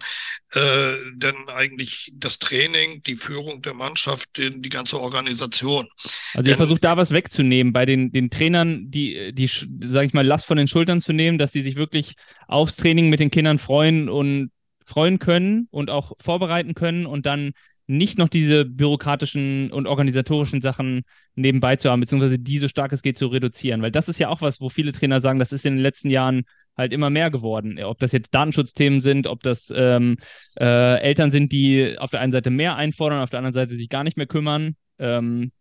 äh, 0.53 0.93
denn 1.15 1.35
eigentlich 1.47 2.11
das 2.15 2.39
Training, 2.39 3.03
die 3.03 3.15
Führung 3.15 3.61
der 3.61 3.73
Mannschaft, 3.73 4.29
die, 4.37 4.61
die 4.61 4.69
ganze 4.69 4.99
Organisation. 4.99 5.87
Also 6.33 6.43
denn, 6.43 6.45
ihr 6.47 6.57
versucht 6.57 6.83
da 6.83 6.97
was 6.97 7.11
wegzunehmen, 7.11 7.73
bei 7.73 7.85
den, 7.85 8.11
den 8.11 8.29
Trainern, 8.29 8.91
die, 8.91 9.33
die 9.33 9.47
sage 9.47 10.05
ich 10.05 10.13
mal, 10.13 10.25
Last 10.25 10.45
von 10.45 10.57
den 10.57 10.67
Schultern 10.67 11.01
zu 11.01 11.13
nehmen, 11.13 11.37
dass 11.37 11.51
sie 11.51 11.61
sich 11.61 11.75
wirklich 11.75 12.15
aufs 12.47 12.75
Training 12.75 13.09
mit 13.09 13.19
den 13.19 13.31
Kindern 13.31 13.59
freuen 13.59 14.09
und 14.09 14.51
freuen 14.83 15.19
können 15.19 15.67
und 15.71 15.89
auch 15.89 16.13
vorbereiten 16.19 16.73
können 16.73 17.05
und 17.05 17.25
dann 17.25 17.51
nicht 17.89 18.19
noch 18.19 18.29
diese 18.29 18.65
bürokratischen 18.65 19.71
und 19.71 19.87
organisatorischen 19.87 20.61
Sachen 20.61 21.01
nebenbei 21.33 21.75
zu 21.75 21.89
haben, 21.89 22.01
beziehungsweise 22.01 22.37
die 22.37 22.59
so 22.59 22.67
stark 22.67 22.93
es 22.93 23.01
geht 23.01 23.17
zu 23.17 23.27
reduzieren. 23.27 23.81
Weil 23.81 23.91
das 23.91 24.07
ist 24.07 24.19
ja 24.19 24.29
auch 24.29 24.41
was, 24.41 24.61
wo 24.61 24.69
viele 24.69 24.91
Trainer 24.91 25.19
sagen, 25.21 25.39
das 25.39 25.51
ist 25.51 25.65
in 25.65 25.75
den 25.75 25.81
letzten 25.81 26.11
Jahren 26.11 26.43
halt 26.77 26.93
immer 26.93 27.09
mehr 27.09 27.31
geworden. 27.31 27.81
Ob 27.83 27.97
das 27.97 28.11
jetzt 28.11 28.33
Datenschutzthemen 28.33 29.01
sind, 29.01 29.25
ob 29.25 29.41
das 29.41 29.73
ähm, 29.75 30.17
äh, 30.59 30.99
Eltern 31.01 31.31
sind, 31.31 31.51
die 31.51 31.97
auf 31.97 32.11
der 32.11 32.19
einen 32.19 32.31
Seite 32.31 32.51
mehr 32.51 32.75
einfordern, 32.75 33.21
auf 33.21 33.31
der 33.31 33.39
anderen 33.39 33.53
Seite 33.53 33.73
sich 33.73 33.89
gar 33.89 34.03
nicht 34.03 34.17
mehr 34.17 34.27
kümmern. 34.27 34.75
Ähm, 34.99 35.51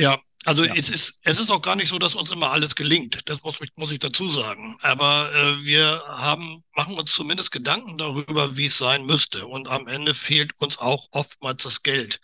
ja, 0.00 0.18
also 0.46 0.64
ja. 0.64 0.72
es, 0.74 0.88
ist, 0.88 1.20
es 1.22 1.38
ist 1.38 1.50
auch 1.50 1.60
gar 1.60 1.76
nicht 1.76 1.90
so, 1.90 1.98
dass 1.98 2.14
uns 2.14 2.30
immer 2.30 2.50
alles 2.50 2.74
gelingt. 2.74 3.20
Das 3.26 3.42
muss, 3.42 3.56
muss 3.76 3.92
ich 3.92 3.98
dazu 3.98 4.30
sagen. 4.30 4.76
Aber 4.80 5.30
äh, 5.34 5.64
wir 5.64 6.02
haben, 6.08 6.64
machen 6.74 6.94
uns 6.94 7.12
zumindest 7.12 7.52
Gedanken 7.52 7.98
darüber, 7.98 8.56
wie 8.56 8.66
es 8.66 8.78
sein 8.78 9.04
müsste. 9.04 9.46
Und 9.46 9.68
am 9.68 9.86
Ende 9.86 10.14
fehlt 10.14 10.52
uns 10.58 10.78
auch 10.78 11.08
oftmals 11.10 11.62
das 11.62 11.82
Geld. 11.82 12.20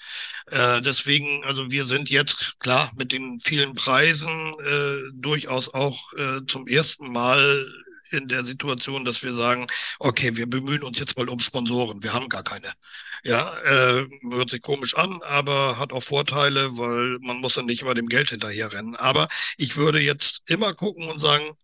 Äh, 0.50 0.80
deswegen, 0.80 1.44
also 1.44 1.70
wir 1.70 1.84
sind 1.86 2.08
jetzt 2.08 2.58
klar 2.58 2.90
mit 2.96 3.12
den 3.12 3.38
vielen 3.40 3.74
Preisen 3.74 4.54
äh, 4.64 5.12
durchaus 5.12 5.72
auch 5.74 6.12
äh, 6.14 6.40
zum 6.46 6.66
ersten 6.66 7.12
Mal 7.12 7.66
in 8.16 8.29
der 8.29 8.44
Situation, 8.44 9.05
dass 9.05 9.22
wir 9.22 9.35
sagen, 9.35 9.66
okay, 9.98 10.37
wir 10.37 10.48
bemühen 10.48 10.83
uns 10.83 10.98
jetzt 10.98 11.16
mal 11.16 11.29
um 11.29 11.38
Sponsoren. 11.40 12.02
Wir 12.02 12.12
haben 12.12 12.29
gar 12.29 12.42
keine. 12.44 12.72
Ja, 13.24 13.59
äh, 13.62 14.07
hört 14.31 14.50
sich 14.50 14.62
komisch 14.62 14.94
an, 14.96 15.20
aber 15.22 15.79
hat 15.79 15.92
auch 15.92 16.02
Vorteile, 16.02 16.76
weil 16.79 17.18
man 17.20 17.38
muss 17.38 17.55
dann 17.55 17.66
nicht 17.66 17.83
immer 17.83 17.94
dem 17.94 18.09
Geld 18.09 18.31
hinterherrennen. 18.31 18.96
Aber 18.96 19.29
ich 19.59 19.76
würde 19.76 20.00
jetzt 20.00 20.42
immer 20.46 20.74
gucken 20.74 21.09
und 21.09 21.20
sagen, 21.20 21.57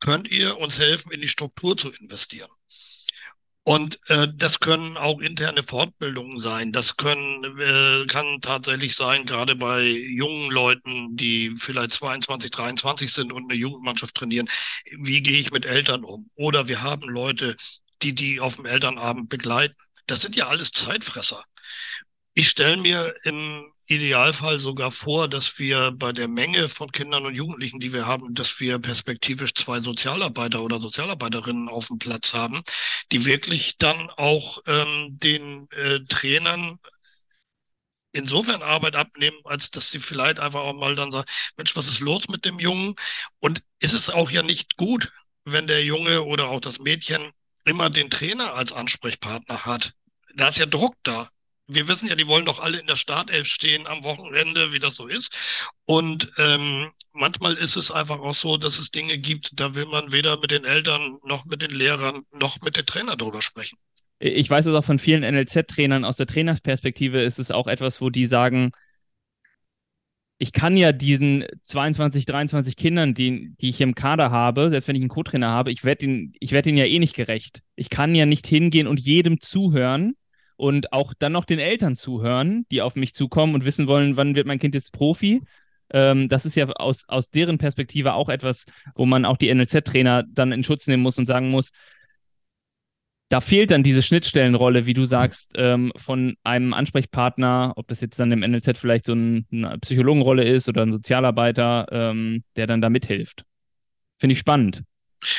könnt 0.00 0.30
ihr 0.30 0.58
uns 0.58 0.78
helfen, 0.78 1.12
in 1.12 1.20
die 1.20 1.28
Struktur 1.28 1.76
zu 1.76 1.90
investieren? 1.92 2.50
Und 3.68 3.98
äh, 4.10 4.28
das 4.32 4.60
können 4.60 4.96
auch 4.96 5.18
interne 5.20 5.64
Fortbildungen 5.64 6.38
sein. 6.38 6.70
Das 6.70 6.96
können, 6.96 7.42
äh, 7.58 8.06
kann 8.06 8.40
tatsächlich 8.40 8.94
sein, 8.94 9.26
gerade 9.26 9.56
bei 9.56 9.82
jungen 9.82 10.52
Leuten, 10.52 11.16
die 11.16 11.52
vielleicht 11.58 11.90
22, 11.90 12.52
23 12.52 13.12
sind 13.12 13.32
und 13.32 13.50
eine 13.50 13.58
Jugendmannschaft 13.58 14.14
trainieren. 14.14 14.48
Wie 15.00 15.20
gehe 15.20 15.40
ich 15.40 15.50
mit 15.50 15.66
Eltern 15.66 16.04
um? 16.04 16.30
Oder 16.36 16.68
wir 16.68 16.80
haben 16.80 17.08
Leute, 17.08 17.56
die 18.02 18.14
die 18.14 18.38
auf 18.38 18.54
dem 18.54 18.66
Elternabend 18.66 19.28
begleiten. 19.28 19.74
Das 20.06 20.20
sind 20.20 20.36
ja 20.36 20.46
alles 20.46 20.70
Zeitfresser. 20.70 21.42
Ich 22.34 22.48
stelle 22.48 22.76
mir 22.76 23.16
im 23.24 23.72
Idealfall 23.88 24.60
sogar 24.60 24.90
vor, 24.90 25.28
dass 25.28 25.58
wir 25.58 25.92
bei 25.92 26.12
der 26.12 26.28
Menge 26.28 26.68
von 26.68 26.90
Kindern 26.90 27.24
und 27.26 27.34
Jugendlichen, 27.34 27.78
die 27.80 27.92
wir 27.92 28.06
haben, 28.06 28.34
dass 28.34 28.58
wir 28.60 28.78
perspektivisch 28.78 29.54
zwei 29.54 29.80
Sozialarbeiter 29.80 30.62
oder 30.62 30.80
Sozialarbeiterinnen 30.80 31.68
auf 31.68 31.86
dem 31.88 31.98
Platz 31.98 32.34
haben, 32.34 32.62
die 33.12 33.24
wirklich 33.24 33.78
dann 33.78 34.10
auch 34.16 34.62
ähm, 34.66 35.18
den 35.18 35.68
äh, 35.70 36.00
Trainern 36.08 36.78
insofern 38.12 38.62
Arbeit 38.62 38.96
abnehmen, 38.96 39.38
als 39.44 39.70
dass 39.70 39.90
sie 39.90 40.00
vielleicht 40.00 40.40
einfach 40.40 40.60
auch 40.60 40.74
mal 40.74 40.94
dann 40.94 41.12
sagen, 41.12 41.28
Mensch, 41.56 41.76
was 41.76 41.86
ist 41.86 42.00
los 42.00 42.28
mit 42.28 42.44
dem 42.44 42.58
Jungen? 42.58 42.94
Und 43.40 43.62
ist 43.78 43.92
es 43.92 44.10
auch 44.10 44.30
ja 44.30 44.42
nicht 44.42 44.76
gut, 44.76 45.12
wenn 45.44 45.66
der 45.66 45.84
Junge 45.84 46.22
oder 46.22 46.48
auch 46.48 46.60
das 46.60 46.78
Mädchen 46.80 47.30
immer 47.64 47.90
den 47.90 48.10
Trainer 48.10 48.54
als 48.54 48.72
Ansprechpartner 48.72 49.64
hat. 49.66 49.92
Da 50.34 50.48
ist 50.48 50.58
ja 50.58 50.66
Druck 50.66 50.96
da 51.02 51.28
wir 51.68 51.88
wissen 51.88 52.08
ja, 52.08 52.14
die 52.14 52.26
wollen 52.26 52.44
doch 52.44 52.60
alle 52.60 52.78
in 52.78 52.86
der 52.86 52.96
Startelf 52.96 53.46
stehen 53.46 53.86
am 53.86 54.04
Wochenende, 54.04 54.72
wie 54.72 54.78
das 54.78 54.94
so 54.94 55.06
ist. 55.06 55.72
Und 55.84 56.30
ähm, 56.38 56.92
manchmal 57.12 57.54
ist 57.54 57.76
es 57.76 57.90
einfach 57.90 58.20
auch 58.20 58.36
so, 58.36 58.56
dass 58.56 58.78
es 58.78 58.90
Dinge 58.90 59.18
gibt, 59.18 59.50
da 59.58 59.74
will 59.74 59.86
man 59.86 60.12
weder 60.12 60.38
mit 60.38 60.50
den 60.50 60.64
Eltern 60.64 61.18
noch 61.24 61.44
mit 61.44 61.62
den 61.62 61.72
Lehrern 61.72 62.22
noch 62.32 62.60
mit 62.60 62.76
den 62.76 62.86
Trainern 62.86 63.18
drüber 63.18 63.42
sprechen. 63.42 63.78
Ich 64.18 64.48
weiß 64.48 64.66
es 64.66 64.74
auch 64.74 64.84
von 64.84 64.98
vielen 64.98 65.22
NLZ-Trainern 65.22 66.04
aus 66.04 66.16
der 66.16 66.26
Trainersperspektive 66.26 67.20
ist 67.20 67.38
es 67.38 67.50
auch 67.50 67.66
etwas, 67.66 68.00
wo 68.00 68.08
die 68.08 68.26
sagen, 68.26 68.70
ich 70.38 70.52
kann 70.52 70.76
ja 70.76 70.92
diesen 70.92 71.44
22, 71.62 72.26
23 72.26 72.76
Kindern, 72.76 73.14
die, 73.14 73.54
die 73.60 73.70
ich 73.70 73.80
im 73.80 73.94
Kader 73.94 74.30
habe, 74.30 74.68
selbst 74.70 74.86
wenn 74.86 74.96
ich 74.96 75.02
einen 75.02 75.08
Co-Trainer 75.08 75.48
habe, 75.48 75.72
ich 75.72 75.84
werde 75.84 76.04
ihnen, 76.04 76.32
ich 76.40 76.52
werde 76.52 76.68
ihnen 76.68 76.78
ja 76.78 76.84
eh 76.84 76.98
nicht 76.98 77.14
gerecht. 77.14 77.62
Ich 77.74 77.90
kann 77.90 78.14
ja 78.14 78.26
nicht 78.26 78.46
hingehen 78.46 78.86
und 78.86 79.00
jedem 79.00 79.40
zuhören, 79.40 80.14
und 80.56 80.92
auch 80.92 81.14
dann 81.18 81.32
noch 81.32 81.44
den 81.44 81.58
Eltern 81.58 81.96
zuhören, 81.96 82.66
die 82.70 82.82
auf 82.82 82.96
mich 82.96 83.14
zukommen 83.14 83.54
und 83.54 83.64
wissen 83.64 83.86
wollen, 83.86 84.16
wann 84.16 84.34
wird 84.34 84.46
mein 84.46 84.58
Kind 84.58 84.74
jetzt 84.74 84.92
Profi. 84.92 85.42
Ähm, 85.90 86.28
das 86.28 86.46
ist 86.46 86.56
ja 86.56 86.66
aus, 86.66 87.04
aus 87.08 87.30
deren 87.30 87.58
Perspektive 87.58 88.14
auch 88.14 88.28
etwas, 88.28 88.64
wo 88.94 89.06
man 89.06 89.24
auch 89.24 89.36
die 89.36 89.54
NLZ-Trainer 89.54 90.24
dann 90.28 90.52
in 90.52 90.64
Schutz 90.64 90.86
nehmen 90.86 91.02
muss 91.02 91.18
und 91.18 91.26
sagen 91.26 91.50
muss, 91.50 91.70
da 93.28 93.40
fehlt 93.40 93.72
dann 93.72 93.82
diese 93.82 94.02
Schnittstellenrolle, 94.02 94.86
wie 94.86 94.94
du 94.94 95.04
sagst, 95.04 95.54
ähm, 95.56 95.92
von 95.96 96.36
einem 96.44 96.72
Ansprechpartner, 96.72 97.72
ob 97.76 97.88
das 97.88 98.00
jetzt 98.00 98.20
dann 98.20 98.30
im 98.30 98.40
NLZ 98.40 98.78
vielleicht 98.78 99.06
so 99.06 99.14
ein, 99.14 99.46
eine 99.50 99.78
Psychologenrolle 99.78 100.44
ist 100.44 100.68
oder 100.68 100.82
ein 100.82 100.92
Sozialarbeiter, 100.92 101.86
ähm, 101.90 102.44
der 102.56 102.68
dann 102.68 102.80
da 102.80 102.88
mithilft. 102.88 103.44
Finde 104.18 104.32
ich 104.32 104.38
spannend. 104.38 104.82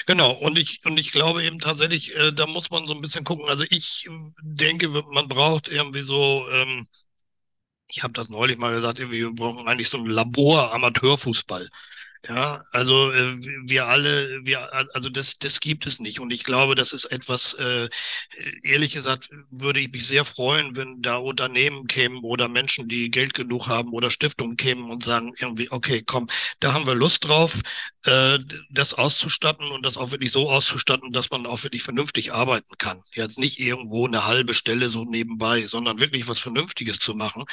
Genau, 0.06 0.32
und 0.34 0.58
ich, 0.58 0.82
und 0.86 0.98
ich 1.00 1.12
glaube 1.12 1.44
eben 1.44 1.60
tatsächlich, 1.60 2.16
äh, 2.16 2.32
da 2.34 2.46
muss 2.48 2.70
man 2.72 2.86
so 2.88 2.94
ein 2.94 3.02
bisschen 3.02 3.24
gucken. 3.24 3.48
Also 3.48 3.64
ich 3.70 4.08
denke, 4.42 4.90
man 4.90 5.28
braucht 5.28 5.68
irgendwie 5.68 6.02
so, 6.02 6.46
ähm, 6.52 6.88
ich 7.90 8.04
habe 8.04 8.14
das 8.14 8.30
neulich 8.30 8.58
mal 8.58 8.74
gesagt, 8.74 9.00
irgendwie, 9.00 9.20
wir 9.22 9.34
brauchen 9.34 9.68
eigentlich 9.68 9.90
so 9.90 9.98
ein 9.98 10.06
Labor 10.06 10.74
Amateurfußball. 10.74 11.70
Ja, 12.28 12.64
also 12.72 13.12
äh, 13.12 13.38
wir 13.66 13.86
alle, 13.88 14.40
wir, 14.44 14.74
also 14.96 15.10
das, 15.10 15.38
das 15.40 15.60
gibt 15.60 15.86
es 15.88 16.00
nicht. 16.00 16.20
Und 16.20 16.32
ich 16.32 16.44
glaube, 16.44 16.76
das 16.76 16.92
ist 16.94 17.06
etwas, 17.06 17.54
äh, 17.54 17.90
ehrlich 18.64 18.94
gesagt, 18.94 19.30
würde 19.50 19.80
ich 19.80 19.92
mich 19.92 20.08
sehr 20.08 20.26
freuen, 20.26 20.76
wenn 20.76 21.02
da 21.02 21.18
Unternehmen 21.18 21.88
kämen 21.88 22.20
oder 22.24 22.48
Menschen, 22.50 22.88
die 22.88 23.12
Geld 23.12 23.34
genug 23.34 23.68
haben 23.68 23.94
oder 23.94 24.12
Stiftungen 24.12 24.58
kämen 24.58 24.90
und 24.90 25.04
sagen 25.04 25.34
irgendwie, 25.40 25.72
okay, 25.72 26.04
komm, 26.06 26.28
da 26.60 26.74
haben 26.74 26.86
wir 26.88 26.96
Lust 26.96 27.26
drauf, 27.28 27.62
äh, 28.06 28.40
das 28.70 28.94
auszustatten 28.94 29.70
und 29.72 29.86
das 29.86 29.98
auch 29.98 30.12
wirklich 30.12 30.32
so 30.32 30.50
auszustatten, 30.50 31.12
dass 31.12 31.30
man 31.30 31.46
auch 31.46 31.64
wirklich 31.64 31.84
vernünftig 31.84 32.34
arbeiten 32.34 32.78
kann. 32.78 33.04
Jetzt 33.14 33.40
nicht 33.40 33.60
irgendwo 33.60 34.06
eine 34.08 34.26
halbe 34.26 34.54
Stelle 34.54 34.90
so 34.90 35.06
nebenbei, 35.06 35.66
sondern 35.68 36.00
wirklich 36.00 36.28
was 36.28 36.40
Vernünftiges 36.40 37.00
zu 37.00 37.14
machen. 37.16 37.46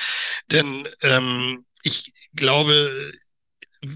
Denn 0.51 0.89
ähm, 1.03 1.65
ich 1.83 2.13
glaube, 2.35 3.13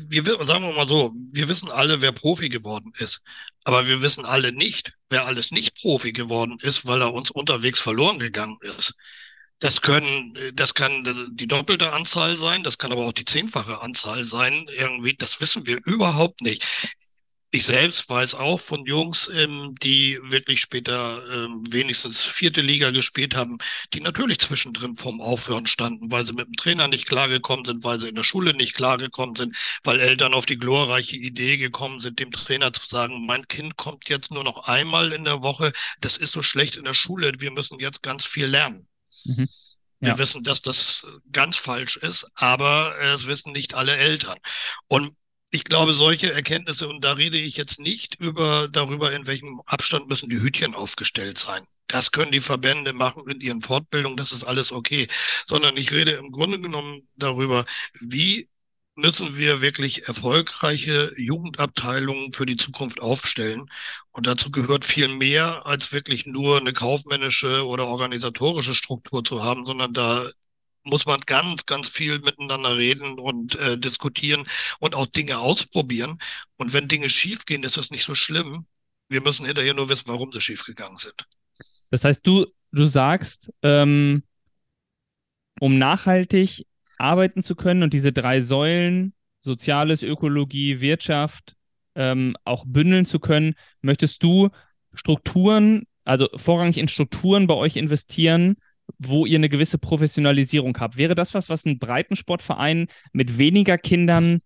wir 0.08 0.24
sagen 0.46 0.64
wir 0.64 0.72
mal 0.74 0.88
so, 0.88 1.14
wir 1.32 1.48
wissen 1.48 1.70
alle, 1.70 2.00
wer 2.00 2.12
Profi 2.12 2.48
geworden 2.48 2.92
ist. 2.98 3.22
Aber 3.64 3.86
wir 3.86 4.02
wissen 4.02 4.24
alle 4.24 4.52
nicht, 4.52 4.94
wer 5.10 5.26
alles 5.26 5.50
nicht 5.50 5.80
Profi 5.80 6.12
geworden 6.12 6.58
ist, 6.60 6.86
weil 6.86 7.02
er 7.02 7.12
uns 7.12 7.30
unterwegs 7.30 7.80
verloren 7.80 8.18
gegangen 8.18 8.58
ist. 8.62 8.94
Das 9.60 9.82
können, 9.82 10.38
das 10.54 10.74
kann 10.74 11.04
die 11.32 11.48
doppelte 11.48 11.92
Anzahl 11.92 12.36
sein, 12.36 12.62
das 12.62 12.78
kann 12.78 12.92
aber 12.92 13.06
auch 13.06 13.12
die 13.12 13.24
zehnfache 13.24 13.82
Anzahl 13.82 14.24
sein. 14.24 14.66
Irgendwie, 14.68 15.14
das 15.14 15.40
wissen 15.40 15.66
wir 15.66 15.80
überhaupt 15.84 16.40
nicht 16.42 16.64
ich 17.50 17.64
selbst 17.64 18.08
weiß 18.10 18.34
auch 18.34 18.60
von 18.60 18.84
Jungs, 18.84 19.30
ähm, 19.34 19.74
die 19.82 20.18
wirklich 20.22 20.60
später 20.60 21.22
ähm, 21.32 21.64
wenigstens 21.70 22.22
vierte 22.22 22.60
Liga 22.60 22.90
gespielt 22.90 23.34
haben, 23.34 23.56
die 23.94 24.00
natürlich 24.00 24.38
zwischendrin 24.40 24.96
vorm 24.96 25.22
Aufhören 25.22 25.66
standen, 25.66 26.10
weil 26.10 26.26
sie 26.26 26.34
mit 26.34 26.46
dem 26.46 26.56
Trainer 26.56 26.88
nicht 26.88 27.06
klargekommen 27.06 27.64
sind, 27.64 27.84
weil 27.84 27.98
sie 27.98 28.08
in 28.08 28.16
der 28.16 28.24
Schule 28.24 28.52
nicht 28.52 28.74
klargekommen 28.74 29.34
sind, 29.34 29.56
weil 29.82 29.98
Eltern 29.98 30.34
auf 30.34 30.44
die 30.44 30.58
glorreiche 30.58 31.16
Idee 31.16 31.56
gekommen 31.56 32.02
sind, 32.02 32.18
dem 32.18 32.32
Trainer 32.32 32.70
zu 32.72 32.86
sagen, 32.86 33.24
mein 33.24 33.48
Kind 33.48 33.76
kommt 33.76 34.10
jetzt 34.10 34.30
nur 34.30 34.44
noch 34.44 34.68
einmal 34.68 35.12
in 35.12 35.24
der 35.24 35.42
Woche, 35.42 35.72
das 36.02 36.18
ist 36.18 36.32
so 36.32 36.42
schlecht 36.42 36.76
in 36.76 36.84
der 36.84 36.94
Schule, 36.94 37.32
wir 37.38 37.50
müssen 37.50 37.80
jetzt 37.80 38.02
ganz 38.02 38.26
viel 38.26 38.46
lernen. 38.46 38.86
Mhm. 39.24 39.48
Wir 40.00 40.10
ja. 40.10 40.18
wissen, 40.18 40.44
dass 40.44 40.60
das 40.60 41.06
ganz 41.32 41.56
falsch 41.56 41.96
ist, 41.96 42.28
aber 42.34 42.94
es 43.00 43.26
wissen 43.26 43.52
nicht 43.52 43.74
alle 43.74 43.96
Eltern. 43.96 44.38
Und 44.86 45.16
ich 45.50 45.64
glaube, 45.64 45.94
solche 45.94 46.32
Erkenntnisse, 46.32 46.88
und 46.88 47.04
da 47.04 47.12
rede 47.12 47.38
ich 47.38 47.56
jetzt 47.56 47.78
nicht 47.80 48.16
über, 48.20 48.68
darüber, 48.68 49.12
in 49.12 49.26
welchem 49.26 49.60
Abstand 49.66 50.08
müssen 50.08 50.28
die 50.28 50.40
Hütchen 50.40 50.74
aufgestellt 50.74 51.38
sein. 51.38 51.66
Das 51.86 52.12
können 52.12 52.32
die 52.32 52.40
Verbände 52.40 52.92
machen 52.92 53.28
in 53.30 53.40
ihren 53.40 53.62
Fortbildungen, 53.62 54.16
das 54.18 54.32
ist 54.32 54.44
alles 54.44 54.72
okay. 54.72 55.06
Sondern 55.46 55.76
ich 55.78 55.90
rede 55.92 56.12
im 56.12 56.32
Grunde 56.32 56.60
genommen 56.60 57.08
darüber, 57.16 57.64
wie 58.00 58.48
müssen 58.94 59.36
wir 59.36 59.60
wirklich 59.62 60.08
erfolgreiche 60.08 61.12
Jugendabteilungen 61.16 62.32
für 62.32 62.46
die 62.46 62.56
Zukunft 62.56 63.00
aufstellen. 63.00 63.70
Und 64.10 64.26
dazu 64.26 64.50
gehört 64.50 64.84
viel 64.84 65.08
mehr, 65.08 65.66
als 65.66 65.92
wirklich 65.92 66.26
nur 66.26 66.58
eine 66.58 66.72
kaufmännische 66.72 67.64
oder 67.66 67.86
organisatorische 67.86 68.74
Struktur 68.74 69.22
zu 69.24 69.42
haben, 69.44 69.64
sondern 69.66 69.92
da 69.94 70.28
muss 70.88 71.06
man 71.06 71.20
ganz, 71.20 71.66
ganz 71.66 71.88
viel 71.88 72.18
miteinander 72.18 72.76
reden 72.76 73.18
und 73.18 73.56
äh, 73.56 73.78
diskutieren 73.78 74.46
und 74.80 74.94
auch 74.94 75.06
Dinge 75.06 75.38
ausprobieren. 75.38 76.18
Und 76.56 76.72
wenn 76.72 76.88
Dinge 76.88 77.10
schiefgehen, 77.10 77.62
ist 77.62 77.76
das 77.76 77.90
nicht 77.90 78.04
so 78.04 78.14
schlimm. 78.14 78.66
Wir 79.08 79.22
müssen 79.22 79.46
hinterher 79.46 79.74
nur 79.74 79.88
wissen, 79.88 80.08
warum 80.08 80.32
sie 80.32 80.40
schiefgegangen 80.40 80.98
sind. 80.98 81.26
Das 81.90 82.04
heißt, 82.04 82.26
du, 82.26 82.46
du 82.72 82.86
sagst, 82.86 83.50
ähm, 83.62 84.22
um 85.60 85.78
nachhaltig 85.78 86.66
arbeiten 86.98 87.42
zu 87.42 87.54
können 87.54 87.82
und 87.82 87.94
diese 87.94 88.12
drei 88.12 88.40
Säulen, 88.40 89.14
Soziales, 89.40 90.02
Ökologie, 90.02 90.80
Wirtschaft, 90.80 91.54
ähm, 91.94 92.36
auch 92.44 92.64
bündeln 92.66 93.06
zu 93.06 93.18
können, 93.18 93.54
möchtest 93.80 94.22
du 94.22 94.50
Strukturen, 94.92 95.84
also 96.04 96.28
vorrangig 96.36 96.78
in 96.78 96.88
Strukturen 96.88 97.46
bei 97.46 97.54
euch 97.54 97.76
investieren, 97.76 98.56
wo 98.98 99.26
ihr 99.26 99.36
eine 99.36 99.48
gewisse 99.48 99.78
Professionalisierung 99.78 100.76
habt. 100.78 100.96
Wäre 100.96 101.14
das 101.14 101.34
was, 101.34 101.48
was 101.48 101.64
ein 101.64 101.78
Breitensportverein 101.78 102.86
mit 103.12 103.38
weniger 103.38 103.78
Kindern 103.78 104.40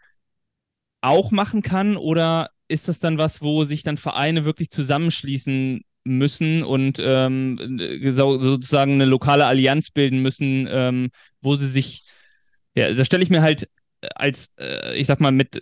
auch 1.01 1.31
machen 1.31 1.63
kann? 1.63 1.97
Oder 1.97 2.51
ist 2.69 2.89
das 2.89 2.99
dann 2.99 3.19
was, 3.19 3.43
wo 3.43 3.65
sich 3.65 3.83
dann 3.83 3.97
Vereine 3.97 4.45
wirklich 4.45 4.71
zusammenschließen 4.71 5.85
müssen 6.05 6.65
und 6.65 6.99
ähm, 7.01 7.79
so, 8.11 8.39
sozusagen 8.39 8.95
eine 8.95 9.05
lokale 9.05 9.47
Allianz 9.47 9.91
bilden 9.91 10.21
müssen, 10.21 10.67
ähm, 10.69 11.11
wo 11.41 11.55
sie 11.57 11.69
sich, 11.69 12.05
ja, 12.75 12.93
da 12.93 13.05
stelle 13.05 13.23
ich 13.23 13.31
mir 13.31 13.43
halt 13.43 13.69
als, 14.01 14.51
äh, 14.59 14.97
ich 14.97 15.07
sag 15.07 15.21
mal, 15.21 15.31
mit 15.31 15.61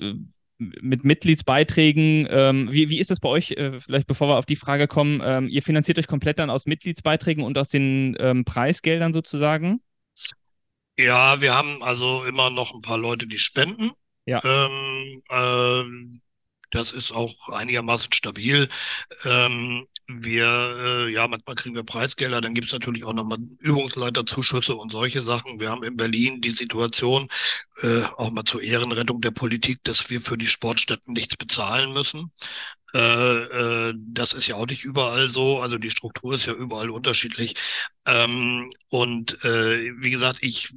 mit 0.60 1.04
Mitgliedsbeiträgen. 1.04 2.28
Ähm, 2.30 2.68
wie, 2.70 2.90
wie 2.90 3.00
ist 3.00 3.10
das 3.10 3.20
bei 3.20 3.28
euch? 3.28 3.52
Äh, 3.52 3.80
vielleicht 3.80 4.06
bevor 4.06 4.28
wir 4.28 4.36
auf 4.36 4.46
die 4.46 4.56
Frage 4.56 4.86
kommen, 4.86 5.20
ähm, 5.24 5.48
ihr 5.48 5.62
finanziert 5.62 5.98
euch 5.98 6.06
komplett 6.06 6.38
dann 6.38 6.50
aus 6.50 6.66
Mitgliedsbeiträgen 6.66 7.42
und 7.42 7.56
aus 7.56 7.68
den 7.68 8.16
ähm, 8.20 8.44
Preisgeldern 8.44 9.12
sozusagen? 9.12 9.80
Ja, 10.98 11.40
wir 11.40 11.54
haben 11.54 11.82
also 11.82 12.24
immer 12.24 12.50
noch 12.50 12.74
ein 12.74 12.82
paar 12.82 12.98
Leute, 12.98 13.26
die 13.26 13.38
spenden. 13.38 13.92
Ja. 14.26 14.42
Ähm, 14.44 15.22
äh, 15.30 16.20
das 16.70 16.92
ist 16.92 17.12
auch 17.12 17.48
einigermaßen 17.48 18.12
stabil. 18.12 18.68
Ähm, 19.24 19.86
wir, 20.18 20.46
äh, 20.46 21.12
ja, 21.12 21.28
manchmal 21.28 21.56
kriegen 21.56 21.74
wir 21.74 21.84
Preisgelder, 21.84 22.40
dann 22.40 22.54
gibt 22.54 22.66
es 22.66 22.72
natürlich 22.72 23.04
auch 23.04 23.12
nochmal 23.12 23.38
Übungsleiterzuschüsse 23.58 24.74
und 24.74 24.92
solche 24.92 25.22
Sachen. 25.22 25.60
Wir 25.60 25.70
haben 25.70 25.82
in 25.84 25.96
Berlin 25.96 26.40
die 26.40 26.50
Situation, 26.50 27.28
äh, 27.82 28.02
auch 28.16 28.30
mal 28.30 28.44
zur 28.44 28.62
Ehrenrettung 28.62 29.20
der 29.20 29.30
Politik, 29.30 29.78
dass 29.84 30.10
wir 30.10 30.20
für 30.20 30.36
die 30.36 30.46
Sportstätten 30.46 31.12
nichts 31.12 31.36
bezahlen 31.36 31.92
müssen. 31.92 32.32
Äh, 32.94 33.88
äh, 33.90 33.94
das 33.96 34.32
ist 34.32 34.46
ja 34.46 34.56
auch 34.56 34.66
nicht 34.66 34.84
überall 34.84 35.28
so. 35.28 35.60
Also 35.60 35.78
die 35.78 35.90
Struktur 35.90 36.34
ist 36.34 36.46
ja 36.46 36.52
überall 36.52 36.90
unterschiedlich. 36.90 37.54
Ähm, 38.06 38.70
und 38.88 39.44
äh, 39.44 39.92
wie 39.98 40.10
gesagt, 40.10 40.38
ich 40.40 40.72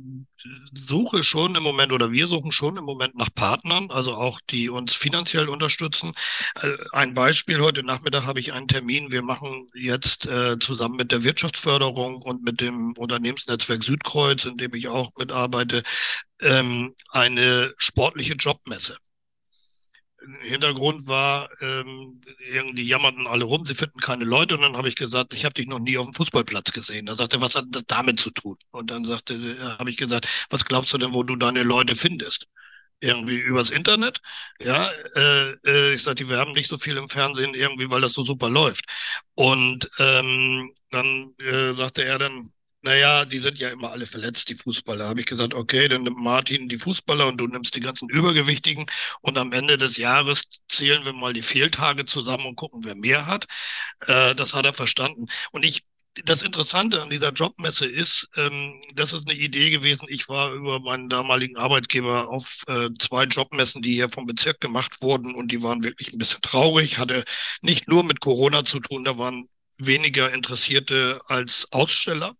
suche 0.73 1.23
schon 1.23 1.55
im 1.55 1.63
Moment 1.63 1.91
oder 1.91 2.11
wir 2.11 2.27
suchen 2.27 2.51
schon 2.51 2.77
im 2.77 2.83
Moment 2.83 3.15
nach 3.15 3.29
Partnern, 3.33 3.89
also 3.91 4.13
auch 4.13 4.41
die 4.49 4.69
uns 4.69 4.93
finanziell 4.93 5.47
unterstützen. 5.49 6.13
Äh, 6.61 6.67
ein 6.91 7.13
Beispiel, 7.13 7.59
heute 7.61 7.83
Nachmittag 7.83 8.25
habe 8.25 8.39
ich 8.39 8.53
einen 8.53 8.67
Termin. 8.67 9.11
Wir 9.11 9.23
machen 9.23 9.67
jetzt 9.73 10.25
äh, 10.25 10.59
zusammen 10.59 10.97
mit 10.97 11.11
der 11.11 11.23
Wirtschaftsförderung 11.23 12.21
und 12.21 12.43
mit 12.43 12.61
dem 12.61 12.93
Unternehmensnetzwerk 12.97 13.83
Südkreuz, 13.83 14.45
in 14.45 14.57
dem 14.57 14.73
ich 14.73 14.87
auch 14.87 15.11
mitarbeite, 15.17 15.83
ähm, 16.41 16.93
eine 17.09 17.73
sportliche 17.77 18.33
Jobmesse. 18.33 18.97
Hintergrund 20.41 21.07
war, 21.07 21.49
ähm, 21.61 22.21
irgendwie 22.51 22.87
jammerten 22.87 23.27
alle 23.27 23.45
rum, 23.45 23.65
sie 23.65 23.75
finden 23.75 23.99
keine 23.99 24.25
Leute. 24.25 24.55
Und 24.55 24.61
dann 24.61 24.77
habe 24.77 24.87
ich 24.87 24.95
gesagt, 24.95 25.33
ich 25.33 25.45
habe 25.45 25.53
dich 25.53 25.67
noch 25.67 25.79
nie 25.79 25.97
auf 25.97 26.05
dem 26.05 26.13
Fußballplatz 26.13 26.71
gesehen. 26.71 27.05
Da 27.05 27.15
sagte 27.15 27.37
er, 27.37 27.41
was 27.41 27.55
hat 27.55 27.65
das 27.69 27.83
damit 27.87 28.19
zu 28.19 28.29
tun? 28.31 28.57
Und 28.71 28.89
dann 28.91 29.05
sagte, 29.05 29.33
äh, 29.35 29.79
habe 29.79 29.89
ich 29.89 29.97
gesagt, 29.97 30.27
was 30.49 30.65
glaubst 30.65 30.93
du 30.93 30.97
denn, 30.97 31.13
wo 31.13 31.23
du 31.23 31.35
deine 31.35 31.63
Leute 31.63 31.95
findest? 31.95 32.47
Irgendwie 32.99 33.37
übers 33.37 33.69
Internet. 33.69 34.21
Ja, 34.61 34.89
äh, 35.15 35.51
äh, 35.65 35.93
ich 35.93 36.03
sagte, 36.03 36.29
wir 36.29 36.37
haben 36.37 36.53
nicht 36.53 36.69
so 36.69 36.77
viel 36.77 36.97
im 36.97 37.09
Fernsehen 37.09 37.53
irgendwie, 37.53 37.89
weil 37.89 38.01
das 38.01 38.13
so 38.13 38.25
super 38.25 38.49
läuft. 38.49 38.85
Und 39.35 39.89
ähm, 39.99 40.73
dann 40.91 41.33
äh, 41.39 41.73
sagte 41.73 42.03
er 42.05 42.17
dann, 42.19 42.53
naja, 42.83 43.25
die 43.25 43.39
sind 43.39 43.59
ja 43.59 43.69
immer 43.69 43.91
alle 43.91 44.05
verletzt, 44.05 44.49
die 44.49 44.55
Fußballer. 44.55 45.07
Habe 45.07 45.21
ich 45.21 45.25
gesagt, 45.25 45.53
okay, 45.53 45.87
dann 45.87 46.03
nimmt 46.03 46.17
Martin 46.19 46.69
die 46.69 46.77
Fußballer 46.77 47.27
und 47.27 47.37
du 47.37 47.47
nimmst 47.47 47.75
die 47.75 47.79
ganzen 47.79 48.09
Übergewichtigen 48.09 48.85
und 49.21 49.37
am 49.37 49.51
Ende 49.53 49.77
des 49.77 49.97
Jahres 49.97 50.43
zählen 50.69 51.05
wir 51.05 51.13
mal 51.13 51.33
die 51.33 51.41
Fehltage 51.41 52.05
zusammen 52.05 52.45
und 52.45 52.55
gucken, 52.57 52.83
wer 52.83 52.95
mehr 52.95 53.25
hat. 53.25 53.47
Äh, 54.07 54.35
das 54.35 54.53
hat 54.53 54.65
er 54.65 54.73
verstanden. 54.73 55.27
Und 55.51 55.65
ich 55.65 55.83
das 56.25 56.43
Interessante 56.43 57.01
an 57.01 57.09
dieser 57.09 57.31
Jobmesse 57.31 57.85
ist, 57.87 58.29
ähm, 58.37 58.81
das 58.93 59.13
ist 59.13 59.27
eine 59.27 59.37
Idee 59.37 59.71
gewesen. 59.71 60.05
Ich 60.09 60.29
war 60.29 60.51
über 60.53 60.79
meinen 60.79 61.09
damaligen 61.09 61.57
Arbeitgeber 61.57 62.29
auf 62.29 62.63
äh, 62.67 62.89
zwei 62.99 63.23
Jobmessen, 63.23 63.81
die 63.81 63.93
hier 63.93 64.09
vom 64.09 64.27
Bezirk 64.27 64.61
gemacht 64.61 65.01
wurden 65.01 65.33
und 65.33 65.51
die 65.51 65.63
waren 65.63 65.83
wirklich 65.83 66.13
ein 66.13 66.19
bisschen 66.19 66.41
traurig, 66.41 66.99
hatte 66.99 67.23
nicht 67.61 67.87
nur 67.87 68.03
mit 68.03 68.19
Corona 68.19 68.63
zu 68.63 68.79
tun, 68.79 69.03
da 69.03 69.17
waren 69.17 69.49
weniger 69.77 70.33
Interessierte 70.33 71.19
als 71.27 71.67
Aussteller. 71.71 72.35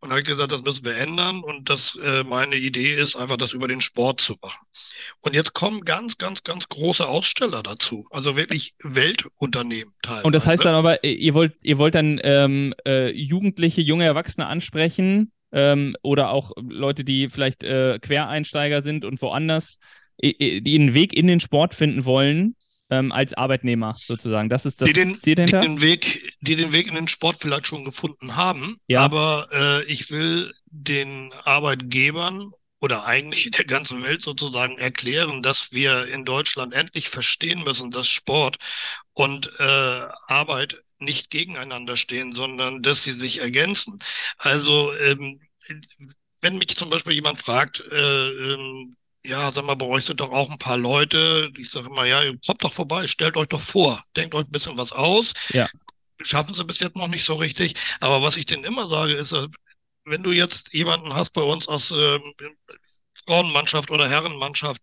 Und 0.00 0.10
habe 0.10 0.22
gesagt, 0.22 0.52
das 0.52 0.62
müssen 0.62 0.84
wir 0.84 0.96
ändern. 0.96 1.40
Und 1.40 1.68
das 1.68 1.98
äh, 2.02 2.24
meine 2.24 2.56
Idee 2.56 2.94
ist, 2.94 3.16
einfach 3.16 3.36
das 3.36 3.52
über 3.52 3.68
den 3.68 3.80
Sport 3.80 4.20
zu 4.20 4.36
machen. 4.40 4.66
Und 5.22 5.34
jetzt 5.34 5.52
kommen 5.52 5.82
ganz, 5.82 6.16
ganz, 6.16 6.42
ganz 6.42 6.68
große 6.68 7.06
Aussteller 7.06 7.62
dazu. 7.62 8.06
Also 8.10 8.36
wirklich 8.36 8.74
Weltunternehmen 8.82 9.92
teilweise. 10.02 10.26
Und 10.26 10.32
das 10.34 10.46
heißt 10.46 10.64
dann 10.64 10.74
aber, 10.74 11.04
ihr 11.04 11.34
wollt, 11.34 11.54
ihr 11.62 11.78
wollt 11.78 11.94
dann 11.94 12.20
ähm, 12.22 12.74
äh, 12.86 13.10
Jugendliche, 13.10 13.82
junge 13.82 14.04
Erwachsene 14.04 14.46
ansprechen 14.46 15.32
ähm, 15.52 15.96
oder 16.02 16.30
auch 16.30 16.52
Leute, 16.56 17.04
die 17.04 17.28
vielleicht 17.28 17.62
äh, 17.64 17.98
Quereinsteiger 18.00 18.82
sind 18.82 19.04
und 19.04 19.20
woanders, 19.20 19.78
die 20.22 20.74
einen 20.78 20.92
Weg 20.92 21.14
in 21.14 21.26
den 21.26 21.40
Sport 21.40 21.74
finden 21.74 22.04
wollen 22.04 22.54
ähm, 22.90 23.12
als 23.12 23.34
Arbeitnehmer 23.34 23.96
sozusagen. 23.98 24.48
Das 24.48 24.66
ist 24.66 24.80
das 24.80 24.88
die 24.88 24.94
den, 24.94 25.18
Ziel 25.18 25.36
dahinter. 25.36 25.60
Die 25.60 25.68
den, 25.68 25.80
Weg, 25.80 26.36
die 26.40 26.56
den 26.56 26.72
Weg 26.72 26.88
in 26.88 26.94
den 26.94 27.08
Sport 27.08 27.36
vielleicht 27.40 27.66
schon 27.66 27.84
gefunden 27.84 28.36
haben, 28.36 28.78
ja. 28.86 29.00
aber 29.02 29.48
äh, 29.52 29.84
ich 29.84 30.10
will 30.10 30.52
den 30.66 31.32
Arbeitgebern 31.44 32.52
oder 32.80 33.04
eigentlich 33.04 33.50
der 33.50 33.64
ganzen 33.64 34.02
Welt 34.02 34.22
sozusagen 34.22 34.78
erklären, 34.78 35.42
dass 35.42 35.72
wir 35.72 36.08
in 36.08 36.24
Deutschland 36.24 36.74
endlich 36.74 37.08
verstehen 37.08 37.62
müssen, 37.62 37.90
dass 37.90 38.08
Sport 38.08 38.56
und 39.12 39.50
äh, 39.58 39.62
Arbeit 40.26 40.82
nicht 40.98 41.30
gegeneinander 41.30 41.96
stehen, 41.96 42.34
sondern 42.34 42.82
dass 42.82 43.02
sie 43.02 43.12
sich 43.12 43.40
ergänzen. 43.40 43.98
Also 44.38 44.92
ähm, 44.94 45.40
wenn 46.40 46.56
mich 46.56 46.76
zum 46.76 46.90
Beispiel 46.90 47.14
jemand 47.14 47.38
fragt, 47.38 47.80
äh, 47.90 48.28
ähm, 48.30 48.96
ja, 49.22 49.50
sag 49.50 49.64
mal, 49.64 49.74
bei 49.74 49.86
euch 49.86 50.04
sind 50.04 50.20
doch 50.20 50.30
auch 50.32 50.50
ein 50.50 50.58
paar 50.58 50.76
Leute. 50.76 51.52
Ich 51.58 51.70
sage 51.70 51.88
immer, 51.88 52.04
ja, 52.04 52.22
kommt 52.46 52.64
doch 52.64 52.72
vorbei, 52.72 53.06
stellt 53.06 53.36
euch 53.36 53.48
doch 53.48 53.60
vor, 53.60 54.02
denkt 54.16 54.34
euch 54.34 54.44
ein 54.44 54.50
bisschen 54.50 54.78
was 54.78 54.92
aus. 54.92 55.32
Ja. 55.50 55.68
Schaffen 56.22 56.54
sie 56.54 56.64
bis 56.64 56.80
jetzt 56.80 56.96
noch 56.96 57.08
nicht 57.08 57.24
so 57.24 57.34
richtig. 57.34 57.74
Aber 58.00 58.22
was 58.22 58.36
ich 58.36 58.46
denen 58.46 58.64
immer 58.64 58.88
sage, 58.88 59.12
ist, 59.12 59.32
äh, 59.32 59.46
wenn 60.04 60.22
du 60.22 60.32
jetzt 60.32 60.72
jemanden 60.72 61.14
hast 61.14 61.32
bei 61.32 61.42
uns 61.42 61.68
aus 61.68 61.90
äh, 61.90 62.18
Frauenmannschaft 63.26 63.90
oder 63.90 64.08
Herrenmannschaft, 64.08 64.80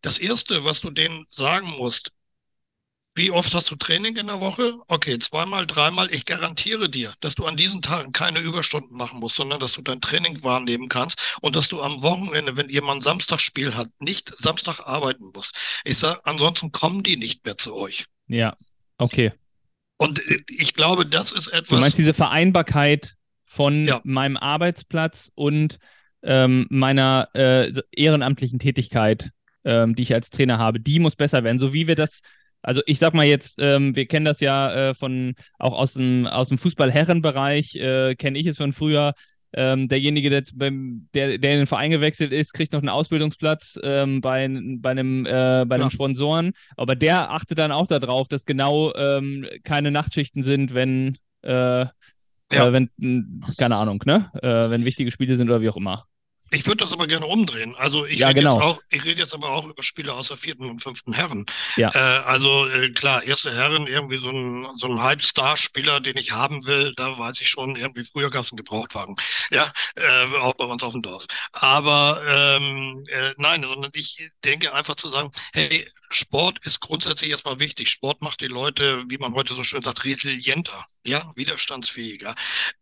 das 0.00 0.18
Erste, 0.18 0.64
was 0.64 0.80
du 0.80 0.90
denen 0.90 1.26
sagen 1.30 1.68
musst, 1.68 2.12
wie 3.16 3.30
oft 3.30 3.54
hast 3.54 3.70
du 3.70 3.76
Training 3.76 4.16
in 4.16 4.26
der 4.26 4.40
Woche? 4.40 4.74
Okay, 4.88 5.18
zweimal, 5.18 5.66
dreimal. 5.66 6.12
Ich 6.12 6.26
garantiere 6.26 6.90
dir, 6.90 7.14
dass 7.20 7.34
du 7.34 7.46
an 7.46 7.56
diesen 7.56 7.80
Tagen 7.80 8.12
keine 8.12 8.40
Überstunden 8.40 8.94
machen 8.94 9.20
musst, 9.20 9.36
sondern 9.36 9.58
dass 9.58 9.72
du 9.72 9.80
dein 9.80 10.02
Training 10.02 10.42
wahrnehmen 10.42 10.88
kannst 10.88 11.38
und 11.40 11.56
dass 11.56 11.68
du 11.68 11.80
am 11.80 12.02
Wochenende, 12.02 12.56
wenn 12.58 12.68
jemand 12.68 13.02
Samstagspiel 13.02 13.74
hat, 13.74 13.88
nicht 14.00 14.34
Samstag 14.36 14.80
arbeiten 14.80 15.30
musst. 15.34 15.54
Ich 15.84 15.96
sage, 15.96 16.20
ansonsten 16.24 16.72
kommen 16.72 17.02
die 17.02 17.16
nicht 17.16 17.44
mehr 17.46 17.56
zu 17.56 17.74
euch. 17.74 18.04
Ja, 18.28 18.54
okay. 18.98 19.32
Und 19.96 20.18
äh, 20.30 20.40
ich 20.48 20.74
glaube, 20.74 21.06
das 21.06 21.32
ist 21.32 21.48
etwas. 21.48 21.68
Du 21.68 21.76
meinst 21.76 21.98
diese 21.98 22.14
Vereinbarkeit 22.14 23.14
von 23.46 23.86
ja. 23.86 24.00
meinem 24.04 24.36
Arbeitsplatz 24.36 25.32
und 25.34 25.78
ähm, 26.22 26.66
meiner 26.68 27.30
äh, 27.32 27.72
ehrenamtlichen 27.92 28.58
Tätigkeit, 28.58 29.30
ähm, 29.64 29.94
die 29.94 30.02
ich 30.02 30.12
als 30.12 30.28
Trainer 30.28 30.58
habe, 30.58 30.80
die 30.80 30.98
muss 30.98 31.16
besser 31.16 31.44
werden, 31.44 31.58
so 31.58 31.72
wie 31.72 31.86
wir 31.86 31.94
das 31.94 32.20
also 32.62 32.82
ich 32.86 32.98
sag 32.98 33.14
mal 33.14 33.26
jetzt, 33.26 33.58
ähm, 33.60 33.94
wir 33.94 34.06
kennen 34.06 34.26
das 34.26 34.40
ja 34.40 34.90
äh, 34.90 34.94
von 34.94 35.34
auch 35.58 35.72
aus 35.72 35.94
dem, 35.94 36.26
aus 36.26 36.48
dem 36.48 36.58
Fußball-Herrenbereich, 36.58 37.76
äh, 37.76 38.14
kenne 38.16 38.38
ich 38.38 38.46
es 38.46 38.56
von 38.56 38.72
früher. 38.72 39.14
Ähm, 39.52 39.88
derjenige, 39.88 40.28
der, 40.28 40.42
beim, 40.54 41.08
der, 41.14 41.38
der 41.38 41.52
in 41.52 41.58
den 41.60 41.66
Verein 41.66 41.90
gewechselt 41.90 42.32
ist, 42.32 42.52
kriegt 42.52 42.72
noch 42.72 42.80
einen 42.80 42.88
Ausbildungsplatz 42.88 43.78
ähm, 43.82 44.20
bei, 44.20 44.48
bei 44.78 44.90
einem, 44.90 45.24
äh, 45.24 45.64
bei 45.66 45.76
einem 45.76 45.84
ja. 45.84 45.90
Sponsoren. 45.90 46.52
Aber 46.76 46.94
der 46.94 47.30
achtet 47.30 47.58
dann 47.58 47.72
auch 47.72 47.86
darauf, 47.86 48.28
dass 48.28 48.44
genau 48.44 48.92
ähm, 48.94 49.46
keine 49.64 49.90
Nachtschichten 49.90 50.42
sind, 50.42 50.74
wenn, 50.74 51.16
äh, 51.42 51.52
ja. 51.52 51.90
äh, 52.50 52.72
wenn, 52.72 52.90
keine 53.56 53.76
Ahnung, 53.76 54.02
ne? 54.04 54.30
Äh, 54.42 54.70
wenn 54.70 54.84
wichtige 54.84 55.10
Spiele 55.10 55.36
sind 55.36 55.48
oder 55.48 55.62
wie 55.62 55.70
auch 55.70 55.76
immer. 55.76 56.04
Ich 56.50 56.64
würde 56.66 56.84
das 56.84 56.92
aber 56.92 57.08
gerne 57.08 57.26
umdrehen. 57.26 57.74
Also 57.76 58.06
ich 58.06 58.20
ja, 58.20 58.28
rede 58.28 58.40
genau. 58.40 58.54
jetzt 58.54 58.62
auch, 58.62 58.80
ich 58.90 59.04
rede 59.04 59.20
jetzt 59.20 59.34
aber 59.34 59.50
auch 59.50 59.66
über 59.66 59.82
Spiele 59.82 60.12
aus 60.12 60.28
der 60.28 60.36
vierten 60.36 60.70
und 60.70 60.80
fünften 60.80 61.12
Herren. 61.12 61.44
Ja. 61.76 61.90
Äh, 61.92 61.98
also 61.98 62.68
äh, 62.68 62.90
klar, 62.90 63.24
erste 63.24 63.52
Herren, 63.52 63.88
irgendwie 63.88 64.18
so 64.18 64.30
ein, 64.30 64.66
so 64.76 64.86
ein 64.86 65.02
Halbstar-Spieler, 65.02 65.98
den 66.00 66.16
ich 66.16 66.32
haben 66.32 66.64
will, 66.64 66.94
da 66.96 67.18
weiß 67.18 67.40
ich 67.40 67.48
schon, 67.48 67.74
irgendwie 67.74 68.04
früher 68.04 68.30
gab 68.30 68.44
es 68.44 68.52
einen 68.52 68.58
Gebrauchtwagen. 68.58 69.16
Ja, 69.50 69.70
äh, 69.96 70.36
auch 70.38 70.54
bei 70.54 70.64
uns 70.64 70.84
auf 70.84 70.92
dem 70.92 71.02
Dorf. 71.02 71.26
Aber 71.50 72.22
ähm, 72.28 73.04
äh, 73.08 73.34
nein, 73.38 73.64
sondern 73.64 73.90
ich 73.94 74.30
denke 74.44 74.72
einfach 74.72 74.94
zu 74.94 75.08
sagen, 75.08 75.32
hey, 75.52 75.88
Sport 76.10 76.64
ist 76.64 76.80
grundsätzlich 76.80 77.30
erstmal 77.30 77.58
wichtig. 77.58 77.90
Sport 77.90 78.22
macht 78.22 78.40
die 78.40 78.46
Leute, 78.46 79.02
wie 79.08 79.18
man 79.18 79.34
heute 79.34 79.54
so 79.54 79.64
schön 79.64 79.82
sagt, 79.82 80.04
resilienter, 80.04 80.86
ja, 81.04 81.32
widerstandsfähiger. 81.34 82.36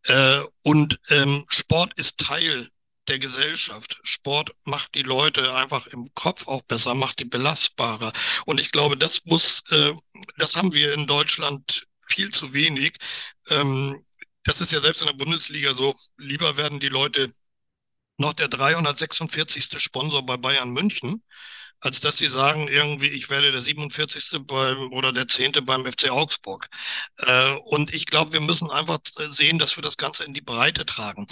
Äh, 0.07 0.41
und 0.63 1.01
ähm, 1.09 1.47
Sport 1.49 1.99
ist 1.99 2.19
Teil 2.19 2.69
der 3.09 3.19
Gesellschaft. 3.19 3.99
Sport 4.03 4.55
macht 4.65 4.95
die 4.95 5.03
Leute 5.03 5.55
einfach 5.55 5.87
im 5.89 6.13
Kopf 6.15 6.49
auch 6.49 6.63
besser, 6.63 6.95
macht 6.95 7.21
die 7.21 7.25
belastbarer. 7.25 8.13
Und 8.47 8.61
ich 8.61 8.73
glaube, 8.73 8.97
das 8.97 9.25
muss, 9.25 9.63
äh, 9.71 9.95
das 10.39 10.57
haben 10.57 10.73
wir 10.73 10.95
in 10.95 11.07
Deutschland 11.07 11.87
viel 12.07 12.31
zu 12.31 12.53
wenig. 12.53 12.97
Ähm, 13.49 14.05
das 14.45 14.61
ist 14.61 14.73
ja 14.73 14.81
selbst 14.81 15.01
in 15.01 15.09
der 15.09 15.15
Bundesliga 15.15 15.75
so. 15.75 15.95
Lieber 16.19 16.57
werden 16.57 16.81
die 16.81 16.89
Leute 16.89 17.33
noch 18.19 18.35
der 18.35 18.49
346. 18.49 19.81
Sponsor 19.81 20.25
bei 20.25 20.37
Bayern 20.37 20.71
München 20.71 21.23
als 21.81 22.01
dass 22.01 22.17
sie 22.17 22.29
sagen, 22.29 22.69
irgendwie, 22.69 23.09
ich 23.09 23.31
werde 23.31 23.53
der 23.53 23.63
47. 23.63 24.41
beim 24.47 24.93
oder 24.93 25.13
der 25.13 25.29
10. 25.29 25.53
beim 25.65 25.85
FC 25.85 26.11
Augsburg. 26.11 26.69
Äh, 27.19 27.57
und 27.65 27.93
ich 27.93 28.07
glaube, 28.07 28.33
wir 28.33 28.41
müssen 28.41 28.71
einfach 28.71 28.99
sehen, 29.31 29.59
dass 29.59 29.77
wir 29.77 29.83
das 29.83 29.97
Ganze 29.97 30.25
in 30.25 30.35
die 30.35 30.41
Breite 30.41 30.87
tragen. 30.87 31.27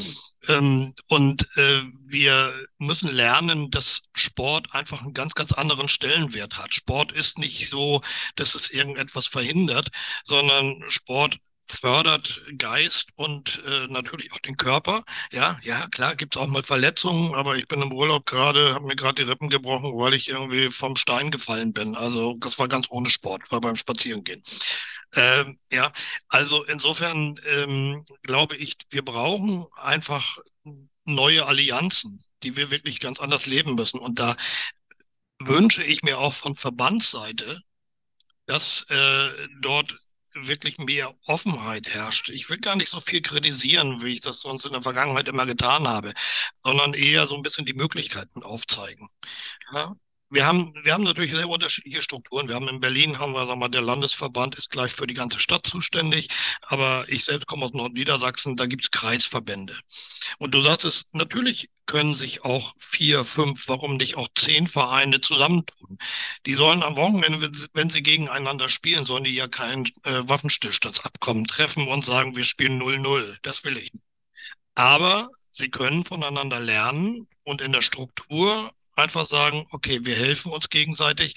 Ähm, 0.48 0.94
und 1.08 1.48
äh, 1.56 1.82
wir 2.04 2.54
müssen 2.78 3.08
lernen, 3.08 3.70
dass 3.70 4.02
Sport 4.14 4.74
einfach 4.74 5.02
einen 5.02 5.14
ganz, 5.14 5.34
ganz 5.34 5.52
anderen 5.52 5.88
Stellenwert 5.88 6.58
hat. 6.58 6.74
Sport 6.74 7.12
ist 7.12 7.38
nicht 7.38 7.68
so, 7.70 8.00
dass 8.36 8.54
es 8.54 8.70
irgendetwas 8.70 9.26
verhindert, 9.26 9.88
sondern 10.24 10.82
Sport 10.88 11.38
fördert 11.68 12.40
Geist 12.58 13.08
und 13.16 13.62
äh, 13.66 13.86
natürlich 13.88 14.32
auch 14.32 14.38
den 14.38 14.56
Körper. 14.56 15.04
Ja, 15.32 15.58
ja, 15.62 15.86
klar, 15.88 16.16
gibt 16.16 16.36
es 16.36 16.42
auch 16.42 16.46
mal 16.46 16.62
Verletzungen, 16.62 17.34
aber 17.34 17.56
ich 17.56 17.66
bin 17.68 17.82
im 17.82 17.92
Urlaub 17.92 18.26
gerade, 18.26 18.74
habe 18.74 18.86
mir 18.86 18.96
gerade 18.96 19.22
die 19.22 19.28
Rippen 19.28 19.48
gebrochen, 19.48 19.92
weil 19.96 20.14
ich 20.14 20.28
irgendwie 20.28 20.70
vom 20.70 20.96
Stein 20.96 21.30
gefallen 21.30 21.72
bin. 21.72 21.96
Also 21.96 22.34
das 22.38 22.58
war 22.58 22.68
ganz 22.68 22.88
ohne 22.90 23.08
Sport, 23.10 23.50
war 23.50 23.60
beim 23.60 23.76
Spazierengehen. 23.76 24.42
Ähm, 25.14 25.58
ja, 25.72 25.92
also 26.28 26.64
insofern 26.64 27.38
ähm, 27.46 28.04
glaube 28.22 28.56
ich, 28.56 28.76
wir 28.90 29.04
brauchen 29.04 29.66
einfach 29.76 30.38
neue 31.04 31.46
Allianzen, 31.46 32.22
die 32.42 32.56
wir 32.56 32.70
wirklich 32.70 33.00
ganz 33.00 33.20
anders 33.20 33.46
leben 33.46 33.74
müssen. 33.74 33.98
Und 33.98 34.18
da 34.18 34.36
wünsche 35.40 35.82
ich 35.82 36.02
mir 36.02 36.18
auch 36.18 36.32
von 36.32 36.56
Verbandsseite, 36.56 37.60
dass 38.46 38.86
äh, 38.88 39.28
dort 39.60 39.98
wirklich 40.34 40.78
mehr 40.78 41.14
Offenheit 41.26 41.88
herrscht. 41.88 42.30
Ich 42.30 42.48
will 42.50 42.58
gar 42.58 42.76
nicht 42.76 42.88
so 42.88 43.00
viel 43.00 43.22
kritisieren, 43.22 44.02
wie 44.02 44.14
ich 44.14 44.20
das 44.20 44.40
sonst 44.40 44.64
in 44.64 44.72
der 44.72 44.82
Vergangenheit 44.82 45.28
immer 45.28 45.46
getan 45.46 45.88
habe, 45.88 46.12
sondern 46.64 46.94
eher 46.94 47.26
so 47.26 47.36
ein 47.36 47.42
bisschen 47.42 47.66
die 47.66 47.74
Möglichkeiten 47.74 48.42
aufzeigen. 48.42 49.08
Ja? 49.72 49.94
Wir 50.32 50.46
haben, 50.46 50.72
wir 50.82 50.94
haben 50.94 51.04
natürlich 51.04 51.32
sehr 51.32 51.46
unterschiedliche 51.46 52.00
Strukturen. 52.00 52.48
Wir 52.48 52.54
haben 52.54 52.68
in 52.68 52.80
Berlin, 52.80 53.18
haben 53.18 53.34
wir, 53.34 53.44
sagen 53.44 53.60
wir, 53.60 53.68
der 53.68 53.82
Landesverband 53.82 54.54
ist 54.54 54.70
gleich 54.70 54.92
für 54.92 55.06
die 55.06 55.12
ganze 55.12 55.38
Stadt 55.38 55.66
zuständig. 55.66 56.28
Aber 56.62 57.04
ich 57.08 57.24
selbst 57.24 57.46
komme 57.46 57.66
aus 57.66 57.74
Nordniedersachsen, 57.74 58.56
da 58.56 58.64
gibt 58.64 58.84
es 58.84 58.90
Kreisverbände. 58.90 59.78
Und 60.38 60.54
du 60.54 60.62
sagtest, 60.62 61.12
natürlich 61.12 61.68
können 61.84 62.16
sich 62.16 62.46
auch 62.46 62.72
vier, 62.78 63.26
fünf, 63.26 63.68
warum 63.68 63.98
nicht 63.98 64.16
auch 64.16 64.28
zehn 64.34 64.68
Vereine 64.68 65.20
zusammentun. 65.20 65.98
Die 66.46 66.54
sollen 66.54 66.82
am 66.82 66.96
Wochenende, 66.96 67.52
wenn 67.74 67.90
sie 67.90 68.02
gegeneinander 68.02 68.70
spielen, 68.70 69.04
sollen 69.04 69.24
die 69.24 69.34
ja 69.34 69.48
kein 69.48 69.84
äh, 70.04 70.22
Waffenstillstandsabkommen 70.24 71.44
treffen 71.44 71.88
und 71.88 72.06
sagen, 72.06 72.36
wir 72.36 72.44
spielen 72.44 72.80
0-0. 72.80 73.36
Das 73.42 73.64
will 73.64 73.76
ich 73.76 73.92
nicht. 73.92 74.04
Aber 74.74 75.28
sie 75.50 75.68
können 75.68 76.06
voneinander 76.06 76.58
lernen 76.58 77.28
und 77.44 77.60
in 77.60 77.72
der 77.72 77.82
Struktur 77.82 78.72
einfach 78.96 79.26
sagen, 79.26 79.66
okay, 79.70 80.00
wir 80.02 80.16
helfen 80.16 80.52
uns 80.52 80.68
gegenseitig. 80.68 81.34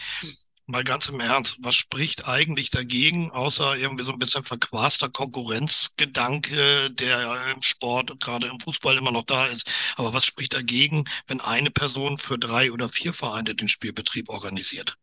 Mal 0.68 0.84
ganz 0.84 1.10
im 1.10 1.20
Ernst, 1.20 1.58
was 1.60 1.76
spricht 1.76 2.28
eigentlich 2.28 2.72
dagegen, 2.72 3.30
außer 3.30 3.78
irgendwie 3.78 4.03
so 4.03 4.12
ein 4.12 4.18
bisschen 4.18 4.43
verquaster 4.43 5.10
Konkurrenzgedanke, 5.10 6.89
der 6.89 7.53
im 7.53 7.62
Sport, 7.62 8.20
gerade 8.20 8.47
im 8.47 8.60
Fußball 8.60 8.97
immer 8.97 9.12
noch 9.12 9.26
da 9.26 9.45
ist. 9.45 9.70
Aber 9.95 10.14
was 10.14 10.26
spricht 10.26 10.56
dagegen, 10.56 11.06
wenn 11.28 11.39
eine 11.39 11.70
Person 11.70 12.18
für 12.18 12.39
drei 12.39 12.72
oder 12.72 12.89
vier 12.89 13.14
Vereine 13.14 13.53
den 13.53 13.68
Spielbetrieb 13.68 14.28
organisiert? 14.30 14.97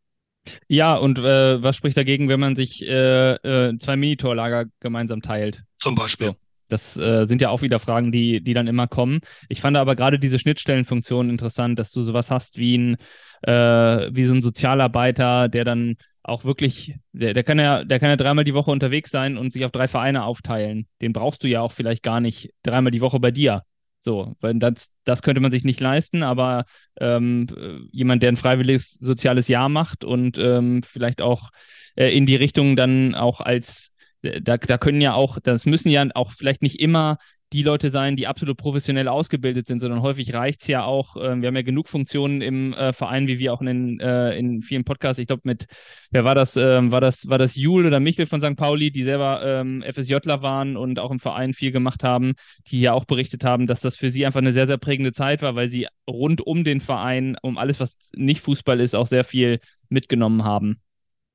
Ja, 0.66 0.96
und 0.96 1.18
äh, 1.20 1.62
was 1.62 1.76
spricht 1.76 1.96
dagegen, 1.96 2.28
wenn 2.28 2.40
man 2.40 2.57
sich 2.57 2.82
äh, 2.82 3.34
äh, 3.34 3.78
zwei 3.78 3.94
Minitorlager 3.94 4.64
gemeinsam 4.80 5.22
teilt? 5.22 5.62
Zum 5.78 5.94
Beispiel. 5.94 6.28
So. 6.28 6.36
Das 6.72 6.96
äh, 6.96 7.26
sind 7.26 7.42
ja 7.42 7.50
auch 7.50 7.62
wieder 7.62 7.78
Fragen, 7.78 8.10
die, 8.12 8.42
die 8.42 8.54
dann 8.54 8.66
immer 8.66 8.86
kommen. 8.86 9.20
Ich 9.48 9.60
fand 9.60 9.76
aber 9.76 9.94
gerade 9.94 10.18
diese 10.18 10.38
Schnittstellenfunktion 10.38 11.30
interessant, 11.30 11.78
dass 11.78 11.92
du 11.92 12.02
sowas 12.02 12.30
hast 12.30 12.58
wie 12.58 12.78
ein, 12.78 12.96
äh, 13.42 14.08
wie 14.14 14.24
so 14.24 14.34
ein 14.34 14.42
Sozialarbeiter, 14.42 15.48
der 15.48 15.64
dann 15.64 15.96
auch 16.22 16.44
wirklich, 16.44 16.94
der, 17.12 17.34
der 17.34 17.44
kann 17.44 17.58
ja, 17.58 17.84
der 17.84 17.98
kann 18.00 18.08
ja 18.08 18.16
dreimal 18.16 18.44
die 18.44 18.54
Woche 18.54 18.70
unterwegs 18.70 19.10
sein 19.10 19.36
und 19.36 19.52
sich 19.52 19.64
auf 19.64 19.72
drei 19.72 19.88
Vereine 19.88 20.24
aufteilen. 20.24 20.86
Den 21.00 21.12
brauchst 21.12 21.42
du 21.44 21.48
ja 21.48 21.60
auch 21.60 21.72
vielleicht 21.72 22.02
gar 22.02 22.20
nicht 22.20 22.50
dreimal 22.62 22.90
die 22.90 23.00
Woche 23.00 23.20
bei 23.20 23.30
dir. 23.30 23.62
So, 24.00 24.34
weil 24.40 24.54
das, 24.54 24.90
das 25.04 25.22
könnte 25.22 25.40
man 25.40 25.52
sich 25.52 25.62
nicht 25.62 25.78
leisten, 25.78 26.24
aber 26.24 26.64
ähm, 26.98 27.46
jemand, 27.92 28.22
der 28.22 28.32
ein 28.32 28.36
freiwilliges 28.36 28.92
soziales 28.98 29.46
Jahr 29.46 29.68
macht 29.68 30.04
und 30.04 30.38
ähm, 30.38 30.82
vielleicht 30.82 31.22
auch 31.22 31.50
äh, 31.94 32.16
in 32.16 32.26
die 32.26 32.34
Richtung 32.34 32.74
dann 32.74 33.14
auch 33.14 33.40
als 33.40 33.91
da, 34.22 34.56
da 34.56 34.78
können 34.78 35.00
ja 35.00 35.14
auch, 35.14 35.38
das 35.42 35.66
müssen 35.66 35.90
ja 35.90 36.06
auch 36.14 36.32
vielleicht 36.32 36.62
nicht 36.62 36.80
immer 36.80 37.18
die 37.52 37.62
Leute 37.62 37.90
sein, 37.90 38.16
die 38.16 38.26
absolut 38.26 38.56
professionell 38.56 39.08
ausgebildet 39.08 39.66
sind, 39.66 39.80
sondern 39.80 40.00
häufig 40.00 40.32
reicht 40.32 40.62
es 40.62 40.68
ja 40.68 40.84
auch, 40.84 41.16
äh, 41.16 41.40
wir 41.40 41.48
haben 41.48 41.56
ja 41.56 41.62
genug 41.62 41.88
Funktionen 41.88 42.40
im 42.40 42.72
äh, 42.72 42.92
Verein, 42.92 43.26
wie 43.26 43.38
wir 43.38 43.52
auch 43.52 43.60
in, 43.60 44.00
äh, 44.00 44.36
in 44.38 44.62
vielen 44.62 44.84
Podcasts, 44.84 45.18
ich 45.18 45.26
glaube 45.26 45.42
mit, 45.44 45.66
wer 46.10 46.24
war 46.24 46.34
das, 46.34 46.56
ähm, 46.56 46.92
war 46.92 47.02
das, 47.02 47.28
war 47.28 47.38
das 47.38 47.54
Jule 47.56 47.88
oder 47.88 48.00
Michel 48.00 48.26
von 48.26 48.40
St. 48.40 48.56
Pauli, 48.56 48.90
die 48.90 49.02
selber 49.02 49.42
ähm, 49.44 49.84
FSJler 49.86 50.40
waren 50.42 50.76
und 50.76 50.98
auch 50.98 51.10
im 51.10 51.20
Verein 51.20 51.52
viel 51.52 51.72
gemacht 51.72 52.02
haben, 52.02 52.32
die 52.68 52.80
ja 52.80 52.94
auch 52.94 53.04
berichtet 53.04 53.44
haben, 53.44 53.66
dass 53.66 53.80
das 53.82 53.96
für 53.96 54.10
sie 54.10 54.24
einfach 54.24 54.40
eine 54.40 54.52
sehr, 54.52 54.66
sehr 54.66 54.78
prägende 54.78 55.12
Zeit 55.12 55.42
war, 55.42 55.54
weil 55.54 55.68
sie 55.68 55.88
rund 56.08 56.40
um 56.40 56.64
den 56.64 56.80
Verein, 56.80 57.36
um 57.42 57.58
alles, 57.58 57.80
was 57.80 58.10
nicht 58.16 58.40
Fußball 58.40 58.80
ist, 58.80 58.94
auch 58.94 59.06
sehr 59.06 59.24
viel 59.24 59.60
mitgenommen 59.90 60.44
haben. 60.44 60.80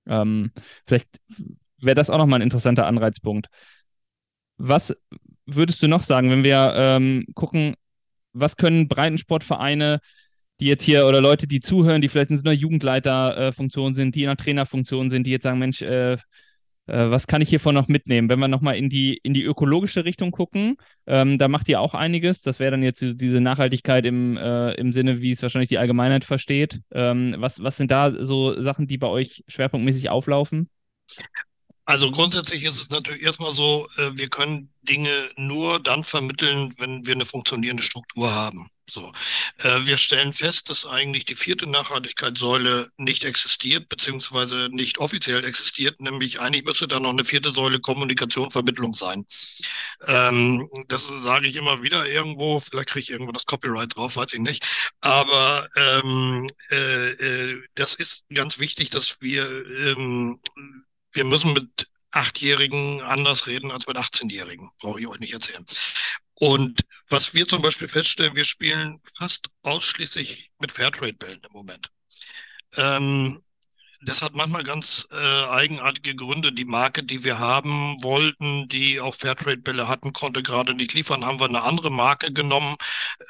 Ähm, 0.07 0.51
vielleicht 0.87 1.09
wäre 1.79 1.95
das 1.95 2.09
auch 2.09 2.17
nochmal 2.17 2.39
ein 2.39 2.43
interessanter 2.43 2.85
Anreizpunkt. 2.85 3.47
Was 4.57 4.95
würdest 5.45 5.81
du 5.83 5.87
noch 5.87 6.03
sagen, 6.03 6.29
wenn 6.29 6.43
wir 6.43 6.73
ähm, 6.75 7.25
gucken, 7.35 7.75
was 8.33 8.57
können 8.57 8.87
Breitensportvereine, 8.87 9.99
die 10.59 10.65
jetzt 10.67 10.83
hier 10.83 11.05
oder 11.07 11.21
Leute, 11.21 11.47
die 11.47 11.59
zuhören, 11.59 12.01
die 12.01 12.09
vielleicht 12.09 12.31
in 12.31 12.37
so 12.37 12.43
einer 12.43 12.53
Jugendleiterfunktion 12.53 13.95
sind, 13.95 14.15
die 14.15 14.23
in 14.23 14.29
einer 14.29 14.37
Trainerfunktion 14.37 15.09
sind, 15.09 15.27
die 15.27 15.31
jetzt 15.31 15.43
sagen, 15.43 15.59
Mensch, 15.59 15.81
äh, 15.81 16.17
äh, 16.87 17.09
was 17.09 17.27
kann 17.27 17.41
ich 17.41 17.49
hiervon 17.49 17.75
noch 17.75 17.87
mitnehmen? 17.87 18.29
Wenn 18.29 18.39
wir 18.39 18.47
nochmal 18.47 18.77
in 18.77 18.89
die, 18.89 19.17
in 19.17 19.33
die 19.33 19.43
ökologische 19.43 20.05
Richtung 20.05 20.31
gucken, 20.31 20.77
ähm, 21.05 21.37
da 21.37 21.47
macht 21.47 21.69
ihr 21.69 21.81
auch 21.81 21.93
einiges. 21.93 22.41
Das 22.41 22.59
wäre 22.59 22.71
dann 22.71 22.83
jetzt 22.83 23.03
diese 23.03 23.41
Nachhaltigkeit 23.41 24.05
im, 24.05 24.37
äh, 24.37 24.71
im 24.73 24.93
Sinne, 24.93 25.21
wie 25.21 25.31
es 25.31 25.41
wahrscheinlich 25.41 25.69
die 25.69 25.77
Allgemeinheit 25.77 26.25
versteht. 26.25 26.81
Ähm, 26.91 27.35
was, 27.37 27.61
was 27.61 27.77
sind 27.77 27.91
da 27.91 28.11
so 28.23 28.59
Sachen, 28.61 28.87
die 28.87 28.97
bei 28.97 29.07
euch 29.07 29.43
schwerpunktmäßig 29.47 30.09
auflaufen? 30.09 30.69
Also 31.87 32.11
grundsätzlich 32.11 32.63
ist 32.65 32.81
es 32.81 32.89
natürlich 32.89 33.23
erstmal 33.23 33.55
so, 33.55 33.87
äh, 33.97 34.11
wir 34.13 34.27
können 34.27 34.69
Dinge 34.81 35.31
nur 35.37 35.79
dann 35.79 36.03
vermitteln, 36.03 36.73
wenn 36.77 37.05
wir 37.05 37.13
eine 37.13 37.25
funktionierende 37.25 37.81
Struktur 37.81 38.33
haben. 38.35 38.69
So, 38.89 39.13
äh, 39.59 39.85
wir 39.85 39.97
stellen 39.97 40.33
fest, 40.33 40.69
dass 40.69 40.85
eigentlich 40.85 41.23
die 41.25 41.35
vierte 41.35 41.65
Nachhaltigkeitssäule 41.65 42.89
nicht 42.97 43.23
existiert, 43.23 43.87
beziehungsweise 43.87 44.67
nicht 44.71 44.97
offiziell 44.97 45.45
existiert, 45.45 46.01
nämlich 46.01 46.41
eigentlich 46.41 46.65
müsste 46.65 46.87
da 46.89 46.99
noch 46.99 47.11
eine 47.11 47.23
vierte 47.25 47.51
Säule 47.51 47.79
Kommunikation, 47.79 48.51
Vermittlung 48.51 48.93
sein. 48.93 49.25
Ähm, 50.05 50.69
das 50.89 51.07
sage 51.07 51.47
ich 51.47 51.55
immer 51.55 51.83
wieder 51.83 52.05
irgendwo, 52.09 52.59
vielleicht 52.59 52.89
kriege 52.89 53.03
ich 53.03 53.11
irgendwo 53.11 53.31
das 53.31 53.45
Copyright 53.45 53.95
drauf, 53.95 54.17
weiß 54.17 54.33
ich 54.33 54.39
nicht. 54.39 54.91
Aber 54.99 55.69
ähm, 55.77 56.47
äh, 56.71 57.11
äh, 57.11 57.63
das 57.75 57.93
ist 57.93 58.25
ganz 58.33 58.59
wichtig, 58.59 58.89
dass 58.89 59.21
wir 59.21 59.45
ähm, 59.45 60.39
wir 61.17 61.25
müssen 61.25 61.53
mit 61.53 61.89
Achtjährigen 62.11 63.01
anders 63.01 63.47
reden 63.47 63.71
als 63.71 63.87
mit 63.87 63.97
18-Jährigen. 63.97 64.69
Brauche 64.79 64.99
ich 64.99 65.07
euch 65.07 65.19
nicht 65.19 65.33
erzählen. 65.33 65.65
Und 66.35 66.81
was 67.09 67.33
wir 67.33 67.47
zum 67.47 67.61
Beispiel 67.61 67.87
feststellen, 67.87 68.35
wir 68.35 68.45
spielen 68.45 69.01
fast 69.17 69.47
ausschließlich 69.63 70.51
mit 70.59 70.71
Fairtrade-Bällen 70.71 71.41
im 71.43 71.51
Moment. 71.51 71.89
Ähm, 72.75 73.41
das 74.01 74.21
hat 74.21 74.35
manchmal 74.35 74.61
ganz 74.61 75.07
äh, 75.11 75.15
eigenartige 75.15 76.15
Gründe. 76.15 76.53
Die 76.53 76.65
Marke, 76.65 77.03
die 77.03 77.23
wir 77.23 77.39
haben 77.39 77.97
wollten, 78.03 78.67
die 78.67 79.01
auch 79.01 79.15
Fairtrade-Bälle 79.15 79.87
hatten, 79.87 80.13
konnte 80.13 80.43
gerade 80.43 80.75
nicht 80.75 80.93
liefern. 80.93 81.25
Haben 81.25 81.39
wir 81.39 81.47
eine 81.47 81.63
andere 81.63 81.89
Marke 81.89 82.31
genommen. 82.31 82.75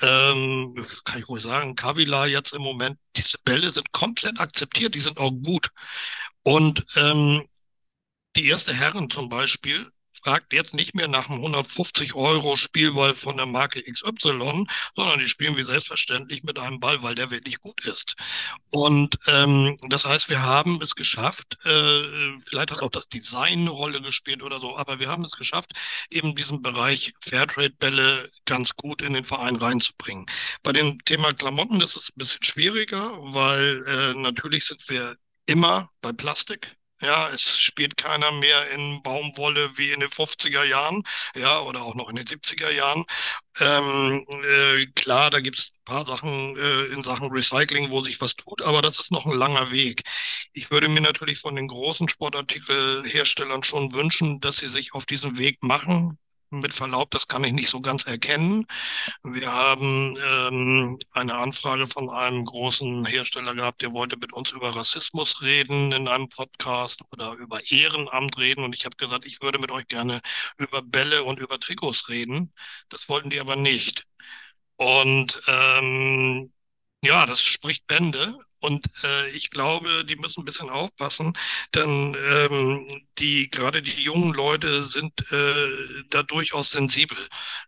Ähm, 0.01 0.85
kann 1.05 1.21
ich 1.21 1.29
ruhig 1.29 1.43
sagen, 1.43 1.75
Kavila 1.75 2.25
jetzt 2.25 2.53
im 2.53 2.61
Moment. 2.61 2.97
Diese 3.15 3.37
Bälle 3.45 3.71
sind 3.71 3.93
komplett 3.93 4.41
akzeptiert. 4.41 4.95
Die 4.95 4.99
sind 4.99 5.17
auch 5.17 5.31
gut. 5.31 5.69
Und 6.43 6.85
ähm, 6.97 7.45
die 8.37 8.47
erste 8.47 8.71
Herren 8.73 9.09
zum 9.09 9.29
Beispiel 9.29 9.91
fragt 10.23 10.53
jetzt 10.53 10.73
nicht 10.73 10.93
mehr 10.93 11.07
nach 11.07 11.29
einem 11.29 11.39
150 11.39 12.13
Euro 12.13 12.55
Spielball 12.55 13.15
von 13.15 13.37
der 13.37 13.45
Marke 13.45 13.81
XY, 13.81 14.65
sondern 14.95 15.19
die 15.19 15.27
spielen 15.27 15.57
wie 15.57 15.63
selbstverständlich 15.63 16.43
mit 16.43 16.59
einem 16.59 16.79
Ball, 16.79 17.01
weil 17.01 17.15
der 17.15 17.31
wirklich 17.31 17.59
gut 17.59 17.83
ist. 17.85 18.15
Und 18.69 19.17
ähm, 19.27 19.77
das 19.89 20.05
heißt, 20.05 20.29
wir 20.29 20.43
haben 20.43 20.79
es 20.81 20.95
geschafft, 20.95 21.57
äh, 21.65 22.39
vielleicht 22.39 22.71
hat 22.71 22.81
auch 22.81 22.91
das 22.91 23.09
Design 23.09 23.61
eine 23.61 23.69
Rolle 23.71 24.01
gespielt 24.01 24.43
oder 24.43 24.59
so, 24.59 24.77
aber 24.77 24.99
wir 24.99 25.07
haben 25.07 25.23
es 25.23 25.31
geschafft, 25.31 25.71
eben 26.09 26.35
diesen 26.35 26.61
Bereich 26.61 27.13
Fairtrade-Bälle 27.21 28.31
ganz 28.45 28.75
gut 28.75 29.01
in 29.01 29.13
den 29.13 29.25
Verein 29.25 29.55
reinzubringen. 29.55 30.25
Bei 30.61 30.73
dem 30.73 31.03
Thema 31.05 31.33
Klamotten 31.33 31.81
ist 31.81 31.95
es 31.95 32.09
ein 32.09 32.17
bisschen 32.17 32.43
schwieriger, 32.43 33.11
weil 33.33 33.85
äh, 33.87 34.13
natürlich 34.13 34.65
sind 34.65 34.87
wir 34.89 35.15
immer 35.47 35.89
bei 36.01 36.11
Plastik. 36.11 36.76
Ja, 36.99 37.29
es 37.29 37.59
spielt 37.59 37.95
keiner 37.97 38.31
mehr 38.31 38.71
in 38.71 39.03
Baumwolle 39.03 39.77
wie 39.77 39.91
in 39.91 39.99
den 39.99 40.09
50er 40.09 40.63
Jahren, 40.63 41.03
ja, 41.35 41.61
oder 41.61 41.83
auch 41.83 41.93
noch 41.93 42.09
in 42.09 42.15
den 42.15 42.25
70er 42.25 42.71
Jahren. 42.71 43.05
Ähm, 43.59 44.25
äh, 44.43 44.85
klar, 44.95 45.29
da 45.29 45.39
gibt 45.39 45.59
es 45.59 45.73
ein 45.73 45.83
paar 45.85 46.05
Sachen 46.05 46.57
äh, 46.57 46.85
in 46.85 47.03
Sachen 47.03 47.29
Recycling, 47.31 47.91
wo 47.91 48.01
sich 48.03 48.19
was 48.19 48.35
tut, 48.35 48.63
aber 48.63 48.81
das 48.81 48.99
ist 48.99 49.11
noch 49.11 49.27
ein 49.27 49.33
langer 49.33 49.69
Weg. 49.71 50.03
Ich 50.53 50.71
würde 50.71 50.89
mir 50.89 51.01
natürlich 51.01 51.39
von 51.39 51.55
den 51.55 51.67
großen 51.67 52.09
Sportartikelherstellern 52.09 53.63
schon 53.63 53.93
wünschen, 53.93 54.39
dass 54.41 54.57
sie 54.57 54.67
sich 54.69 54.93
auf 54.93 55.05
diesen 55.05 55.37
Weg 55.37 55.61
machen, 55.61 56.17
mit 56.49 56.73
Verlaub, 56.73 57.11
das 57.11 57.27
kann 57.27 57.43
ich 57.43 57.53
nicht 57.53 57.69
so 57.69 57.81
ganz 57.81 58.05
erkennen. 58.05 58.65
Wir 59.23 59.51
haben 59.51 60.15
ähm, 60.25 60.99
eine 61.11 61.35
Anfrage 61.35 61.87
von 61.87 62.09
einem 62.09 62.45
großen 62.45 63.05
Hersteller 63.05 63.55
gehabt, 63.55 63.81
der 63.81 63.93
wollte 63.93 64.17
mit 64.17 64.33
uns 64.33 64.51
über 64.51 64.75
Rassismus 64.75 65.41
reden 65.41 65.91
in 65.91 66.07
einem 66.07 66.29
Podcast 66.29 67.01
oder 67.11 67.33
über 67.33 67.59
Ehrenamt 67.71 68.37
reden. 68.37 68.63
Und 68.63 68.75
ich 68.75 68.85
habe 68.85 68.95
gesagt, 68.97 69.25
ich 69.25 69.41
würde 69.41 69.59
mit 69.59 69.71
euch 69.71 69.87
gerne 69.87 70.21
über 70.57 70.81
Bälle 70.81 71.23
und 71.23 71.39
über 71.39 71.59
Trikots 71.59 72.09
reden. 72.09 72.53
Das 72.89 73.09
wollten 73.09 73.29
die 73.29 73.39
aber 73.39 73.55
nicht. 73.55 74.05
Und 74.77 75.41
ähm, 75.47 76.53
ja, 77.03 77.25
das 77.25 77.41
spricht 77.41 77.87
Bände. 77.87 78.37
Und 78.59 78.87
äh, 79.03 79.29
ich 79.29 79.49
glaube, 79.49 80.05
die 80.05 80.15
müssen 80.15 80.41
ein 80.41 80.45
bisschen 80.45 80.69
aufpassen, 80.69 81.33
denn 81.75 82.15
ähm, 82.29 83.03
die 83.19 83.49
gerade 83.49 83.81
die 83.81 84.03
jungen 84.03 84.33
Leute 84.33 84.83
sind 84.83 85.13
äh, 85.31 86.03
da 86.09 86.23
durchaus 86.23 86.71
sensibel. 86.71 87.17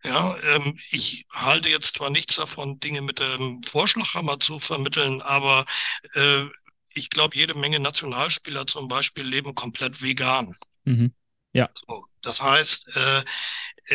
Ja, 0.04 0.36
ähm, 0.56 0.80
ich 0.92 1.26
halte 1.32 1.70
jetzt 1.70 1.98
zwar 1.98 2.10
nichts 2.10 2.36
davon, 2.36 2.80
Dinge 2.80 3.02
mit 3.02 3.20
dem 3.20 3.62
Vorschlaghammer 3.64 4.40
zu 4.40 4.60
vermitteln, 4.60 5.22
aber 5.22 5.66
äh, 6.14 6.46
ich 6.94 7.10
glaube, 7.10 7.38
jede 7.38 7.54
Menge 7.54 7.80
Nationalspieler 7.80 8.68
zum 8.68 8.88
Beispiel 8.88 9.24
leben 9.24 9.56
komplett 9.56 10.02
vegan. 10.02 10.56
Mhm. 10.86 11.14
Ja. 11.54 11.70
So, 11.88 12.06
das 12.22 12.42
heißt, 12.42 12.96
äh, 12.96 13.24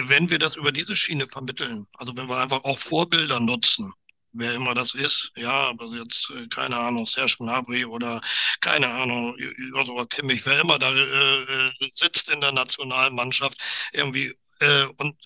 wenn 0.07 0.30
wir 0.30 0.38
das 0.38 0.57
über 0.57 0.72
diese 0.72 0.97
Schiene 0.97 1.26
vermitteln, 1.26 1.86
also 1.95 2.16
wenn 2.16 2.28
wir 2.28 2.38
einfach 2.38 2.64
auch 2.64 2.78
Vorbilder 2.78 3.40
nutzen, 3.40 3.92
wer 4.35 4.55
immer 4.55 4.74
das 4.74 4.95
ist, 4.95 5.32
ja, 5.37 5.68
aber 5.68 5.87
jetzt, 5.97 6.30
äh, 6.30 6.47
keine 6.49 6.76
Ahnung, 6.76 7.07
Serge 7.07 7.37
Gnabry 7.39 7.85
oder 7.85 8.20
keine 8.61 8.89
Ahnung, 8.89 9.37
Joshua 9.39 10.05
Kimmich, 10.07 10.45
wer 10.45 10.61
immer 10.61 10.78
da 10.78 10.93
äh, 10.93 11.43
äh, 11.43 11.72
sitzt 11.93 12.28
in 12.28 12.41
der 12.41 12.53
Nationalmannschaft, 12.53 13.59
irgendwie, 13.93 14.37
äh, 14.61 14.87
und 14.99 15.16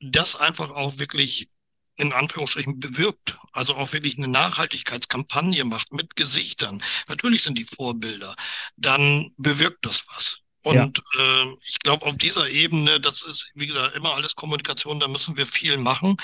das 0.00 0.36
einfach 0.36 0.70
auch 0.70 0.98
wirklich 0.98 1.48
in 1.96 2.12
Anführungsstrichen 2.12 2.80
bewirbt, 2.80 3.38
also 3.52 3.74
auch 3.76 3.92
wirklich 3.92 4.18
eine 4.18 4.28
Nachhaltigkeitskampagne 4.28 5.64
macht 5.64 5.92
mit 5.92 6.16
Gesichtern. 6.16 6.82
Natürlich 7.08 7.42
sind 7.42 7.56
die 7.56 7.64
Vorbilder, 7.64 8.34
dann 8.76 9.32
bewirkt 9.36 9.86
das 9.86 10.06
was. 10.08 10.40
Und 10.64 11.02
ja. 11.16 11.44
äh, 11.44 11.56
ich 11.62 11.78
glaube, 11.80 12.06
auf 12.06 12.16
dieser 12.16 12.48
Ebene, 12.48 12.98
das 12.98 13.22
ist, 13.22 13.50
wie 13.54 13.66
gesagt, 13.66 13.94
immer 13.94 14.14
alles 14.14 14.34
Kommunikation, 14.34 14.98
da 14.98 15.08
müssen 15.08 15.36
wir 15.36 15.46
viel 15.46 15.76
machen. 15.76 16.16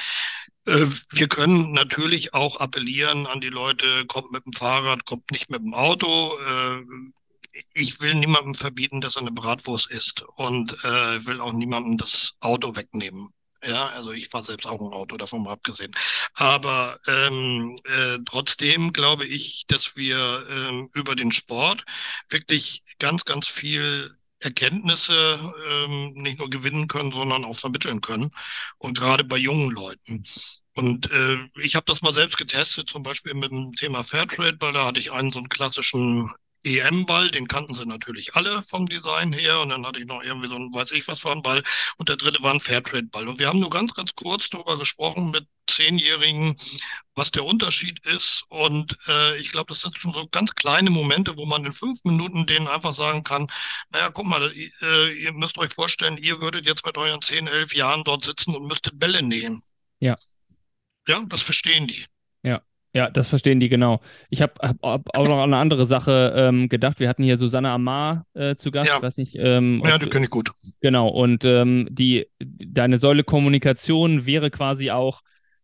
Äh, 0.67 0.87
wir 1.11 1.29
können 1.29 1.73
natürlich 1.73 2.35
auch 2.35 2.57
appellieren 2.61 3.27
an 3.27 3.41
die 3.41 3.49
Leute, 3.49 4.07
kommt 4.07 4.33
mit 4.33 4.45
dem 4.47 4.53
Fahrrad, 4.53 5.05
kommt 5.05 5.31
nicht 5.31 5.51
mit 5.51 5.61
dem 5.61 5.75
Auto. 5.75 6.33
Äh, 6.49 6.83
ich 7.75 8.01
will 8.01 8.15
niemandem 8.15 8.55
verbieten, 8.55 9.01
dass 9.01 9.17
er 9.17 9.23
eine 9.23 9.33
Bratwurst 9.33 9.91
isst 9.91 10.23
und 10.37 10.73
äh, 10.85 11.27
will 11.27 11.41
auch 11.41 11.53
niemandem 11.53 11.97
das 11.97 12.37
Auto 12.41 12.77
wegnehmen. 12.77 13.31
Ja, 13.63 13.89
also 13.89 14.13
ich 14.13 14.29
fahre 14.29 14.45
selbst 14.45 14.67
auch 14.67 14.81
ein 14.81 14.93
Auto, 14.95 15.17
davon 15.19 15.43
mal 15.43 15.53
abgesehen. 15.53 15.93
Aber 16.35 16.99
ähm, 17.07 17.77
äh, 17.85 18.19
trotzdem 18.25 18.93
glaube 18.93 19.27
ich, 19.27 19.65
dass 19.67 19.97
wir 19.97 20.47
ähm, 20.49 20.91
über 20.95 21.15
den 21.15 21.31
Sport 21.33 21.85
wirklich 22.31 22.83
ganz, 22.99 23.25
ganz 23.25 23.47
viel 23.49 24.17
Erkenntnisse 24.41 25.39
ähm, 25.71 26.13
nicht 26.15 26.39
nur 26.39 26.51
gewinnen 26.51 26.89
können, 26.89 27.13
sondern 27.13 27.45
auch 27.45 27.57
vermitteln 27.57 28.01
können. 28.01 28.31
Und 28.79 28.99
gerade 28.99 29.25
bei 29.25 29.37
jungen 29.37 29.71
Leuten. 29.71 30.25
Und 30.75 31.11
äh, 31.11 31.37
ich 31.63 31.75
habe 31.75 31.85
das 31.87 32.03
mal 32.03 32.15
selbst 32.15 32.39
getestet, 32.39 32.89
zum 32.91 33.03
Beispiel 33.03 33.35
mit 33.35 33.51
dem 33.51 33.73
Thema 33.75 34.05
Fairtrade, 34.05 34.57
weil 34.61 34.73
da 34.73 34.87
hatte 34.87 35.01
ich 35.01 35.13
einen 35.13 35.33
so 35.33 35.39
einen 35.39 35.49
klassischen 35.49 36.31
EM-Ball, 36.63 37.31
den 37.31 37.49
kannten 37.49 37.75
sie 37.75 37.87
natürlich 37.87 38.35
alle 38.35 38.63
vom 38.63 38.87
Design 38.87 39.33
her. 39.33 39.61
Und 39.61 39.71
dann 39.71 39.87
hatte 39.87 40.01
ich 40.01 40.07
noch 40.07 40.23
irgendwie 40.23 40.49
so 40.49 40.57
ein, 40.57 40.73
weiß 40.73 40.93
ich 40.93 41.07
was 41.09 41.21
für 41.21 41.33
ein 41.33 41.43
Ball. 41.43 41.63
Und 41.97 42.09
der 42.09 42.17
dritte 42.17 42.43
war 42.43 42.53
ein 42.53 42.61
Fairtrade-Ball. 42.61 43.29
Und 43.29 43.39
wir 43.39 43.49
haben 43.49 43.61
nur 43.61 43.71
ganz, 43.71 43.95
ganz 43.95 44.15
kurz 44.15 44.51
darüber 44.51 44.79
gesprochen 44.79 45.31
mit 45.31 45.47
Zehnjährigen, 45.67 46.57
was 47.15 47.31
der 47.31 47.45
Unterschied 47.45 48.05
ist. 48.07 48.45
Und 48.49 48.97
äh, 49.09 49.37
ich 49.39 49.53
glaube, 49.53 49.69
das 49.69 49.81
sind 49.81 49.99
schon 49.99 50.13
so 50.13 50.27
ganz 50.29 50.55
kleine 50.55 50.91
Momente, 50.91 51.37
wo 51.37 51.47
man 51.47 51.65
in 51.65 51.73
fünf 51.73 52.03
Minuten 52.05 52.47
denen 52.47 52.69
einfach 52.69 52.95
sagen 52.95 53.23
kann, 53.23 53.47
naja, 53.91 54.11
guck 54.11 54.27
mal, 54.27 54.53
äh, 54.83 55.13
ihr 55.13 55.33
müsst 55.33 55.59
euch 55.59 55.73
vorstellen, 55.73 56.19
ihr 56.19 56.41
würdet 56.41 56.67
jetzt 56.67 56.85
mit 56.85 56.97
euren 56.99 57.23
zehn, 57.23 57.47
elf 57.47 57.75
Jahren 57.75 58.05
dort 58.05 58.25
sitzen 58.25 58.55
und 58.55 58.67
müsstet 58.67 58.99
Bälle 58.99 59.23
nähen. 59.23 59.63
Ja. 60.01 60.19
Ja, 61.07 61.25
das 61.29 61.43
verstehen 61.43 61.87
die. 61.87 62.05
Ja. 62.93 63.11
Das 63.11 63.29
verstehen 63.29 63.61
die 63.61 63.69
genau. 63.69 64.01
Ich 64.31 64.43
habe 64.43 64.55
hab 64.61 64.81
auch 64.83 65.29
noch 65.29 65.39
an 65.39 65.53
eine 65.53 65.59
andere 65.59 65.87
Sache 65.87 66.33
ähm, 66.37 66.69
gedacht. 66.69 66.99
Wir 66.99 67.09
hatten 67.09 67.23
hier 67.23 67.37
Susanne 67.37 67.71
Amar 67.71 68.27
äh, 68.35 68.57
zu 68.57 68.71
Gast. 68.71 68.89
Ja, 68.89 68.97
ich 68.97 69.03
weiß 69.03 69.17
nicht, 69.17 69.37
ähm, 69.39 69.83
ja 69.85 69.99
die 69.99 70.09
kenne 70.09 70.25
ich 70.25 70.31
gut. 70.31 70.51
Genau. 70.81 71.09
Und 71.09 71.45
ähm, 71.45 71.87
die, 71.91 72.27
deine 72.41 72.99
Säule 72.99 73.23
Kommunikation 73.23 74.27
wäre 74.27 74.51
quasi 74.51 74.91
auch, 74.91 75.21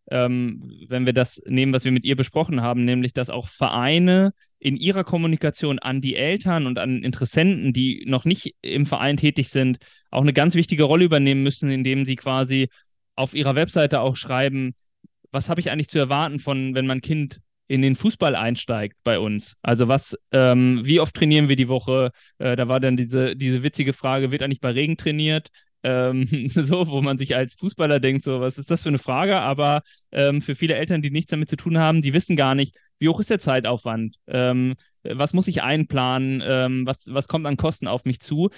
ähm, 0.09 0.71
wenn 0.89 1.05
wir 1.05 1.13
das 1.13 1.43
nehmen, 1.47 1.73
was 1.73 1.85
wir 1.85 1.93
mit 1.93 2.05
ihr 2.05 2.15
besprochen 2.15 2.63
haben, 2.63 2.85
nämlich, 2.85 3.13
dass 3.13 3.31
auch 3.31 3.49
Vereine 3.49 4.33
in 4.59 4.77
ihrer 4.77 5.05
Kommunikation 5.05 5.79
an 5.79 6.01
die 6.01 6.17
Eltern 6.17 6.67
und 6.67 6.79
an 6.79 7.03
Interessenten, 7.03 7.73
die 7.73 8.05
noch 8.07 8.25
nicht 8.25 8.55
im 8.63 8.87
Verein 8.87 9.17
tätig 9.17 9.49
sind, 9.49 9.79
auch 10.11 10.23
eine 10.23 10.33
ganz 10.33 10.55
wichtige 10.55 10.85
Rolle 10.85 11.05
übernehmen 11.05 11.43
müssen, 11.43 11.71
indem 11.71 12.05
sie 12.05 12.17
quasi 12.17 12.69
auf 13.17 13.35
ihrer 13.35 13.55
Webseite 13.55 14.01
auch 14.01 14.17
schreiben, 14.17 14.75
was 15.31 15.49
habe 15.49 15.61
ich 15.61 15.71
eigentlich 15.71 15.89
zu 15.89 15.99
erwarten 15.99 16.39
von, 16.39 16.75
wenn 16.75 16.87
mein 16.87 17.01
Kind 17.01 17.41
in 17.69 17.83
den 17.83 17.97
Fußball 17.97 18.35
einsteigt 18.35 18.97
bei 19.03 19.19
uns. 19.19 19.57
Also 19.63 19.89
was, 19.89 20.17
ähm, 20.33 20.81
wie 20.85 21.01
oft 21.01 21.15
trainieren 21.15 21.49
wir 21.49 21.57
die 21.57 21.69
Woche? 21.69 22.11
Äh, 22.39 22.57
da 22.57 22.69
war 22.69 22.81
dann 22.81 22.97
diese, 22.97 23.37
diese 23.37 23.63
witzige 23.63 23.93
Frage, 23.93 24.31
wird 24.31 24.43
eigentlich 24.43 24.61
bei 24.61 24.71
Regen 24.71 24.97
trainiert? 24.97 25.49
Ähm, 25.83 26.27
so, 26.49 26.87
wo 26.89 27.03
man 27.03 27.19
sich 27.19 27.35
als 27.37 27.55
Fußballer 27.55 28.01
denkt, 28.01 28.23
so, 28.23 28.41
was 28.41 28.59
ist 28.59 28.71
das 28.71 28.83
für 28.83 28.89
eine 28.89 28.99
Frage? 28.99 29.41
Aber 29.41 29.83
ähm, 30.13 30.43
für 30.43 30.55
viele 30.55 30.75
Eltern, 30.75 31.03
die 31.03 31.11
nichts 31.11 31.31
damit 31.31 31.51
zu 31.51 31.57
tun 31.57 31.79
haben, 31.79 32.03
die 32.03 32.15
wissen 32.15 32.37
gar 32.37 32.55
nicht, 32.55 32.77
wie 32.99 33.09
hoch 33.09 33.21
ist 33.21 33.31
der 33.31 33.41
Zeitaufwand? 33.41 34.17
Ähm, 34.27 34.75
was 35.03 35.33
muss 35.33 35.49
ich 35.49 35.63
einplanen? 35.63 36.43
Ähm, 36.47 36.87
was, 36.87 37.07
was 37.13 37.29
kommt 37.29 37.47
an 37.47 37.57
Kosten 37.57 37.89
auf 37.89 38.05
mich 38.05 38.21
zu? 38.21 38.51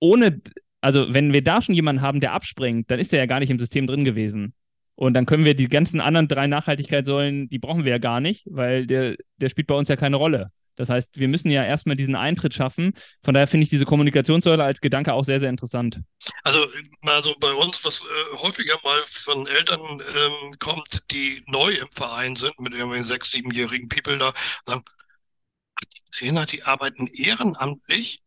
Ohne, 0.00 0.40
also 0.80 1.12
wenn 1.12 1.32
wir 1.32 1.44
da 1.44 1.60
schon 1.60 1.74
jemanden 1.74 2.02
haben, 2.02 2.20
der 2.20 2.32
abspringt, 2.32 2.90
dann 2.90 2.98
ist 2.98 3.12
der 3.12 3.20
ja 3.20 3.26
gar 3.26 3.40
nicht 3.40 3.50
im 3.50 3.58
System 3.58 3.86
drin 3.86 4.04
gewesen. 4.04 4.54
Und 4.94 5.14
dann 5.14 5.26
können 5.26 5.44
wir 5.44 5.54
die 5.54 5.68
ganzen 5.68 6.00
anderen 6.00 6.28
drei 6.28 6.46
Nachhaltigkeitssäulen, 6.46 7.48
die 7.48 7.58
brauchen 7.58 7.84
wir 7.84 7.92
ja 7.92 7.98
gar 7.98 8.20
nicht, 8.20 8.44
weil 8.50 8.86
der, 8.86 9.16
der 9.36 9.48
spielt 9.48 9.66
bei 9.66 9.74
uns 9.74 9.88
ja 9.88 9.96
keine 9.96 10.16
Rolle. 10.16 10.50
Das 10.76 10.88
heißt, 10.88 11.18
wir 11.18 11.28
müssen 11.28 11.50
ja 11.50 11.64
erstmal 11.64 11.96
diesen 11.96 12.16
Eintritt 12.16 12.54
schaffen. 12.54 12.92
Von 13.22 13.34
daher 13.34 13.46
finde 13.46 13.64
ich 13.64 13.70
diese 13.70 13.84
Kommunikationssäule 13.84 14.64
als 14.64 14.80
Gedanke 14.80 15.12
auch 15.12 15.24
sehr, 15.24 15.40
sehr 15.40 15.50
interessant. 15.50 16.00
Also, 16.42 16.66
also 17.02 17.34
bei 17.40 17.52
uns, 17.52 17.84
was 17.84 18.00
äh, 18.00 18.36
häufiger 18.38 18.74
mal 18.82 18.98
von 19.06 19.46
Eltern 19.46 19.80
ähm, 19.80 20.54
kommt, 20.58 21.02
die 21.10 21.42
neu 21.46 21.72
im 21.72 21.88
Verein 21.92 22.36
sind, 22.36 22.58
mit 22.58 22.72
irgendwelchen 22.72 23.06
sechs-, 23.06 23.30
siebenjährigen 23.30 23.88
People 23.88 24.18
da, 24.18 24.32
sagen, 24.66 24.82
die 25.82 26.10
Trainer, 26.10 26.46
die 26.46 26.62
arbeiten 26.62 27.06
ehrenamtlich. 27.06 28.22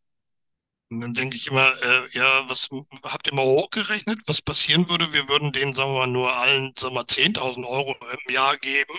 Und 0.91 1.01
dann 1.01 1.13
denke 1.15 1.35
ich 1.35 1.47
immer, 1.47 1.67
äh, 1.83 2.07
ja, 2.11 2.47
was 2.47 2.69
habt 3.03 3.25
ihr 3.27 3.33
mal 3.33 3.43
hochgerechnet, 3.43 4.19
was 4.27 4.41
passieren 4.41 4.87
würde? 4.87 5.11
Wir 5.13 5.27
würden 5.27 5.51
denen, 5.51 5.73
sagen 5.73 5.91
wir 5.93 6.01
mal, 6.01 6.07
nur 6.07 6.31
allen, 6.37 6.73
sagen 6.77 6.93
wir 6.93 7.01
mal, 7.01 7.05
10.000 7.05 7.65
Euro 7.65 7.95
im 8.11 8.33
Jahr 8.33 8.55
geben, 8.57 8.93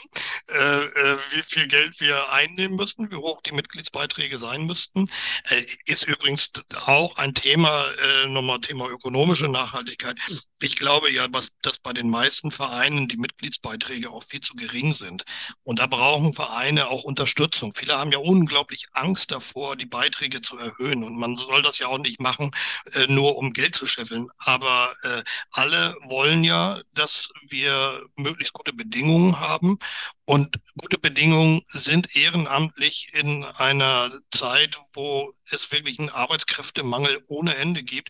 äh, 0.50 0.84
äh, 0.84 1.18
wie 1.30 1.42
viel 1.46 1.68
Geld 1.68 2.00
wir 2.00 2.32
einnehmen 2.32 2.76
müssten, 2.76 3.10
wie 3.12 3.16
hoch 3.16 3.40
die 3.42 3.52
Mitgliedsbeiträge 3.52 4.36
sein 4.36 4.66
müssten. 4.66 5.04
Äh, 5.48 5.64
ist 5.86 6.02
übrigens 6.02 6.50
auch 6.86 7.16
ein 7.18 7.34
Thema, 7.34 7.84
äh, 8.02 8.26
nochmal 8.26 8.60
Thema 8.60 8.88
ökonomische 8.90 9.48
Nachhaltigkeit. 9.48 10.16
Ich 10.58 10.76
glaube 10.76 11.10
ja, 11.10 11.26
dass 11.28 11.78
bei 11.82 11.92
den 11.92 12.08
meisten 12.08 12.50
Vereinen 12.50 13.08
die 13.08 13.18
Mitgliedsbeiträge 13.18 14.10
auch 14.10 14.22
viel 14.22 14.40
zu 14.40 14.54
gering 14.54 14.94
sind. 14.94 15.24
Und 15.64 15.80
da 15.80 15.86
brauchen 15.86 16.32
Vereine 16.32 16.88
auch 16.88 17.04
Unterstützung. 17.04 17.74
Viele 17.74 17.98
haben 17.98 18.10
ja 18.10 18.18
unglaublich 18.18 18.86
Angst 18.92 19.32
davor, 19.32 19.76
die 19.76 19.84
Beiträge 19.84 20.40
zu 20.40 20.56
erhöhen. 20.56 21.04
Und 21.04 21.16
man 21.18 21.36
soll 21.36 21.60
das 21.60 21.78
ja 21.78 21.88
auch 21.88 21.98
nicht 21.98 22.20
machen, 22.20 22.52
äh, 22.94 23.06
nur 23.06 23.36
um 23.36 23.52
Geld 23.52 23.76
zu 23.76 23.86
scheffeln. 23.86 24.28
Aber 24.38 24.96
äh, 25.02 25.22
alle 25.50 25.94
wollen 26.08 26.42
ja, 26.42 26.80
dass 26.94 27.28
wir 27.48 28.06
möglichst 28.16 28.54
gute 28.54 28.72
Bedingungen 28.72 29.38
haben. 29.40 29.78
Und 30.24 30.56
gute 30.78 30.98
Bedingungen 30.98 31.62
sind 31.68 32.16
ehrenamtlich 32.16 33.10
in 33.12 33.44
einer 33.44 34.10
Zeit, 34.30 34.80
wo 34.94 35.34
es 35.50 35.70
wirklich 35.70 35.98
einen 35.98 36.08
Arbeitskräftemangel 36.08 37.22
ohne 37.28 37.54
Ende 37.56 37.82
gibt, 37.82 38.08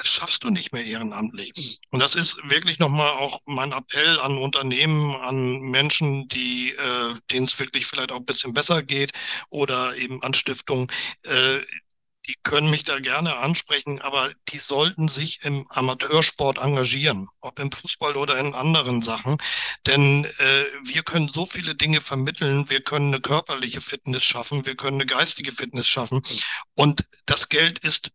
das 0.00 0.08
schaffst 0.08 0.44
du 0.44 0.50
nicht 0.50 0.72
mehr 0.72 0.84
ehrenamtlich. 0.84 1.78
Und 1.90 2.00
das 2.00 2.14
ist 2.14 2.38
wirklich 2.44 2.78
nochmal 2.78 3.10
auch 3.10 3.40
mein 3.44 3.72
Appell 3.72 4.18
an 4.20 4.38
Unternehmen, 4.38 5.14
an 5.14 5.60
Menschen, 5.60 6.26
die, 6.28 6.70
äh, 6.70 7.14
denen 7.30 7.46
es 7.46 7.58
wirklich 7.58 7.86
vielleicht 7.86 8.10
auch 8.10 8.20
ein 8.20 8.24
bisschen 8.24 8.54
besser 8.54 8.82
geht 8.82 9.12
oder 9.50 9.94
eben 9.96 10.22
an 10.22 10.32
Stiftungen. 10.32 10.88
Äh, 11.24 11.58
die 12.28 12.34
können 12.42 12.70
mich 12.70 12.84
da 12.84 12.98
gerne 12.98 13.36
ansprechen, 13.36 14.00
aber 14.00 14.30
die 14.48 14.58
sollten 14.58 15.08
sich 15.08 15.40
im 15.42 15.66
Amateursport 15.70 16.58
engagieren, 16.58 17.28
ob 17.40 17.58
im 17.58 17.72
Fußball 17.72 18.16
oder 18.16 18.38
in 18.38 18.54
anderen 18.54 19.02
Sachen. 19.02 19.36
Denn 19.86 20.24
äh, 20.24 20.64
wir 20.84 21.02
können 21.02 21.28
so 21.28 21.44
viele 21.44 21.74
Dinge 21.74 22.00
vermitteln, 22.00 22.70
wir 22.70 22.82
können 22.82 23.08
eine 23.08 23.20
körperliche 23.20 23.82
Fitness 23.82 24.24
schaffen, 24.24 24.64
wir 24.64 24.76
können 24.76 24.96
eine 24.96 25.06
geistige 25.06 25.52
Fitness 25.52 25.88
schaffen. 25.88 26.22
Und 26.74 27.04
das 27.26 27.48
Geld 27.48 27.80
ist 27.80 28.12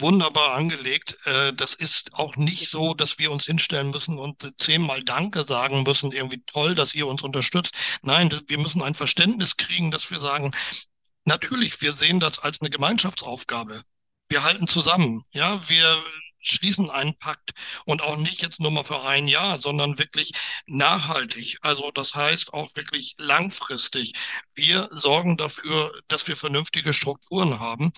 wunderbar 0.00 0.54
angelegt. 0.54 1.16
Äh, 1.24 1.52
das 1.52 1.74
ist 1.74 2.14
auch 2.14 2.36
nicht 2.36 2.68
so, 2.68 2.94
dass 2.94 3.18
wir 3.18 3.30
uns 3.30 3.44
hinstellen 3.46 3.90
müssen 3.90 4.18
und 4.18 4.54
zehnmal 4.58 5.02
Danke 5.02 5.44
sagen 5.46 5.82
müssen, 5.82 6.12
irgendwie 6.12 6.42
toll, 6.46 6.74
dass 6.74 6.94
ihr 6.94 7.06
uns 7.06 7.22
unterstützt. 7.22 7.74
Nein, 8.02 8.30
wir 8.46 8.58
müssen 8.58 8.82
ein 8.82 8.94
Verständnis 8.94 9.56
kriegen, 9.56 9.90
dass 9.90 10.10
wir 10.10 10.20
sagen, 10.20 10.52
natürlich, 11.24 11.80
wir 11.82 11.94
sehen 11.94 12.20
das 12.20 12.38
als 12.38 12.60
eine 12.60 12.70
Gemeinschaftsaufgabe. 12.70 13.82
Wir 14.28 14.42
halten 14.42 14.66
zusammen, 14.66 15.24
ja, 15.32 15.68
wir 15.68 16.02
schließen 16.46 16.90
einen 16.90 17.18
Pakt 17.18 17.52
und 17.84 18.02
auch 18.02 18.16
nicht 18.16 18.42
jetzt 18.42 18.60
nur 18.60 18.70
mal 18.70 18.84
für 18.84 19.02
ein 19.02 19.28
Jahr, 19.28 19.58
sondern 19.58 19.98
wirklich 19.98 20.32
nachhaltig. 20.66 21.58
Also 21.62 21.90
das 21.90 22.14
heißt 22.14 22.52
auch 22.54 22.74
wirklich 22.76 23.14
langfristig. 23.18 24.14
Wir 24.54 24.88
sorgen 24.92 25.36
dafür, 25.36 25.92
dass 26.08 26.28
wir 26.28 26.36
vernünftige 26.36 26.92
Strukturen 26.92 27.60
haben. 27.60 27.92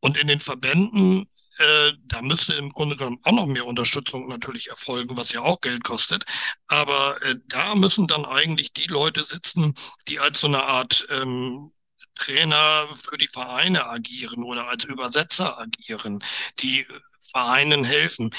Und 0.00 0.18
in 0.18 0.28
den 0.28 0.40
Verbänden, 0.40 1.28
äh, 1.58 1.92
da 2.04 2.22
müsste 2.22 2.54
im 2.54 2.70
Grunde 2.72 2.96
genommen 2.96 3.20
auch 3.22 3.32
noch 3.32 3.46
mehr 3.46 3.66
Unterstützung 3.66 4.28
natürlich 4.28 4.68
erfolgen, 4.68 5.16
was 5.16 5.32
ja 5.32 5.42
auch 5.42 5.60
Geld 5.60 5.84
kostet. 5.84 6.24
Aber 6.68 7.22
äh, 7.22 7.36
da 7.46 7.74
müssen 7.74 8.06
dann 8.06 8.24
eigentlich 8.24 8.72
die 8.72 8.86
Leute 8.86 9.24
sitzen, 9.24 9.74
die 10.08 10.18
als 10.20 10.40
so 10.40 10.46
eine 10.46 10.64
Art 10.64 11.06
ähm, 11.10 11.72
Trainer 12.14 12.88
für 12.96 13.16
die 13.18 13.28
Vereine 13.28 13.86
agieren 13.86 14.44
oder 14.44 14.68
als 14.68 14.84
Übersetzer 14.84 15.58
agieren, 15.58 16.22
die 16.60 16.86
Vereinen 17.30 17.84
helfen. 17.84 18.30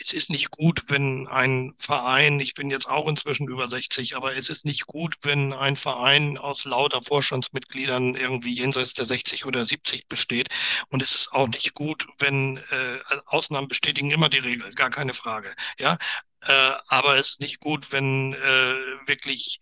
Es 0.00 0.12
ist 0.12 0.30
nicht 0.30 0.50
gut, 0.50 0.84
wenn 0.88 1.26
ein 1.28 1.74
Verein, 1.78 2.40
ich 2.40 2.54
bin 2.54 2.70
jetzt 2.70 2.88
auch 2.88 3.08
inzwischen 3.08 3.48
über 3.48 3.68
60, 3.68 4.16
aber 4.16 4.36
es 4.36 4.48
ist 4.48 4.64
nicht 4.64 4.86
gut, 4.86 5.16
wenn 5.22 5.52
ein 5.52 5.76
Verein 5.76 6.38
aus 6.38 6.64
lauter 6.64 7.02
Vorstandsmitgliedern 7.02 8.14
irgendwie 8.14 8.54
jenseits 8.54 8.94
der 8.94 9.04
60 9.06 9.44
oder 9.46 9.64
70 9.64 10.08
besteht. 10.08 10.48
Und 10.88 11.02
es 11.02 11.14
ist 11.14 11.32
auch 11.32 11.48
nicht 11.48 11.74
gut, 11.74 12.06
wenn 12.18 12.56
äh, 12.58 12.98
Ausnahmen 13.26 13.68
bestätigen 13.68 14.10
immer 14.10 14.28
die 14.28 14.38
Regel, 14.38 14.72
gar 14.74 14.90
keine 14.90 15.14
Frage. 15.14 15.54
Ja, 15.78 15.98
äh, 16.42 16.72
aber 16.88 17.16
es 17.18 17.30
ist 17.30 17.40
nicht 17.40 17.60
gut, 17.60 17.92
wenn 17.92 18.32
äh, 18.34 18.76
wirklich 19.06 19.58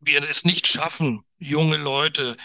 wir 0.00 0.22
es 0.22 0.44
nicht 0.44 0.66
schaffen, 0.66 1.24
junge 1.38 1.76
Leute 1.76 2.36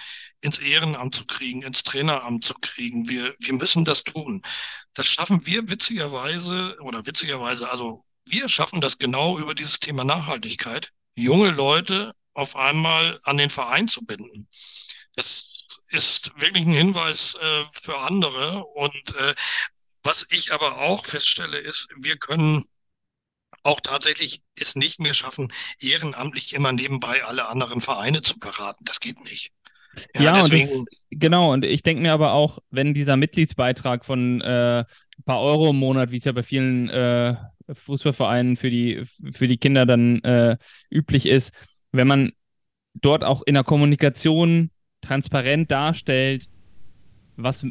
ins 0.44 0.60
Ehrenamt 0.60 1.16
zu 1.16 1.26
kriegen, 1.26 1.62
ins 1.62 1.84
Traineramt 1.84 2.44
zu 2.44 2.54
kriegen. 2.56 3.08
Wir, 3.08 3.34
wir 3.40 3.54
müssen 3.54 3.86
das 3.86 4.04
tun. 4.04 4.42
Das 4.94 5.08
schaffen 5.08 5.46
wir 5.46 5.70
witzigerweise 5.70 6.78
oder 6.82 7.06
witzigerweise, 7.06 7.70
also 7.72 8.06
wir 8.26 8.50
schaffen 8.50 8.82
das 8.82 8.98
genau 8.98 9.38
über 9.38 9.56
dieses 9.56 9.80
Thema 9.80 10.04
Nachhaltigkeit, 10.04 10.92
junge 11.16 11.50
Leute 11.52 12.14
auf 12.34 12.56
einmal 12.56 13.20
an 13.24 13.38
den 13.38 13.50
Verein 13.50 13.88
zu 13.88 14.04
binden. 14.06 14.48
Das 15.16 15.64
ist 15.90 16.32
wirklich 16.40 16.66
ein 16.66 16.74
Hinweis 16.74 17.36
äh, 17.36 17.64
für 17.72 18.00
andere. 18.00 18.66
Und 18.66 19.16
äh, 19.16 19.36
was 20.02 20.28
ich 20.30 20.52
aber 20.52 20.80
auch 20.80 21.06
feststelle, 21.06 21.58
ist, 21.58 21.88
wir 21.98 22.18
können 22.18 22.66
auch 23.64 23.80
tatsächlich 23.80 24.42
es 24.56 24.76
nicht 24.76 25.00
mehr 25.00 25.14
schaffen, 25.14 25.54
ehrenamtlich 25.80 26.54
immer 26.54 26.74
nebenbei 26.74 27.24
alle 27.24 27.48
anderen 27.48 27.80
Vereine 27.80 28.22
zu 28.22 28.38
beraten. 28.40 28.84
Das 28.84 29.00
geht 29.00 29.24
nicht. 29.24 29.54
Ja, 30.16 30.24
ja 30.24 30.44
und 30.44 30.54
das, 30.54 30.86
genau. 31.10 31.54
Und 31.54 31.66
ich 31.66 31.84
denke 31.84 32.02
mir 32.02 32.14
aber 32.14 32.34
auch, 32.34 32.60
wenn 32.72 32.94
dieser 32.94 33.18
Mitgliedsbeitrag 33.18 34.06
von 34.06 34.42
äh, 34.42 34.80
ein 34.80 35.24
paar 35.26 35.42
Euro 35.42 35.70
im 35.70 35.78
Monat, 35.78 36.12
wie 36.12 36.18
es 36.18 36.26
ja 36.26 36.32
bei 36.32 36.44
vielen 36.44 36.90
äh, 36.90 37.36
Fußballvereinen 37.72 38.58
für 38.58 38.70
die, 38.70 39.04
für 39.32 39.48
die 39.48 39.58
Kinder 39.58 39.86
dann 39.86 40.20
äh, 40.24 40.58
üblich 40.90 41.26
ist, 41.26 41.54
wenn 41.92 42.08
man 42.08 42.32
dort 42.94 43.24
auch 43.24 43.42
in 43.46 43.54
der 43.54 43.64
Kommunikation 43.64 44.70
transparent 45.02 45.72
darstellt, 45.72 46.48
was, 47.36 47.66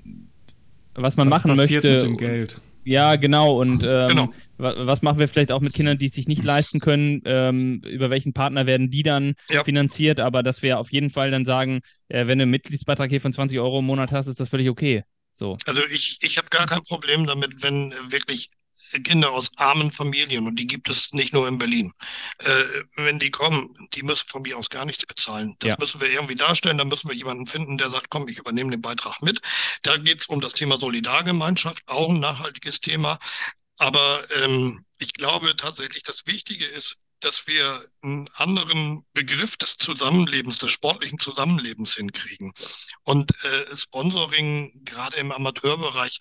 was 0.94 1.16
man 1.16 1.30
was 1.30 1.44
machen 1.44 1.56
möchte. 1.56 1.92
Mit 1.92 2.02
dem 2.02 2.16
Geld. 2.16 2.60
Ja, 2.84 3.16
genau. 3.16 3.60
Und 3.60 3.82
ähm, 3.84 4.08
genau. 4.08 4.32
was 4.58 5.02
machen 5.02 5.18
wir 5.18 5.28
vielleicht 5.28 5.52
auch 5.52 5.60
mit 5.60 5.72
Kindern, 5.72 5.98
die 5.98 6.06
es 6.06 6.14
sich 6.14 6.26
nicht 6.26 6.42
leisten 6.42 6.80
können? 6.80 7.22
Ähm, 7.24 7.82
über 7.84 8.10
welchen 8.10 8.32
Partner 8.32 8.66
werden 8.66 8.90
die 8.90 9.02
dann 9.02 9.34
ja. 9.50 9.64
finanziert? 9.64 10.20
Aber 10.20 10.42
dass 10.42 10.62
wir 10.62 10.78
auf 10.78 10.92
jeden 10.92 11.10
Fall 11.10 11.30
dann 11.30 11.44
sagen, 11.44 11.80
äh, 12.08 12.26
wenn 12.26 12.38
du 12.38 12.42
einen 12.42 12.50
Mitgliedsbeitrag 12.50 13.10
hier 13.10 13.20
von 13.20 13.32
20 13.32 13.58
Euro 13.60 13.78
im 13.80 13.86
Monat 13.86 14.12
hast, 14.12 14.26
ist 14.26 14.40
das 14.40 14.48
völlig 14.48 14.68
okay. 14.68 15.04
So. 15.32 15.56
Also 15.66 15.80
ich, 15.90 16.18
ich 16.22 16.38
habe 16.38 16.48
gar 16.50 16.66
kein 16.66 16.82
Problem 16.82 17.26
damit, 17.26 17.62
wenn 17.62 17.94
wirklich 18.10 18.50
Kinder 19.04 19.30
aus 19.30 19.50
armen 19.56 19.92
Familien, 19.92 20.46
und 20.46 20.56
die 20.56 20.66
gibt 20.66 20.88
es 20.88 21.12
nicht 21.12 21.32
nur 21.32 21.48
in 21.48 21.58
Berlin, 21.58 21.92
äh, 22.38 22.64
wenn 22.96 23.18
die 23.18 23.30
kommen, 23.30 23.76
die 23.94 24.02
müssen 24.02 24.28
von 24.28 24.42
mir 24.42 24.56
aus 24.58 24.70
gar 24.70 24.84
nichts 24.84 25.06
bezahlen. 25.06 25.56
Das 25.58 25.70
ja. 25.70 25.76
müssen 25.78 26.00
wir 26.00 26.10
irgendwie 26.10 26.34
darstellen, 26.34 26.78
da 26.78 26.84
müssen 26.84 27.08
wir 27.08 27.16
jemanden 27.16 27.46
finden, 27.46 27.78
der 27.78 27.90
sagt, 27.90 28.10
komm, 28.10 28.28
ich 28.28 28.38
übernehme 28.38 28.70
den 28.70 28.82
Beitrag 28.82 29.22
mit. 29.22 29.40
Da 29.82 29.96
geht 29.96 30.20
es 30.20 30.26
um 30.26 30.40
das 30.40 30.52
Thema 30.52 30.78
Solidargemeinschaft, 30.78 31.82
auch 31.86 32.08
ein 32.08 32.20
nachhaltiges 32.20 32.80
Thema. 32.80 33.18
Aber 33.78 34.20
ähm, 34.42 34.84
ich 34.98 35.14
glaube 35.14 35.56
tatsächlich, 35.56 36.02
das 36.02 36.26
Wichtige 36.26 36.64
ist, 36.64 36.98
dass 37.22 37.46
wir 37.46 37.84
einen 38.02 38.28
anderen 38.34 39.04
Begriff 39.12 39.56
des 39.56 39.76
Zusammenlebens, 39.76 40.58
des 40.58 40.72
sportlichen 40.72 41.18
Zusammenlebens 41.18 41.94
hinkriegen. 41.94 42.52
Und 43.04 43.32
äh, 43.44 43.76
Sponsoring, 43.76 44.84
gerade 44.84 45.16
im 45.16 45.30
Amateurbereich, 45.30 46.18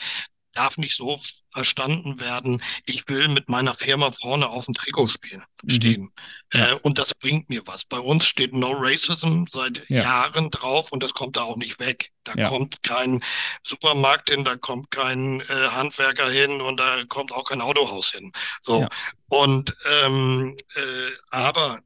darf 0.54 0.78
nicht 0.78 0.96
so 0.96 1.20
verstanden 1.54 2.20
werden, 2.20 2.62
ich 2.86 3.08
will 3.08 3.28
mit 3.28 3.50
meiner 3.50 3.74
Firma 3.74 4.12
vorne 4.12 4.50
auf 4.50 4.66
dem 4.66 4.74
Trikot 4.74 5.08
spielen, 5.08 5.44
mhm. 5.64 5.70
stehen. 5.70 6.14
Ja. 6.54 6.72
Äh, 6.72 6.76
und 6.82 6.98
das 6.98 7.14
bringt 7.14 7.50
mir 7.50 7.62
was. 7.66 7.86
Bei 7.86 8.00
uns 8.00 8.26
steht 8.26 8.54
No 8.54 8.72
Racism 8.72 9.46
seit 9.52 9.88
ja. 9.90 10.04
Jahren 10.04 10.50
drauf 10.52 10.92
und 10.92 11.04
das 11.04 11.14
kommt 11.14 11.36
da 11.36 11.44
auch 11.44 11.58
nicht 11.58 11.80
weg. 11.80 12.12
Da 12.24 12.34
ja. 12.36 12.48
kommt 12.48 12.84
kein 12.84 13.24
Supermarkt 13.64 14.30
hin, 14.30 14.44
da 14.44 14.56
kommt 14.56 14.92
kein 14.92 15.42
äh, 15.42 15.68
Handwerker 15.72 16.30
hin 16.30 16.62
und 16.62 16.80
da 16.80 17.04
kommt 17.08 17.32
auch 17.32 17.46
kein 17.46 17.62
Autohaus 17.62 18.12
hin. 18.12 18.32
So. 18.62 18.88
Und 19.28 19.76
ähm, 20.04 20.56
äh, 20.76 21.12
aber 21.30 21.82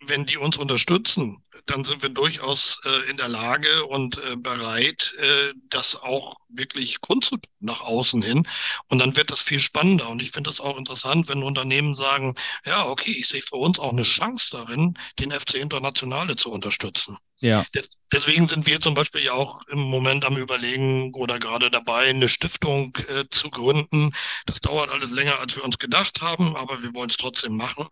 wenn 0.00 0.26
die 0.26 0.38
uns 0.38 0.56
unterstützen, 0.56 1.42
dann 1.70 1.84
sind 1.84 2.02
wir 2.02 2.10
durchaus 2.10 2.80
äh, 2.84 3.10
in 3.10 3.16
der 3.16 3.28
Lage 3.28 3.86
und 3.86 4.18
äh, 4.18 4.36
bereit, 4.36 5.14
äh, 5.18 5.54
das 5.68 5.96
auch 5.96 6.36
wirklich 6.48 7.00
kundzutun 7.00 7.40
nach 7.60 7.82
außen 7.82 8.22
hin. 8.22 8.46
Und 8.88 8.98
dann 8.98 9.16
wird 9.16 9.30
das 9.30 9.40
viel 9.40 9.60
spannender. 9.60 10.08
Und 10.08 10.20
ich 10.20 10.32
finde 10.32 10.50
das 10.50 10.60
auch 10.60 10.76
interessant, 10.76 11.28
wenn 11.28 11.42
Unternehmen 11.42 11.94
sagen, 11.94 12.34
ja, 12.66 12.86
okay, 12.86 13.12
ich 13.12 13.28
sehe 13.28 13.42
für 13.42 13.56
uns 13.56 13.78
auch 13.78 13.92
eine 13.92 14.02
Chance 14.02 14.50
darin, 14.52 14.98
den 15.18 15.30
FC 15.30 15.54
Internationale 15.54 16.36
zu 16.36 16.50
unterstützen. 16.50 17.16
Ja. 17.40 17.64
Deswegen 18.12 18.48
sind 18.48 18.66
wir 18.66 18.80
zum 18.80 18.94
Beispiel 18.94 19.22
ja 19.22 19.32
auch 19.32 19.62
im 19.68 19.78
Moment 19.78 20.24
am 20.24 20.36
Überlegen 20.36 21.14
oder 21.14 21.38
gerade 21.38 21.70
dabei, 21.70 22.08
eine 22.08 22.28
Stiftung 22.28 22.96
äh, 23.08 23.24
zu 23.30 23.50
gründen. 23.50 24.12
Das 24.46 24.60
dauert 24.60 24.90
alles 24.90 25.10
länger, 25.10 25.38
als 25.38 25.56
wir 25.56 25.64
uns 25.64 25.78
gedacht 25.78 26.20
haben, 26.20 26.56
aber 26.56 26.82
wir 26.82 26.92
wollen 26.92 27.10
es 27.10 27.16
trotzdem 27.16 27.56
machen, 27.56 27.86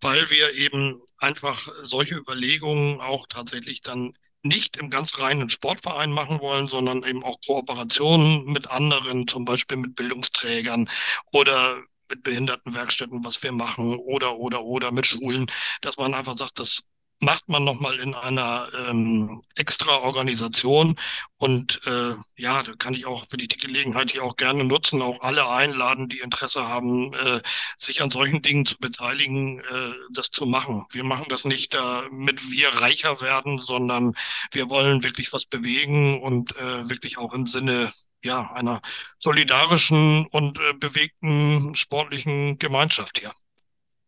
weil 0.00 0.30
wir 0.30 0.54
eben 0.54 1.00
einfach 1.18 1.68
solche 1.82 2.14
Überlegungen 2.14 3.00
auch 3.00 3.26
tatsächlich 3.28 3.80
dann 3.82 4.14
nicht 4.42 4.76
im 4.76 4.90
ganz 4.90 5.18
reinen 5.18 5.50
Sportverein 5.50 6.12
machen 6.12 6.40
wollen, 6.40 6.68
sondern 6.68 7.02
eben 7.02 7.24
auch 7.24 7.38
Kooperationen 7.44 8.44
mit 8.44 8.70
anderen, 8.70 9.26
zum 9.26 9.44
Beispiel 9.44 9.78
mit 9.78 9.96
Bildungsträgern 9.96 10.88
oder 11.32 11.82
mit 12.08 12.22
Behindertenwerkstätten, 12.22 13.24
was 13.24 13.42
wir 13.42 13.50
machen, 13.50 13.96
oder, 13.96 14.36
oder, 14.36 14.62
oder 14.62 14.92
mit 14.92 15.06
Schulen, 15.06 15.46
dass 15.80 15.96
man 15.96 16.14
einfach 16.14 16.36
sagt, 16.36 16.60
das 16.60 16.84
macht 17.18 17.48
man 17.48 17.64
nochmal 17.64 17.98
in 17.98 18.14
einer 18.14 18.68
ähm, 18.88 19.42
extra 19.56 19.98
Organisation. 20.00 20.96
Und 21.38 21.80
äh, 21.86 22.14
ja, 22.36 22.62
da 22.62 22.72
kann 22.78 22.94
ich 22.94 23.06
auch, 23.06 23.24
ich 23.30 23.48
die 23.48 23.56
Gelegenheit 23.56 24.10
hier 24.10 24.22
auch 24.22 24.36
gerne 24.36 24.64
nutzen, 24.64 25.02
auch 25.02 25.20
alle 25.20 25.48
einladen, 25.48 26.08
die 26.08 26.20
Interesse 26.20 26.68
haben, 26.68 27.14
äh, 27.14 27.40
sich 27.78 28.02
an 28.02 28.10
solchen 28.10 28.42
Dingen 28.42 28.66
zu 28.66 28.76
beteiligen, 28.78 29.60
äh, 29.60 29.92
das 30.12 30.30
zu 30.30 30.46
machen. 30.46 30.84
Wir 30.90 31.04
machen 31.04 31.26
das 31.28 31.44
nicht, 31.44 31.74
damit 31.74 32.50
wir 32.50 32.68
reicher 32.80 33.20
werden, 33.20 33.62
sondern 33.62 34.14
wir 34.52 34.68
wollen 34.68 35.02
wirklich 35.02 35.32
was 35.32 35.46
bewegen 35.46 36.22
und 36.22 36.54
äh, 36.56 36.88
wirklich 36.88 37.18
auch 37.18 37.32
im 37.32 37.46
Sinne 37.46 37.92
ja, 38.22 38.50
einer 38.52 38.80
solidarischen 39.18 40.26
und 40.26 40.58
äh, 40.58 40.74
bewegten 40.74 41.74
sportlichen 41.74 42.58
Gemeinschaft 42.58 43.18
hier. 43.20 43.32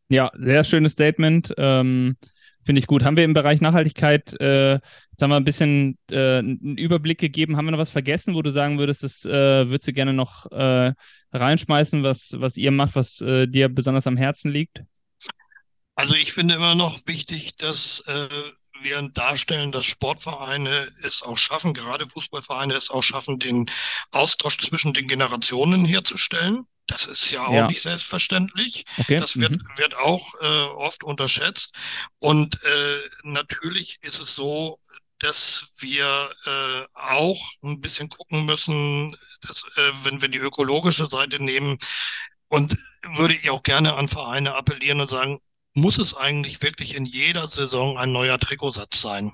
Ja, 0.08 0.30
sehr 0.34 0.64
schönes 0.64 0.92
Statement. 0.92 1.54
Ähm 1.56 2.16
Finde 2.68 2.80
ich 2.80 2.86
gut. 2.86 3.02
Haben 3.02 3.16
wir 3.16 3.24
im 3.24 3.32
Bereich 3.32 3.62
Nachhaltigkeit, 3.62 4.38
äh, 4.42 4.74
jetzt 4.74 5.22
haben 5.22 5.30
wir 5.30 5.36
ein 5.36 5.44
bisschen 5.44 5.96
äh, 6.10 6.36
einen 6.36 6.76
Überblick 6.76 7.16
gegeben. 7.16 7.56
Haben 7.56 7.64
wir 7.64 7.70
noch 7.70 7.78
was 7.78 7.88
vergessen, 7.88 8.34
wo 8.34 8.42
du 8.42 8.50
sagen 8.50 8.78
würdest, 8.78 9.02
das 9.04 9.24
äh, 9.24 9.70
würdest 9.70 9.88
du 9.88 9.94
gerne 9.94 10.12
noch 10.12 10.44
äh, 10.52 10.92
reinschmeißen, 11.32 12.02
was, 12.02 12.32
was 12.36 12.58
ihr 12.58 12.70
macht, 12.70 12.94
was 12.94 13.22
äh, 13.22 13.46
dir 13.46 13.70
besonders 13.70 14.06
am 14.06 14.18
Herzen 14.18 14.50
liegt? 14.50 14.82
Also 15.94 16.12
ich 16.12 16.34
finde 16.34 16.56
immer 16.56 16.74
noch 16.74 16.98
wichtig, 17.06 17.56
dass 17.56 18.00
äh, 18.06 18.28
wir 18.82 19.00
darstellen, 19.14 19.72
dass 19.72 19.86
Sportvereine 19.86 20.88
es 21.02 21.22
auch 21.22 21.38
schaffen, 21.38 21.72
gerade 21.72 22.06
Fußballvereine 22.06 22.74
es 22.74 22.90
auch 22.90 23.02
schaffen, 23.02 23.38
den 23.38 23.70
Austausch 24.10 24.58
zwischen 24.58 24.92
den 24.92 25.08
Generationen 25.08 25.86
herzustellen. 25.86 26.66
Das 26.88 27.06
ist 27.06 27.30
ja 27.30 27.46
auch 27.46 27.52
ja. 27.52 27.66
nicht 27.68 27.82
selbstverständlich. 27.82 28.84
Okay. 28.98 29.18
Das 29.18 29.38
wird, 29.38 29.52
mhm. 29.52 29.68
wird 29.76 29.96
auch 29.98 30.34
äh, 30.40 30.64
oft 30.74 31.04
unterschätzt. 31.04 31.74
Und 32.18 32.56
äh, 32.56 33.08
natürlich 33.22 33.98
ist 34.02 34.18
es 34.18 34.34
so, 34.34 34.80
dass 35.20 35.66
wir 35.78 36.30
äh, 36.46 36.86
auch 36.94 37.40
ein 37.62 37.80
bisschen 37.80 38.08
gucken 38.08 38.44
müssen, 38.44 39.16
dass, 39.42 39.64
äh, 39.76 39.92
wenn 40.02 40.20
wir 40.22 40.28
die 40.28 40.38
ökologische 40.38 41.08
Seite 41.08 41.42
nehmen, 41.42 41.78
und 42.48 42.76
würde 43.14 43.34
ich 43.34 43.50
auch 43.50 43.62
gerne 43.62 43.94
an 43.94 44.08
Vereine 44.08 44.54
appellieren 44.54 45.00
und 45.00 45.10
sagen, 45.10 45.40
muss 45.74 45.98
es 45.98 46.14
eigentlich 46.14 46.60
wirklich 46.62 46.96
in 46.96 47.04
jeder 47.04 47.48
Saison 47.48 47.98
ein 47.98 48.12
neuer 48.12 48.38
Trikotsatz 48.38 49.00
sein? 49.00 49.32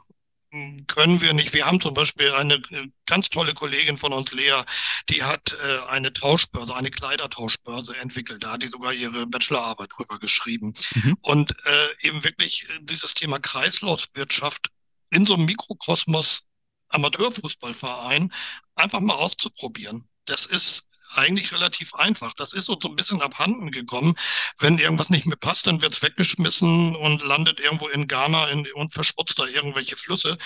Können 0.86 1.20
wir 1.20 1.32
nicht. 1.32 1.52
Wir 1.52 1.66
haben 1.66 1.80
zum 1.80 1.94
Beispiel 1.94 2.32
eine 2.32 2.54
äh, 2.54 2.88
ganz 3.06 3.30
tolle 3.30 3.54
Kollegin 3.54 3.96
von 3.96 4.12
uns, 4.12 4.30
Lea, 4.32 4.62
die 5.10 5.22
hat 5.22 5.56
äh, 5.64 5.78
eine 5.88 6.12
Tauschbörse, 6.12 6.74
eine 6.74 6.90
Kleidertauschbörse 6.90 7.96
entwickelt. 7.96 8.42
Da 8.44 8.52
hat 8.52 8.62
die 8.62 8.68
sogar 8.68 8.92
ihre 8.92 9.26
Bachelorarbeit 9.26 9.90
drüber 9.96 10.18
geschrieben. 10.18 10.74
Mhm. 10.94 11.16
Und 11.22 11.56
äh, 11.64 12.06
eben 12.06 12.24
wirklich 12.24 12.66
äh, 12.70 12.78
dieses 12.82 13.14
Thema 13.14 13.38
Kreislaufwirtschaft 13.38 14.68
in 15.10 15.26
so 15.26 15.34
einem 15.34 15.44
Mikrokosmos 15.44 16.42
Amateurfußballverein 16.88 18.32
einfach 18.76 19.00
mal 19.00 19.14
auszuprobieren. 19.14 20.08
Das 20.26 20.46
ist 20.46 20.86
eigentlich 21.16 21.52
relativ 21.52 21.94
einfach. 21.94 22.34
Das 22.34 22.52
ist 22.52 22.66
so 22.66 22.78
ein 22.82 22.96
bisschen 22.96 23.22
abhanden 23.22 23.70
gekommen. 23.70 24.14
Wenn 24.58 24.78
irgendwas 24.78 25.10
nicht 25.10 25.26
mehr 25.26 25.36
passt, 25.36 25.66
dann 25.66 25.82
wird 25.82 25.94
es 25.94 26.02
weggeschmissen 26.02 26.96
und 26.96 27.22
landet 27.22 27.60
irgendwo 27.60 27.88
in 27.88 28.06
Ghana 28.08 28.48
in, 28.48 28.66
und 28.72 28.92
verschmutzt 28.92 29.38
da 29.38 29.46
irgendwelche 29.46 29.96
Flüsse. 29.96 30.36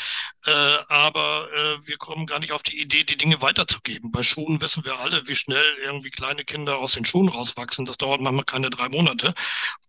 Äh, 0.46 0.50
aber 0.88 1.48
äh, 1.54 1.86
wir 1.86 1.96
kommen 1.98 2.26
gar 2.26 2.40
nicht 2.40 2.52
auf 2.52 2.62
die 2.62 2.80
Idee, 2.80 3.04
die 3.04 3.16
Dinge 3.16 3.40
weiterzugeben. 3.42 4.10
Bei 4.12 4.22
Schuhen 4.22 4.60
wissen 4.60 4.84
wir 4.84 4.98
alle, 5.00 5.26
wie 5.26 5.36
schnell 5.36 5.64
irgendwie 5.82 6.10
kleine 6.10 6.44
Kinder 6.44 6.78
aus 6.78 6.92
den 6.92 7.04
Schuhen 7.04 7.28
rauswachsen. 7.28 7.84
Das 7.84 7.96
dauert 7.96 8.20
manchmal 8.20 8.44
keine 8.44 8.70
drei 8.70 8.88
Monate. 8.88 9.34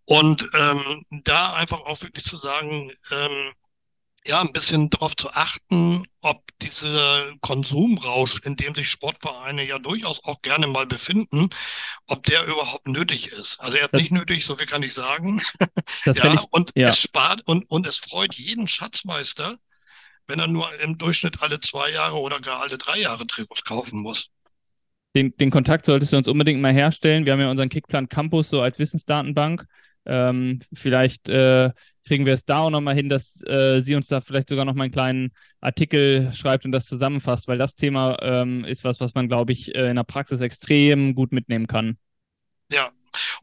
Und 0.05 0.49
ähm, 0.55 1.05
da 1.11 1.53
einfach 1.53 1.81
auch 1.81 2.01
wirklich 2.01 2.25
zu 2.25 2.35
sagen, 2.35 2.91
ähm, 3.11 3.53
ja, 4.29 4.41
ein 4.41 4.53
bisschen 4.53 4.91
darauf 4.91 5.15
zu 5.15 5.31
achten, 5.31 6.03
ob 6.21 6.43
dieser 6.61 7.33
Konsumrausch, 7.41 8.39
in 8.43 8.55
dem 8.55 8.75
sich 8.75 8.87
Sportvereine 8.87 9.65
ja 9.65 9.79
durchaus 9.79 10.23
auch 10.23 10.43
gerne 10.43 10.67
mal 10.67 10.85
befinden, 10.85 11.49
ob 12.07 12.23
der 12.25 12.45
überhaupt 12.45 12.87
nötig 12.87 13.31
ist. 13.31 13.59
Also 13.59 13.77
er 13.77 13.85
ist 13.85 13.93
das, 13.93 14.01
nicht 14.01 14.11
nötig, 14.11 14.45
so 14.45 14.55
viel 14.55 14.67
kann 14.67 14.83
ich 14.83 14.93
sagen. 14.93 15.41
ja, 16.05 16.33
ich, 16.33 16.43
und 16.51 16.71
ja. 16.75 16.89
es 16.89 16.99
spart 16.99 17.41
und, 17.45 17.69
und 17.71 17.87
es 17.87 17.97
freut 17.97 18.35
jeden 18.35 18.67
Schatzmeister, 18.67 19.57
wenn 20.27 20.39
er 20.39 20.47
nur 20.47 20.67
im 20.81 20.99
Durchschnitt 20.99 21.41
alle 21.41 21.59
zwei 21.59 21.89
Jahre 21.89 22.17
oder 22.19 22.39
gar 22.39 22.61
alle 22.61 22.77
drei 22.77 22.99
Jahre 22.99 23.25
Trikots 23.25 23.63
kaufen 23.63 23.99
muss. 23.99 24.29
Den, 25.15 25.35
den 25.37 25.49
Kontakt 25.49 25.85
solltest 25.85 26.13
du 26.13 26.17
uns 26.17 26.27
unbedingt 26.27 26.61
mal 26.61 26.71
herstellen. 26.71 27.25
Wir 27.25 27.33
haben 27.33 27.39
ja 27.39 27.49
unseren 27.49 27.69
Kickplan 27.69 28.09
Campus 28.09 28.49
so 28.49 28.61
als 28.61 28.77
Wissensdatenbank. 28.77 29.65
Ähm, 30.05 30.61
vielleicht 30.73 31.29
äh, 31.29 31.71
kriegen 32.05 32.25
wir 32.25 32.33
es 32.33 32.45
da 32.45 32.59
auch 32.59 32.69
nochmal 32.69 32.95
hin, 32.95 33.09
dass 33.09 33.43
äh, 33.45 33.81
sie 33.81 33.95
uns 33.95 34.07
da 34.07 34.21
vielleicht 34.21 34.49
sogar 34.49 34.65
nochmal 34.65 34.85
einen 34.85 34.93
kleinen 34.93 35.31
Artikel 35.61 36.31
schreibt 36.33 36.65
und 36.65 36.71
das 36.71 36.85
zusammenfasst, 36.85 37.47
weil 37.47 37.57
das 37.57 37.75
Thema 37.75 38.17
ähm, 38.21 38.65
ist 38.65 38.83
was, 38.83 38.99
was 38.99 39.13
man, 39.13 39.27
glaube 39.27 39.51
ich, 39.51 39.75
äh, 39.75 39.89
in 39.89 39.95
der 39.95 40.03
Praxis 40.03 40.41
extrem 40.41 41.13
gut 41.15 41.31
mitnehmen 41.31 41.67
kann. 41.67 41.97
Ja, 42.71 42.89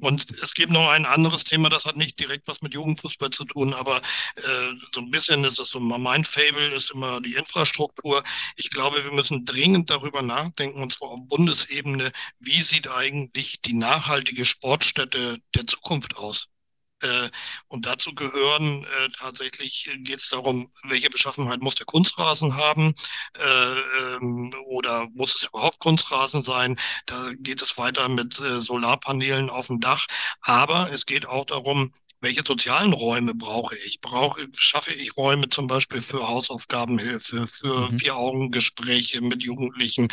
und 0.01 0.31
es 0.43 0.55
gibt 0.55 0.73
noch 0.73 0.89
ein 0.91 1.07
anderes 1.07 1.45
Thema, 1.45 1.69
das 1.69 1.85
hat 1.85 1.97
nicht 1.97 2.19
direkt 2.19 2.49
was 2.49 2.63
mit 2.63 2.75
Jugendfußball 2.75 3.31
zu 3.31 3.45
tun, 3.45 3.75
aber 3.75 3.97
äh, 3.97 4.73
so 4.95 5.01
ein 5.01 5.11
bisschen 5.11 5.45
ist 5.45 5.59
das 5.59 5.69
so 5.69 5.81
mein 5.81 6.25
Fable, 6.25 6.75
ist 6.75 6.91
immer 6.91 7.21
die 7.21 7.35
Infrastruktur. 7.35 8.23
Ich 8.57 8.71
glaube, 8.71 9.05
wir 9.05 9.13
müssen 9.13 9.45
dringend 9.45 9.91
darüber 9.91 10.23
nachdenken, 10.23 10.83
und 10.83 10.93
zwar 10.93 11.11
auf 11.11 11.21
Bundesebene, 11.29 12.13
wie 12.41 12.63
sieht 12.63 12.89
eigentlich 12.91 13.61
die 13.63 13.75
nachhaltige 13.75 14.45
Sportstätte 14.45 15.39
der 15.55 15.67
Zukunft 15.67 16.17
aus? 16.17 16.49
Äh, 17.03 17.29
und 17.69 17.85
dazu 17.85 18.15
gehören 18.15 18.85
äh, 18.85 19.09
tatsächlich 19.11 19.91
geht 19.99 20.21
es 20.21 20.31
darum, 20.31 20.73
welche 20.85 21.11
Beschaffenheit 21.11 21.61
muss 21.61 21.75
der 21.75 21.85
Kunstrasen 21.85 22.57
haben 22.57 22.95
äh, 23.39 24.15
ähm, 24.15 24.51
oder 24.67 25.07
muss 25.13 25.35
es 25.35 25.49
überhaupt 25.49 25.79
Kunstrasen 25.79 26.43
sein? 26.43 26.79
Da 27.05 27.31
geht 27.39 27.61
es 27.61 27.77
weiter 27.77 28.09
mit 28.09 28.41
äh, 28.41 28.63
Solarpanelen 28.63 29.51
auf 29.51 29.67
dem 29.67 29.81
Dach. 29.81 30.07
Aber 30.41 30.91
es 30.91 31.05
geht 31.05 31.27
auch 31.27 31.45
darum, 31.45 31.93
welche 32.21 32.43
sozialen 32.47 32.93
Räume 32.93 33.35
brauche 33.35 33.77
ich? 33.77 34.01
Brauche, 34.01 34.49
schaffe 34.55 34.95
ich 34.95 35.17
Räume 35.17 35.49
zum 35.51 35.67
Beispiel 35.67 36.01
für 36.01 36.27
Hausaufgabenhilfe, 36.27 37.47
für 37.47 37.91
mhm. 37.91 37.99
Vier-Augen-Gespräche 37.99 39.21
mit 39.21 39.43
Jugendlichen, 39.43 40.09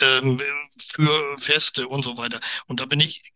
ähm, 0.00 0.40
für 0.76 1.36
Feste 1.38 1.88
und 1.88 2.04
so 2.04 2.16
weiter. 2.16 2.40
Und 2.66 2.80
da 2.80 2.86
bin 2.86 3.00
ich 3.00 3.32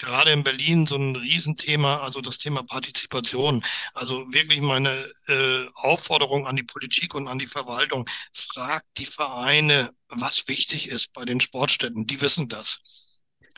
gerade 0.00 0.32
in 0.32 0.42
Berlin 0.42 0.86
so 0.86 0.96
ein 0.96 1.14
Riesenthema, 1.14 1.98
also 2.00 2.20
das 2.20 2.38
Thema 2.38 2.62
Partizipation. 2.62 3.62
Also 3.94 4.26
wirklich 4.32 4.60
meine 4.60 4.90
äh, 5.28 5.66
Aufforderung 5.74 6.46
an 6.46 6.56
die 6.56 6.62
Politik 6.62 7.14
und 7.14 7.28
an 7.28 7.38
die 7.38 7.46
Verwaltung, 7.46 8.08
fragt 8.32 8.86
die 8.98 9.06
Vereine, 9.06 9.90
was 10.08 10.48
wichtig 10.48 10.88
ist 10.88 11.12
bei 11.12 11.24
den 11.24 11.40
Sportstätten. 11.40 12.06
Die 12.06 12.20
wissen 12.20 12.48
das. 12.48 12.80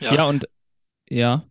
Ja, 0.01 0.15
ja 0.15 0.23
und 0.25 0.47
ja, 1.09 1.43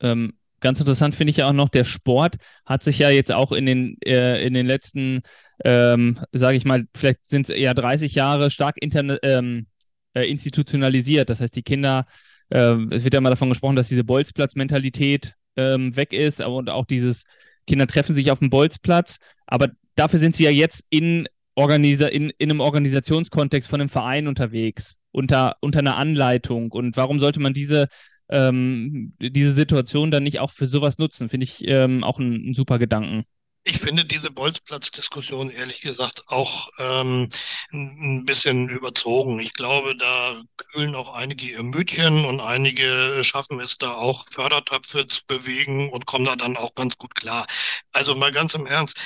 ähm, 0.00 0.34
ganz 0.60 0.78
interessant 0.78 1.14
finde 1.14 1.30
ich 1.30 1.38
ja 1.38 1.48
auch 1.48 1.52
noch, 1.52 1.68
der 1.68 1.84
Sport 1.84 2.36
hat 2.66 2.82
sich 2.82 2.98
ja 2.98 3.10
jetzt 3.10 3.32
auch 3.32 3.52
in 3.52 3.66
den, 3.66 3.96
äh, 4.04 4.44
in 4.46 4.54
den 4.54 4.66
letzten, 4.66 5.22
ähm, 5.64 6.20
sage 6.32 6.56
ich 6.56 6.64
mal, 6.64 6.84
vielleicht 6.94 7.26
sind 7.26 7.48
es 7.48 7.54
eher 7.54 7.74
30 7.74 8.14
Jahre 8.14 8.50
stark 8.50 8.76
internet, 8.80 9.20
ähm, 9.22 9.66
äh, 10.14 10.24
institutionalisiert. 10.24 11.30
Das 11.30 11.40
heißt, 11.40 11.56
die 11.56 11.62
Kinder, 11.62 12.04
äh, 12.52 12.76
es 12.90 13.04
wird 13.04 13.14
ja 13.14 13.18
immer 13.18 13.30
davon 13.30 13.48
gesprochen, 13.48 13.76
dass 13.76 13.88
diese 13.88 14.04
Bolzplatz-Mentalität 14.04 15.34
ähm, 15.56 15.96
weg 15.96 16.12
ist, 16.12 16.40
aber 16.40 16.56
und 16.56 16.70
auch 16.70 16.86
dieses 16.86 17.24
Kinder 17.66 17.86
treffen 17.86 18.14
sich 18.14 18.30
auf 18.30 18.40
dem 18.40 18.50
Bolzplatz, 18.50 19.18
aber 19.46 19.68
dafür 19.94 20.18
sind 20.18 20.36
sie 20.36 20.44
ja 20.44 20.50
jetzt 20.50 20.84
in, 20.90 21.28
Organisa 21.54 22.06
in, 22.06 22.30
in 22.38 22.50
einem 22.50 22.60
Organisationskontext 22.60 23.68
von 23.68 23.80
einem 23.80 23.90
Verein 23.90 24.26
unterwegs, 24.26 24.96
unter, 25.10 25.56
unter 25.60 25.80
einer 25.80 25.96
Anleitung. 25.96 26.72
Und 26.72 26.96
warum 26.96 27.20
sollte 27.20 27.40
man 27.40 27.52
diese, 27.52 27.88
ähm, 28.30 29.14
diese 29.20 29.52
Situation 29.52 30.10
dann 30.10 30.22
nicht 30.22 30.40
auch 30.40 30.50
für 30.50 30.66
sowas 30.66 30.98
nutzen? 30.98 31.28
Finde 31.28 31.44
ich 31.44 31.66
ähm, 31.66 32.04
auch 32.04 32.18
ein, 32.18 32.50
ein 32.50 32.54
super 32.54 32.78
Gedanken. 32.78 33.24
Ich 33.64 33.78
finde 33.78 34.04
diese 34.04 34.32
Bolzplatz-Diskussion 34.32 35.48
ehrlich 35.50 35.82
gesagt 35.82 36.24
auch 36.28 36.68
ähm, 36.80 37.28
ein 37.72 38.24
bisschen 38.24 38.68
überzogen. 38.68 39.38
Ich 39.38 39.52
glaube, 39.54 39.96
da 39.96 40.42
kühlen 40.56 40.96
auch 40.96 41.12
einige 41.14 41.46
ihr 41.46 41.62
Mütchen 41.62 42.24
und 42.24 42.40
einige 42.40 43.22
schaffen 43.22 43.60
es 43.60 43.78
da 43.78 43.94
auch 43.94 44.26
Fördertöpfe 44.30 45.06
zu 45.06 45.20
bewegen 45.28 45.90
und 45.90 46.06
kommen 46.06 46.24
da 46.24 46.34
dann 46.34 46.56
auch 46.56 46.74
ganz 46.74 46.96
gut 46.98 47.14
klar. 47.14 47.46
Also 47.92 48.16
mal 48.16 48.32
ganz 48.32 48.54
im 48.54 48.66
Ernst, 48.66 48.96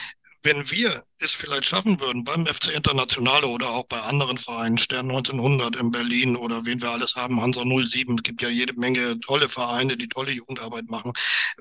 wenn 0.47 0.70
wir 0.70 1.05
es 1.18 1.32
vielleicht 1.32 1.66
schaffen 1.66 2.01
würden, 2.01 2.24
beim 2.24 2.47
FC 2.47 2.68
Internationale 2.68 3.49
oder 3.49 3.68
auch 3.68 3.84
bei 3.84 4.01
anderen 4.01 4.38
Vereinen, 4.38 4.78
Stern 4.78 5.11
1900 5.11 5.76
in 5.76 5.90
Berlin 5.90 6.36
oder 6.36 6.64
wen 6.64 6.80
wir 6.80 6.90
alles 6.90 7.16
haben, 7.16 7.42
Hansa 7.42 7.62
07, 7.62 8.16
es 8.16 8.22
gibt 8.22 8.40
ja 8.40 8.49
jede 8.49 8.72
Menge 8.74 9.18
tolle 9.20 9.49
Vereine, 9.49 9.97
die 9.97 10.09
tolle 10.09 10.30
Jugendarbeit 10.30 10.88
machen. 10.88 11.12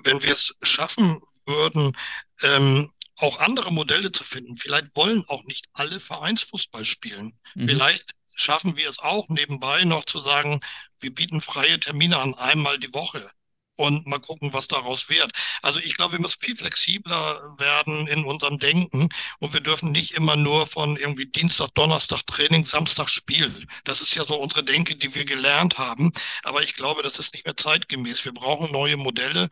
Wenn 0.03 0.21
wir 0.21 0.31
es 0.31 0.55
schaffen 0.61 1.19
würden, 1.45 1.97
ähm, 2.43 2.91
auch 3.17 3.39
andere 3.39 3.73
Modelle 3.73 4.11
zu 4.11 4.23
finden. 4.23 4.57
Vielleicht 4.57 4.95
wollen 4.95 5.23
auch 5.27 5.43
nicht 5.45 5.65
alle 5.73 5.99
Vereinsfußball 5.99 6.85
spielen. 6.85 7.33
Mhm. 7.55 7.69
Vielleicht 7.69 8.11
schaffen 8.35 8.77
wir 8.77 8.89
es 8.89 8.99
auch 8.99 9.29
nebenbei 9.29 9.83
noch 9.85 10.05
zu 10.05 10.19
sagen, 10.19 10.59
wir 10.99 11.13
bieten 11.13 11.41
freie 11.41 11.79
Termine 11.79 12.19
an 12.19 12.35
einmal 12.35 12.77
die 12.77 12.93
Woche 12.93 13.27
und 13.75 14.05
mal 14.07 14.19
gucken, 14.19 14.53
was 14.53 14.67
daraus 14.67 15.09
wird. 15.09 15.31
Also 15.61 15.79
ich 15.79 15.95
glaube, 15.95 16.13
wir 16.13 16.21
müssen 16.21 16.39
viel 16.39 16.55
flexibler 16.55 17.55
werden 17.57 18.07
in 18.07 18.23
unserem 18.23 18.59
Denken 18.59 19.09
und 19.39 19.53
wir 19.53 19.61
dürfen 19.61 19.91
nicht 19.91 20.11
immer 20.11 20.35
nur 20.35 20.67
von 20.67 20.97
irgendwie 20.97 21.25
Dienstag, 21.25 21.69
Donnerstag 21.75 22.25
Training, 22.27 22.65
Samstag 22.65 23.09
Spiel. 23.09 23.67
Das 23.83 24.01
ist 24.01 24.15
ja 24.15 24.23
so 24.23 24.35
unsere 24.35 24.63
Denke, 24.63 24.95
die 24.95 25.13
wir 25.15 25.25
gelernt 25.25 25.77
haben. 25.77 26.11
Aber 26.43 26.63
ich 26.63 26.75
glaube, 26.75 27.03
das 27.03 27.19
ist 27.19 27.33
nicht 27.33 27.45
mehr 27.45 27.57
zeitgemäß. 27.57 28.25
Wir 28.25 28.33
brauchen 28.33 28.71
neue 28.71 28.97
Modelle 28.97 29.49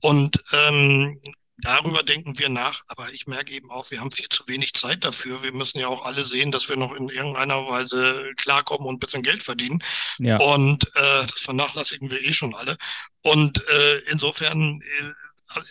und 0.00 0.42
ähm, 0.52 1.20
Darüber 1.58 2.02
denken 2.02 2.38
wir 2.38 2.48
nach, 2.48 2.82
aber 2.88 3.12
ich 3.12 3.26
merke 3.26 3.52
eben 3.52 3.70
auch, 3.70 3.90
wir 3.90 4.00
haben 4.00 4.10
viel 4.10 4.28
zu 4.28 4.46
wenig 4.48 4.72
Zeit 4.74 5.04
dafür. 5.04 5.42
Wir 5.42 5.52
müssen 5.52 5.78
ja 5.78 5.86
auch 5.86 6.04
alle 6.04 6.24
sehen, 6.24 6.50
dass 6.50 6.68
wir 6.68 6.76
noch 6.76 6.92
in 6.92 7.08
irgendeiner 7.08 7.66
Weise 7.68 8.32
klarkommen 8.36 8.88
und 8.88 8.96
ein 8.96 8.98
bisschen 8.98 9.22
Geld 9.22 9.42
verdienen. 9.42 9.82
Ja. 10.18 10.38
Und 10.38 10.84
äh, 10.96 11.26
das 11.26 11.40
vernachlässigen 11.40 12.10
wir 12.10 12.20
eh 12.20 12.32
schon 12.32 12.54
alle. 12.54 12.76
Und 13.22 13.66
äh, 13.68 13.98
insofern 14.10 14.80
äh, 14.82 15.12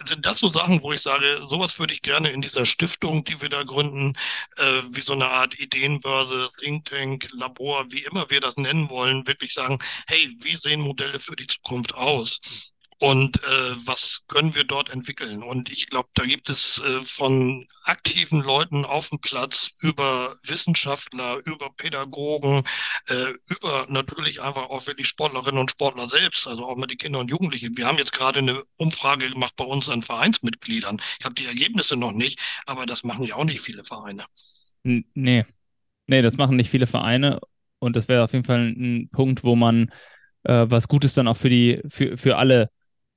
sind 0.05 0.25
das 0.25 0.39
so 0.39 0.49
Sachen, 0.49 0.81
wo 0.81 0.93
ich 0.93 1.01
sage, 1.01 1.41
sowas 1.49 1.77
würde 1.79 1.93
ich 1.93 2.01
gerne 2.01 2.31
in 2.31 2.41
dieser 2.41 2.65
Stiftung, 2.65 3.23
die 3.25 3.41
wir 3.41 3.49
da 3.49 3.63
gründen, 3.63 4.15
äh, 4.57 4.81
wie 4.89 5.01
so 5.01 5.13
eine 5.13 5.27
Art 5.27 5.59
Ideenbörse, 5.59 6.49
Think 6.59 6.85
Tank, 6.85 7.27
Labor, 7.33 7.85
wie 7.91 8.03
immer 8.03 8.29
wir 8.29 8.39
das 8.39 8.55
nennen 8.55 8.89
wollen, 8.89 9.27
wirklich 9.27 9.53
sagen, 9.53 9.79
hey, 10.07 10.35
wie 10.39 10.55
sehen 10.55 10.81
Modelle 10.81 11.19
für 11.19 11.35
die 11.35 11.47
Zukunft 11.47 11.93
aus? 11.93 12.39
Und 13.03 13.35
äh, 13.35 13.75
was 13.85 14.23
können 14.29 14.55
wir 14.55 14.63
dort 14.63 14.89
entwickeln. 14.89 15.43
Und 15.43 15.69
ich 15.69 15.89
glaube, 15.89 16.07
da 16.13 16.23
gibt 16.23 16.47
es 16.47 16.79
äh, 16.79 17.03
von 17.03 17.67
aktiven 17.83 18.41
Leuten 18.41 18.85
auf 18.85 19.09
dem 19.09 19.19
Platz 19.19 19.71
über 19.81 20.33
Wissenschaftler, 20.43 21.41
über 21.43 21.69
Pädagogen, 21.75 22.63
äh, 23.09 23.33
über 23.49 23.87
natürlich 23.89 24.41
einfach 24.41 24.69
auch 24.69 24.87
wirklich 24.87 25.07
Sportlerinnen 25.07 25.59
und 25.59 25.71
Sportler 25.71 26.07
selbst, 26.07 26.47
also 26.47 26.65
auch 26.65 26.77
mal 26.77 26.85
die 26.85 26.95
Kinder 26.95 27.19
und 27.19 27.29
Jugendlichen. 27.29 27.75
Wir 27.75 27.87
haben 27.87 27.97
jetzt 27.97 28.13
gerade 28.13 28.39
eine 28.39 28.63
Umfrage 28.77 29.29
gemacht 29.29 29.57
bei 29.57 29.65
unseren 29.65 30.01
Vereinsmitgliedern. 30.01 31.01
Ich 31.19 31.25
habe 31.25 31.35
die 31.35 31.45
Ergebnisse 31.45 31.97
noch 31.97 32.13
nicht, 32.13 32.39
aber 32.67 32.85
das 32.85 33.03
machen 33.03 33.25
ja 33.25 33.35
auch 33.35 33.43
nicht 33.43 33.59
viele 33.59 33.83
Vereine. 33.83 34.23
Nee, 34.83 35.45
nee, 36.07 36.21
das 36.21 36.37
machen 36.37 36.55
nicht 36.55 36.69
viele 36.69 36.87
Vereine. 36.87 37.41
Und 37.79 37.97
das 37.97 38.07
wäre 38.07 38.23
auf 38.23 38.31
jeden 38.31 38.45
Fall 38.45 38.61
ein 38.61 39.09
Punkt, 39.09 39.43
wo 39.43 39.57
man 39.57 39.91
äh, 40.43 40.67
was 40.69 40.87
Gutes 40.87 41.15
dann 41.15 41.27
auch 41.27 41.35
für 41.35 41.49
die, 41.49 41.81
für, 41.89 42.17
für 42.17 42.37
alle 42.37 42.69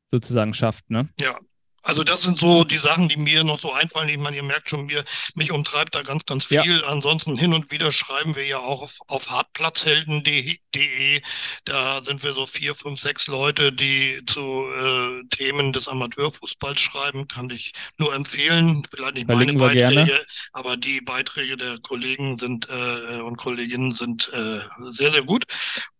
sozusagen 0.07 0.55
schafft, 0.55 0.91
ne? 0.91 1.09
Ja, 1.19 1.39
also 1.87 2.03
das 2.03 2.23
sind 2.23 2.37
so 2.37 2.65
die 2.65 2.79
Sachen, 2.79 3.09
die 3.09 3.17
mir 3.17 3.45
noch 3.45 3.61
so 3.61 3.73
einfallen. 3.73 4.09
Ich 4.09 4.19
meine, 4.19 4.35
ihr 4.35 4.43
merkt 4.43 4.71
schon, 4.71 4.87
mir, 4.87 5.05
mich 5.37 5.53
umtreibt 5.53 5.95
da 5.95 6.03
ganz, 6.03 6.25
ganz 6.25 6.45
viel. 6.47 6.81
Ja. 6.81 6.87
Ansonsten 6.89 7.37
hin 7.37 7.55
und 7.55 7.71
wieder 7.71 7.93
schreiben 7.93 8.35
wir 8.35 8.45
ja 8.45 8.59
auch 8.59 8.83
auf, 8.83 8.99
auf 9.07 9.31
hartplatzhelden.de. 9.31 11.23
Da 11.65 12.03
sind 12.03 12.25
wir 12.25 12.33
so 12.33 12.45
vier, 12.47 12.75
fünf, 12.75 12.99
sechs 12.99 13.29
Leute, 13.29 13.73
die 13.73 14.21
zu 14.27 14.67
äh, 14.69 15.29
Themen 15.31 15.73
des 15.73 15.87
Amateurfußballs 15.87 16.81
schreiben. 16.81 17.29
Kann 17.29 17.51
ich 17.51 17.73
nur 17.99 18.13
empfehlen. 18.17 18.83
Vielleicht 18.91 19.15
nicht 19.15 19.27
Verlinken 19.27 19.57
meine 19.59 19.75
Beiträge, 19.75 20.07
gerne. 20.07 20.27
aber 20.55 20.77
die 20.77 21.01
Beiträge 21.01 21.57
der 21.57 21.79
Kollegen 21.79 22.37
sind 22.37 22.69
äh, 22.69 23.21
und 23.21 23.37
Kolleginnen 23.37 23.93
sind 23.93 24.29
äh, 24.33 24.59
sehr, 24.91 25.13
sehr 25.13 25.23
gut. 25.23 25.45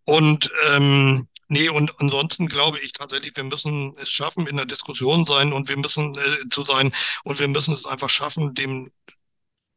Und 0.03 0.51
ähm, 0.73 1.29
Nee, 1.49 1.69
und 1.69 2.01
ansonsten 2.01 2.49
glaube 2.49 2.79
ich 2.81 2.93
tatsächlich, 2.93 3.37
wir 3.37 3.45
müssen 3.45 3.97
es 3.99 4.11
schaffen, 4.11 4.47
in 4.47 4.57
der 4.57 4.67
Diskussion 4.67 5.27
sein 5.27 5.53
und 5.53 5.69
wir 5.69 5.77
müssen 5.77 6.17
äh, 6.17 6.49
zu 6.51 6.63
sein 6.65 6.93
und 7.25 7.39
wir 7.39 7.49
müssen 7.49 7.73
es 7.73 7.87
einfach 7.87 8.11
schaffen, 8.11 8.55
dem 8.55 8.91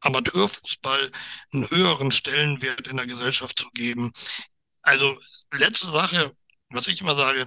Amateurfußball 0.00 1.10
einen 1.52 1.70
höheren 1.70 2.10
Stellenwert 2.10 2.88
in 2.88 2.96
der 2.96 3.06
Gesellschaft 3.06 3.58
zu 3.58 3.70
geben. 3.70 4.12
Also 4.82 5.18
letzte 5.52 5.86
Sache, 5.86 6.32
was 6.70 6.88
ich 6.88 7.00
immer 7.00 7.14
sage, 7.14 7.46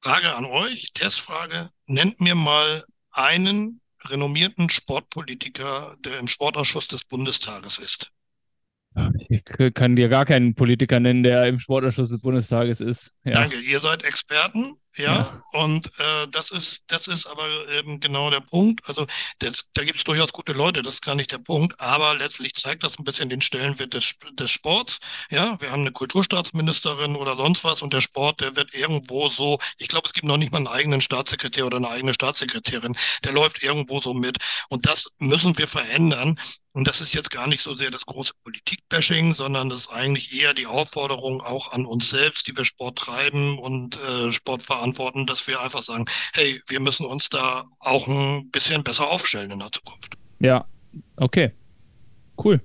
Frage 0.00 0.34
an 0.34 0.44
euch, 0.44 0.92
Testfrage, 0.94 1.70
nennt 1.86 2.20
mir 2.20 2.34
mal 2.34 2.84
einen 3.10 3.80
renommierten 4.04 4.70
Sportpolitiker, 4.70 5.96
der 6.00 6.18
im 6.18 6.28
Sportausschuss 6.28 6.86
des 6.88 7.04
Bundestages 7.04 7.78
ist. 7.78 8.12
Ich 9.28 9.74
kann 9.74 9.96
dir 9.96 10.08
gar 10.08 10.26
keinen 10.26 10.54
Politiker 10.54 11.00
nennen, 11.00 11.22
der 11.22 11.46
im 11.46 11.58
Sportausschuss 11.58 12.10
des 12.10 12.20
Bundestages 12.20 12.80
ist. 12.80 13.12
Ja. 13.24 13.32
Danke, 13.32 13.58
ihr 13.58 13.80
seid 13.80 14.04
Experten. 14.04 14.76
Ja, 14.98 15.04
ja. 15.04 15.42
und 15.52 15.86
äh, 15.86 16.26
das 16.32 16.50
ist, 16.50 16.82
das 16.88 17.06
ist 17.06 17.26
aber 17.28 17.44
eben 17.78 18.00
genau 18.00 18.30
der 18.30 18.40
Punkt. 18.40 18.80
Also 18.88 19.06
das, 19.38 19.66
da 19.74 19.84
gibt 19.84 19.98
es 19.98 20.04
durchaus 20.04 20.32
gute 20.32 20.52
Leute, 20.52 20.82
das 20.82 20.94
ist 20.94 21.04
gar 21.04 21.14
nicht 21.14 21.30
der 21.30 21.38
Punkt, 21.38 21.80
aber 21.80 22.16
letztlich 22.16 22.54
zeigt 22.54 22.82
das 22.82 22.98
ein 22.98 23.04
bisschen 23.04 23.28
den 23.28 23.40
Stellenwert 23.40 23.94
des, 23.94 24.16
des 24.32 24.50
Sports. 24.50 24.98
Ja, 25.30 25.56
wir 25.60 25.70
haben 25.70 25.82
eine 25.82 25.92
Kulturstaatsministerin 25.92 27.14
oder 27.14 27.36
sonst 27.36 27.62
was 27.62 27.80
und 27.80 27.92
der 27.92 28.00
Sport, 28.00 28.40
der 28.40 28.56
wird 28.56 28.74
irgendwo 28.74 29.28
so, 29.28 29.58
ich 29.78 29.86
glaube, 29.86 30.06
es 30.06 30.12
gibt 30.12 30.26
noch 30.26 30.36
nicht 30.36 30.50
mal 30.50 30.58
einen 30.58 30.66
eigenen 30.66 31.00
Staatssekretär 31.00 31.66
oder 31.66 31.76
eine 31.76 31.90
eigene 31.90 32.12
Staatssekretärin, 32.12 32.96
der 33.22 33.32
läuft 33.32 33.62
irgendwo 33.62 34.00
so 34.00 34.14
mit. 34.14 34.38
Und 34.68 34.86
das 34.86 35.12
müssen 35.18 35.56
wir 35.58 35.68
verändern. 35.68 36.40
Und 36.78 36.86
das 36.86 37.00
ist 37.00 37.12
jetzt 37.12 37.32
gar 37.32 37.48
nicht 37.48 37.60
so 37.60 37.74
sehr 37.74 37.90
das 37.90 38.06
große 38.06 38.34
Politikbashing, 38.44 39.34
sondern 39.34 39.68
das 39.68 39.80
ist 39.80 39.88
eigentlich 39.88 40.40
eher 40.40 40.54
die 40.54 40.66
Aufforderung 40.66 41.40
auch 41.40 41.72
an 41.72 41.84
uns 41.84 42.08
selbst, 42.08 42.46
die 42.46 42.56
wir 42.56 42.64
Sport 42.64 42.98
treiben 42.98 43.58
und 43.58 44.00
äh, 44.00 44.30
Sport 44.30 44.62
verantworten, 44.62 45.26
dass 45.26 45.48
wir 45.48 45.60
einfach 45.60 45.82
sagen, 45.82 46.04
hey, 46.34 46.62
wir 46.68 46.78
müssen 46.78 47.04
uns 47.04 47.30
da 47.30 47.64
auch 47.80 48.06
ein 48.06 48.48
bisschen 48.52 48.84
besser 48.84 49.10
aufstellen 49.10 49.50
in 49.50 49.58
der 49.58 49.72
Zukunft. 49.72 50.14
Ja, 50.38 50.66
okay. 51.16 51.50
Cool. 52.40 52.62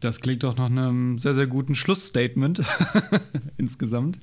Das 0.00 0.20
klingt 0.20 0.42
doch 0.42 0.58
nach 0.58 0.66
einem 0.66 1.18
sehr, 1.18 1.32
sehr 1.32 1.46
guten 1.46 1.74
Schlussstatement 1.74 2.60
insgesamt. 3.56 4.20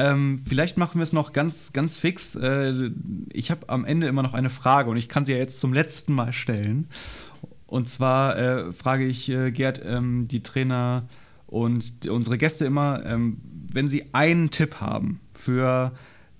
Ähm, 0.00 0.38
vielleicht 0.42 0.78
machen 0.78 0.98
wir 0.98 1.02
es 1.02 1.12
noch 1.12 1.34
ganz, 1.34 1.74
ganz 1.74 1.98
fix. 1.98 2.34
Äh, 2.34 2.90
ich 3.34 3.50
habe 3.50 3.68
am 3.68 3.84
Ende 3.84 4.06
immer 4.06 4.22
noch 4.22 4.32
eine 4.32 4.48
Frage 4.48 4.88
und 4.88 4.96
ich 4.96 5.10
kann 5.10 5.26
sie 5.26 5.32
ja 5.32 5.38
jetzt 5.38 5.60
zum 5.60 5.74
letzten 5.74 6.14
Mal 6.14 6.32
stellen. 6.32 6.88
Und 7.66 7.86
zwar 7.90 8.38
äh, 8.38 8.72
frage 8.72 9.04
ich 9.04 9.28
äh, 9.28 9.52
Gerd, 9.52 9.82
ähm, 9.84 10.26
die 10.26 10.42
Trainer 10.42 11.06
und 11.46 12.08
unsere 12.08 12.38
Gäste 12.38 12.64
immer, 12.64 13.04
ähm, 13.04 13.42
wenn 13.70 13.90
sie 13.90 14.06
einen 14.14 14.48
Tipp 14.50 14.76
haben 14.76 15.20
für 15.34 15.92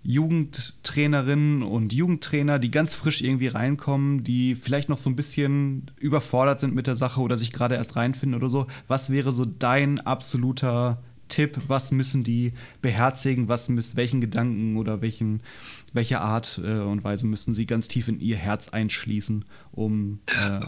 Jugendtrainerinnen 0.04 1.62
und 1.62 1.92
Jugendtrainer, 1.92 2.58
die 2.58 2.70
ganz 2.70 2.94
frisch 2.94 3.20
irgendwie 3.20 3.48
reinkommen, 3.48 4.24
die 4.24 4.54
vielleicht 4.54 4.88
noch 4.88 4.96
so 4.96 5.10
ein 5.10 5.16
bisschen 5.16 5.90
überfordert 5.98 6.60
sind 6.60 6.74
mit 6.74 6.86
der 6.86 6.96
Sache 6.96 7.20
oder 7.20 7.36
sich 7.36 7.52
gerade 7.52 7.74
erst 7.74 7.94
reinfinden 7.94 8.38
oder 8.38 8.48
so, 8.48 8.66
was 8.88 9.12
wäre 9.12 9.32
so 9.32 9.44
dein 9.44 10.00
absoluter 10.00 11.02
Tipp, 11.30 11.58
was 11.66 11.90
müssen 11.90 12.22
die 12.24 12.52
beherzigen, 12.82 13.48
was 13.48 13.70
müssen, 13.70 13.96
welchen 13.96 14.20
Gedanken 14.20 14.76
oder 14.76 15.00
welchen, 15.00 15.42
welche 15.94 16.20
Art 16.20 16.60
äh, 16.62 16.80
und 16.80 17.02
Weise 17.02 17.26
müssen 17.26 17.54
sie 17.54 17.64
ganz 17.64 17.88
tief 17.88 18.08
in 18.08 18.20
ihr 18.20 18.36
Herz 18.36 18.68
einschließen, 18.68 19.46
um 19.72 20.20
äh, 20.26 20.60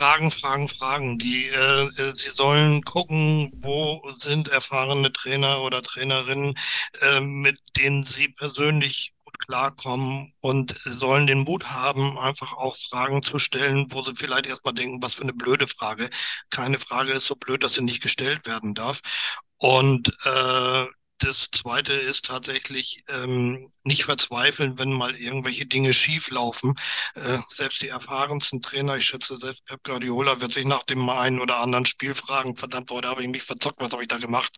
Fragen, 0.00 0.30
Fragen, 0.30 0.66
Fragen. 0.66 1.18
Die, 1.18 1.48
äh, 1.48 1.82
äh, 1.82 2.14
sie 2.14 2.30
sollen 2.30 2.82
gucken, 2.82 3.52
wo 3.60 4.00
sind 4.16 4.48
erfahrene 4.48 5.12
Trainer 5.12 5.60
oder 5.60 5.82
Trainerinnen, 5.82 6.54
äh, 7.02 7.20
mit 7.20 7.58
denen 7.76 8.02
sie 8.02 8.28
persönlich 8.28 9.12
klarkommen 9.46 10.32
und 10.40 10.74
sollen 10.84 11.26
den 11.26 11.40
Mut 11.40 11.66
haben, 11.70 12.18
einfach 12.18 12.52
auch 12.54 12.76
Fragen 12.76 13.22
zu 13.22 13.38
stellen, 13.38 13.86
wo 13.90 14.02
sie 14.02 14.14
vielleicht 14.16 14.46
erstmal 14.46 14.74
denken, 14.74 15.02
was 15.02 15.14
für 15.14 15.22
eine 15.22 15.32
blöde 15.32 15.66
Frage. 15.68 16.10
Keine 16.50 16.78
Frage 16.78 17.12
ist 17.12 17.26
so 17.26 17.34
blöd, 17.36 17.62
dass 17.64 17.74
sie 17.74 17.82
nicht 17.82 18.02
gestellt 18.02 18.46
werden 18.46 18.74
darf. 18.74 19.00
Und 19.58 20.16
äh, 20.24 20.86
das 21.20 21.50
Zweite 21.50 21.92
ist 21.92 22.26
tatsächlich 22.26 23.04
ähm, 23.08 23.70
nicht 23.84 24.04
verzweifeln, 24.04 24.78
wenn 24.78 24.92
mal 24.92 25.14
irgendwelche 25.16 25.66
Dinge 25.66 25.94
schief 25.94 26.30
laufen. 26.30 26.74
Äh, 27.14 27.38
selbst 27.48 27.82
die 27.82 27.88
erfahrensten 27.88 28.60
Trainer, 28.60 28.96
ich 28.96 29.06
schätze, 29.06 29.36
selbst 29.36 29.64
Pep 29.64 29.82
Guardiola 29.84 30.40
wird 30.40 30.52
sich 30.52 30.64
nach 30.64 30.82
dem 30.84 31.08
einen 31.08 31.40
oder 31.40 31.58
anderen 31.58 31.86
Spiel 31.86 32.14
fragen, 32.14 32.56
verdammt, 32.56 32.90
heute 32.90 33.08
habe 33.08 33.22
ich 33.22 33.28
mich 33.28 33.42
verzockt, 33.42 33.80
was 33.80 33.92
habe 33.92 34.02
ich 34.02 34.08
da 34.08 34.18
gemacht? 34.18 34.54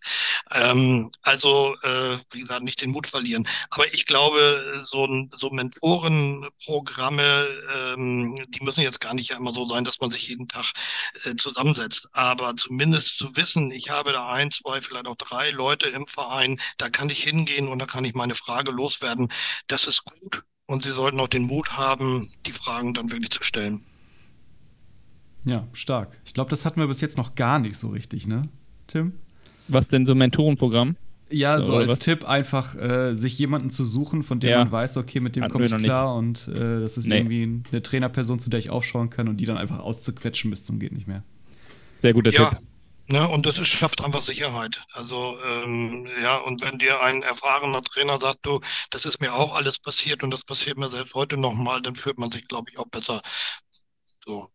Ähm, 0.51 1.11
also, 1.21 1.75
äh, 1.83 2.17
wie 2.31 2.41
gesagt, 2.41 2.63
nicht 2.63 2.81
den 2.81 2.91
Mut 2.91 3.07
verlieren. 3.07 3.47
Aber 3.69 3.91
ich 3.93 4.05
glaube, 4.05 4.81
so, 4.83 5.07
so 5.35 5.49
Mentorenprogramme, 5.51 7.47
ähm, 7.73 8.41
die 8.49 8.63
müssen 8.63 8.81
jetzt 8.81 8.99
gar 8.99 9.13
nicht 9.13 9.31
immer 9.31 9.53
so 9.53 9.65
sein, 9.67 9.83
dass 9.83 9.99
man 9.99 10.11
sich 10.11 10.27
jeden 10.27 10.47
Tag 10.47 10.73
äh, 11.23 11.35
zusammensetzt. 11.35 12.09
Aber 12.11 12.55
zumindest 12.55 13.17
zu 13.17 13.35
wissen, 13.35 13.71
ich 13.71 13.89
habe 13.89 14.11
da 14.11 14.27
ein, 14.27 14.51
zwei, 14.51 14.81
vielleicht 14.81 15.07
auch 15.07 15.15
drei 15.15 15.49
Leute 15.51 15.89
im 15.89 16.07
Verein, 16.07 16.52
da 16.77 16.89
kann 16.89 17.09
ich 17.09 17.23
hingehen 17.23 17.67
und 17.67 17.79
da 17.79 17.85
kann 17.85 18.05
ich 18.05 18.13
meine 18.13 18.35
Frage 18.35 18.71
loswerden 18.71 19.13
werden. 19.13 19.29
Das 19.67 19.85
ist 19.85 20.03
gut 20.05 20.43
und 20.65 20.83
Sie 20.83 20.91
sollten 20.91 21.19
auch 21.19 21.27
den 21.27 21.43
Mut 21.43 21.77
haben, 21.77 22.31
die 22.45 22.51
Fragen 22.51 22.93
dann 22.93 23.11
wirklich 23.11 23.31
zu 23.31 23.43
stellen. 23.43 23.85
Ja, 25.45 25.67
stark. 25.73 26.17
Ich 26.25 26.33
glaube, 26.33 26.49
das 26.49 26.65
hatten 26.65 26.79
wir 26.79 26.87
bis 26.87 27.01
jetzt 27.01 27.17
noch 27.17 27.35
gar 27.35 27.59
nicht 27.59 27.77
so 27.77 27.89
richtig, 27.89 28.27
ne, 28.27 28.43
Tim? 28.87 29.13
Was 29.67 29.89
denn 29.89 30.05
so 30.05 30.13
ein 30.13 30.17
Mentorenprogramm? 30.17 30.95
Ja, 31.29 31.61
so 31.61 31.77
als 31.77 31.89
was? 31.89 31.99
Tipp 31.99 32.25
einfach, 32.25 32.75
äh, 32.75 33.15
sich 33.15 33.39
jemanden 33.39 33.71
zu 33.71 33.85
suchen, 33.85 34.23
von 34.23 34.39
dem 34.39 34.51
ja. 34.51 34.59
man 34.59 34.71
weiß, 34.71 34.97
okay, 34.97 35.19
mit 35.19 35.35
dem 35.35 35.47
komme 35.47 35.65
ich 35.65 35.75
klar 35.75 36.21
nicht. 36.21 36.47
und 36.47 36.55
äh, 36.55 36.79
das 36.79 36.97
ist 36.97 37.07
nee. 37.07 37.17
irgendwie 37.17 37.63
eine 37.71 37.81
Trainerperson, 37.81 38.39
zu 38.39 38.49
der 38.49 38.59
ich 38.59 38.69
aufschauen 38.69 39.09
kann 39.09 39.27
und 39.27 39.37
die 39.37 39.45
dann 39.45 39.57
einfach 39.57 39.79
auszuquetschen 39.79 40.51
bis 40.51 40.63
zum 40.63 40.79
geht 40.79 40.91
nicht 40.91 41.07
mehr. 41.07 41.23
Sehr 41.95 42.13
guter 42.13 42.31
ja. 42.31 42.49
Tipp. 42.49 42.59
Ne, 43.09 43.27
und 43.27 43.45
das 43.45 43.57
ist, 43.57 43.67
schafft 43.67 44.01
einfach 44.01 44.21
Sicherheit. 44.21 44.81
Also 44.93 45.37
ähm, 45.45 46.07
ja, 46.21 46.37
und 46.37 46.61
wenn 46.61 46.79
dir 46.79 47.01
ein 47.01 47.21
erfahrener 47.21 47.81
Trainer 47.81 48.17
sagt, 48.19 48.39
du, 48.45 48.61
das 48.91 49.05
ist 49.05 49.19
mir 49.19 49.33
auch 49.35 49.55
alles 49.55 49.79
passiert 49.79 50.23
und 50.23 50.31
das 50.31 50.43
passiert 50.45 50.77
mir 50.77 50.89
selbst 50.89 51.13
heute 51.13 51.35
nochmal, 51.37 51.81
dann 51.81 51.95
fühlt 51.95 52.17
man 52.17 52.31
sich, 52.31 52.47
glaube 52.47 52.71
ich, 52.71 52.79
auch 52.79 52.87
besser. 52.87 53.21
So. 54.25 54.52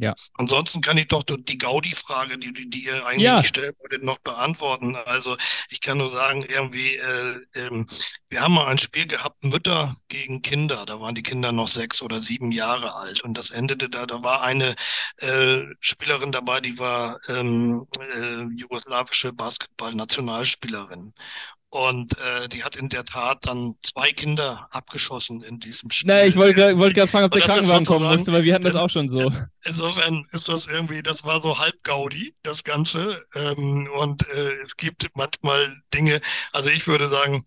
Ja. 0.00 0.14
Ansonsten 0.34 0.80
kann 0.80 0.96
ich 0.96 1.08
doch 1.08 1.24
die 1.24 1.58
Gaudi-Frage, 1.58 2.38
die, 2.38 2.52
die, 2.52 2.70
die 2.70 2.84
ihr 2.84 3.04
eigentlich 3.04 3.22
ja. 3.22 3.42
stellen 3.42 3.74
wolltet, 3.80 4.04
noch 4.04 4.18
beantworten. 4.18 4.94
Also 4.94 5.36
ich 5.70 5.80
kann 5.80 5.98
nur 5.98 6.12
sagen, 6.12 6.42
irgendwie, 6.42 6.94
äh, 6.96 7.40
äh, 7.52 7.84
wir 8.28 8.40
haben 8.40 8.54
mal 8.54 8.68
ein 8.68 8.78
Spiel 8.78 9.08
gehabt, 9.08 9.42
Mütter 9.42 9.96
gegen 10.06 10.40
Kinder. 10.40 10.84
Da 10.86 11.00
waren 11.00 11.16
die 11.16 11.24
Kinder 11.24 11.50
noch 11.50 11.66
sechs 11.66 12.00
oder 12.00 12.20
sieben 12.20 12.52
Jahre 12.52 12.94
alt. 12.94 13.22
Und 13.22 13.36
das 13.36 13.50
endete 13.50 13.90
da, 13.90 14.06
da 14.06 14.22
war 14.22 14.42
eine 14.42 14.76
äh, 15.16 15.64
Spielerin 15.80 16.30
dabei, 16.30 16.60
die 16.60 16.78
war 16.78 17.18
ähm, 17.28 17.88
äh, 17.98 18.44
jugoslawische 18.56 19.32
Basketball-Nationalspielerin. 19.32 21.12
Und 21.70 22.18
äh, 22.18 22.48
die 22.48 22.64
hat 22.64 22.76
in 22.76 22.88
der 22.88 23.04
Tat 23.04 23.44
dann 23.46 23.74
zwei 23.82 24.10
Kinder 24.12 24.68
abgeschossen 24.70 25.42
in 25.42 25.60
diesem 25.60 25.90
Spiel. 25.90 26.10
Nee, 26.10 26.28
ich 26.28 26.36
wollte 26.36 26.78
wollt 26.78 26.94
gerade 26.94 27.10
fragen, 27.10 27.26
ob 27.26 27.32
der 27.32 27.42
Krankenwagen 27.42 27.84
kommen 27.84 28.08
musste, 28.08 28.32
weil 28.32 28.44
wir 28.44 28.54
hatten 28.54 28.64
das 28.64 28.74
auch 28.74 28.88
schon 28.88 29.10
so. 29.10 29.30
Insofern 29.64 30.26
ist 30.32 30.48
das 30.48 30.66
irgendwie, 30.66 31.02
das 31.02 31.24
war 31.24 31.42
so 31.42 31.58
halb 31.58 31.82
Gaudi, 31.84 32.34
das 32.42 32.64
Ganze. 32.64 33.22
Ähm, 33.34 33.86
und 33.98 34.26
äh, 34.28 34.52
es 34.64 34.78
gibt 34.78 35.06
manchmal 35.14 35.76
Dinge, 35.92 36.20
also 36.52 36.70
ich 36.70 36.86
würde 36.86 37.06
sagen, 37.06 37.44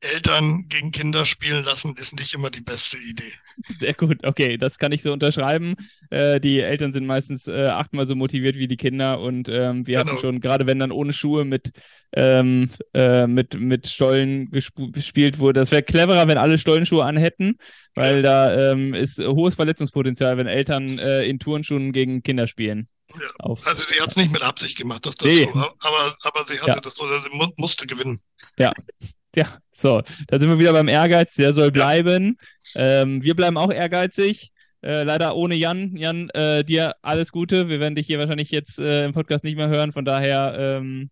Eltern 0.00 0.68
gegen 0.68 0.92
Kinder 0.92 1.24
spielen 1.24 1.64
lassen, 1.64 1.96
ist 1.96 2.12
nicht 2.12 2.34
immer 2.34 2.50
die 2.50 2.60
beste 2.60 2.96
Idee. 2.96 3.32
Sehr 3.78 3.94
gut, 3.94 4.24
okay, 4.24 4.56
das 4.56 4.78
kann 4.78 4.92
ich 4.92 5.02
so 5.02 5.12
unterschreiben. 5.12 5.74
Äh, 6.10 6.40
die 6.40 6.60
Eltern 6.60 6.92
sind 6.92 7.06
meistens 7.06 7.48
äh, 7.48 7.66
achtmal 7.66 8.06
so 8.06 8.14
motiviert 8.14 8.56
wie 8.56 8.68
die 8.68 8.76
Kinder 8.76 9.20
und 9.20 9.48
ähm, 9.48 9.86
wir 9.86 9.98
genau. 9.98 10.10
hatten 10.10 10.20
schon, 10.20 10.40
gerade 10.40 10.66
wenn 10.66 10.78
dann 10.78 10.92
ohne 10.92 11.12
Schuhe 11.12 11.44
mit, 11.44 11.70
ähm, 12.12 12.70
äh, 12.94 13.26
mit, 13.26 13.58
mit 13.58 13.86
Stollen 13.86 14.50
gespielt 14.50 15.38
wurde, 15.38 15.60
das 15.60 15.70
wäre 15.70 15.82
cleverer, 15.82 16.28
wenn 16.28 16.38
alle 16.38 16.58
Stollenschuhe 16.58 17.04
anhätten, 17.04 17.58
weil 17.94 18.16
ja. 18.16 18.22
da 18.22 18.72
ähm, 18.72 18.94
ist 18.94 19.18
hohes 19.18 19.54
Verletzungspotenzial, 19.54 20.36
wenn 20.36 20.46
Eltern 20.46 20.98
äh, 20.98 21.24
in 21.24 21.38
Turnschuhen 21.38 21.92
gegen 21.92 22.22
Kinder 22.22 22.46
spielen. 22.46 22.88
Ja. 23.14 23.54
also 23.64 23.82
sie 23.84 24.00
hat 24.00 24.10
es 24.10 24.16
nicht 24.16 24.32
mit 24.32 24.42
Absicht 24.42 24.76
gemacht, 24.76 25.06
das 25.06 25.14
dazu, 25.14 25.32
nee. 25.32 25.48
aber, 25.48 26.16
aber 26.22 26.44
sie 26.46 26.58
hatte 26.60 26.72
ja. 26.72 26.80
das 26.80 26.94
so, 26.94 27.06
sie 27.08 27.30
mu 27.30 27.46
musste 27.56 27.86
gewinnen. 27.86 28.20
Ja, 28.58 28.72
ja, 29.36 29.46
so, 29.72 30.02
da 30.26 30.38
sind 30.38 30.48
wir 30.48 30.58
wieder 30.58 30.72
beim 30.72 30.88
Ehrgeiz, 30.88 31.34
der 31.34 31.52
soll 31.52 31.70
bleiben. 31.70 32.38
Ähm, 32.74 33.22
wir 33.22 33.34
bleiben 33.34 33.56
auch 33.56 33.72
ehrgeizig. 33.72 34.50
Äh, 34.82 35.02
leider 35.02 35.36
ohne 35.36 35.54
Jan. 35.54 35.96
Jan, 35.96 36.30
äh, 36.30 36.64
dir 36.64 36.94
alles 37.02 37.32
Gute. 37.32 37.68
Wir 37.68 37.80
werden 37.80 37.94
dich 37.94 38.06
hier 38.06 38.18
wahrscheinlich 38.18 38.50
jetzt 38.50 38.78
äh, 38.78 39.04
im 39.04 39.12
Podcast 39.12 39.44
nicht 39.44 39.56
mehr 39.56 39.68
hören. 39.68 39.92
Von 39.92 40.04
daher 40.04 40.56
ähm, 40.58 41.10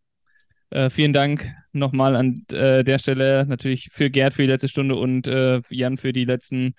äh, 0.70 0.90
vielen 0.90 1.12
Dank 1.12 1.52
nochmal 1.72 2.16
an 2.16 2.44
äh, 2.52 2.82
der 2.82 2.98
Stelle 2.98 3.46
natürlich 3.46 3.88
für 3.92 4.10
Gerd 4.10 4.34
für 4.34 4.42
die 4.42 4.48
letzte 4.48 4.68
Stunde 4.68 4.96
und 4.96 5.28
äh, 5.28 5.60
Jan 5.70 5.96
für 5.96 6.12
die 6.12 6.24
letzten 6.24 6.74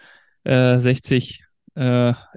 60 0.46 1.44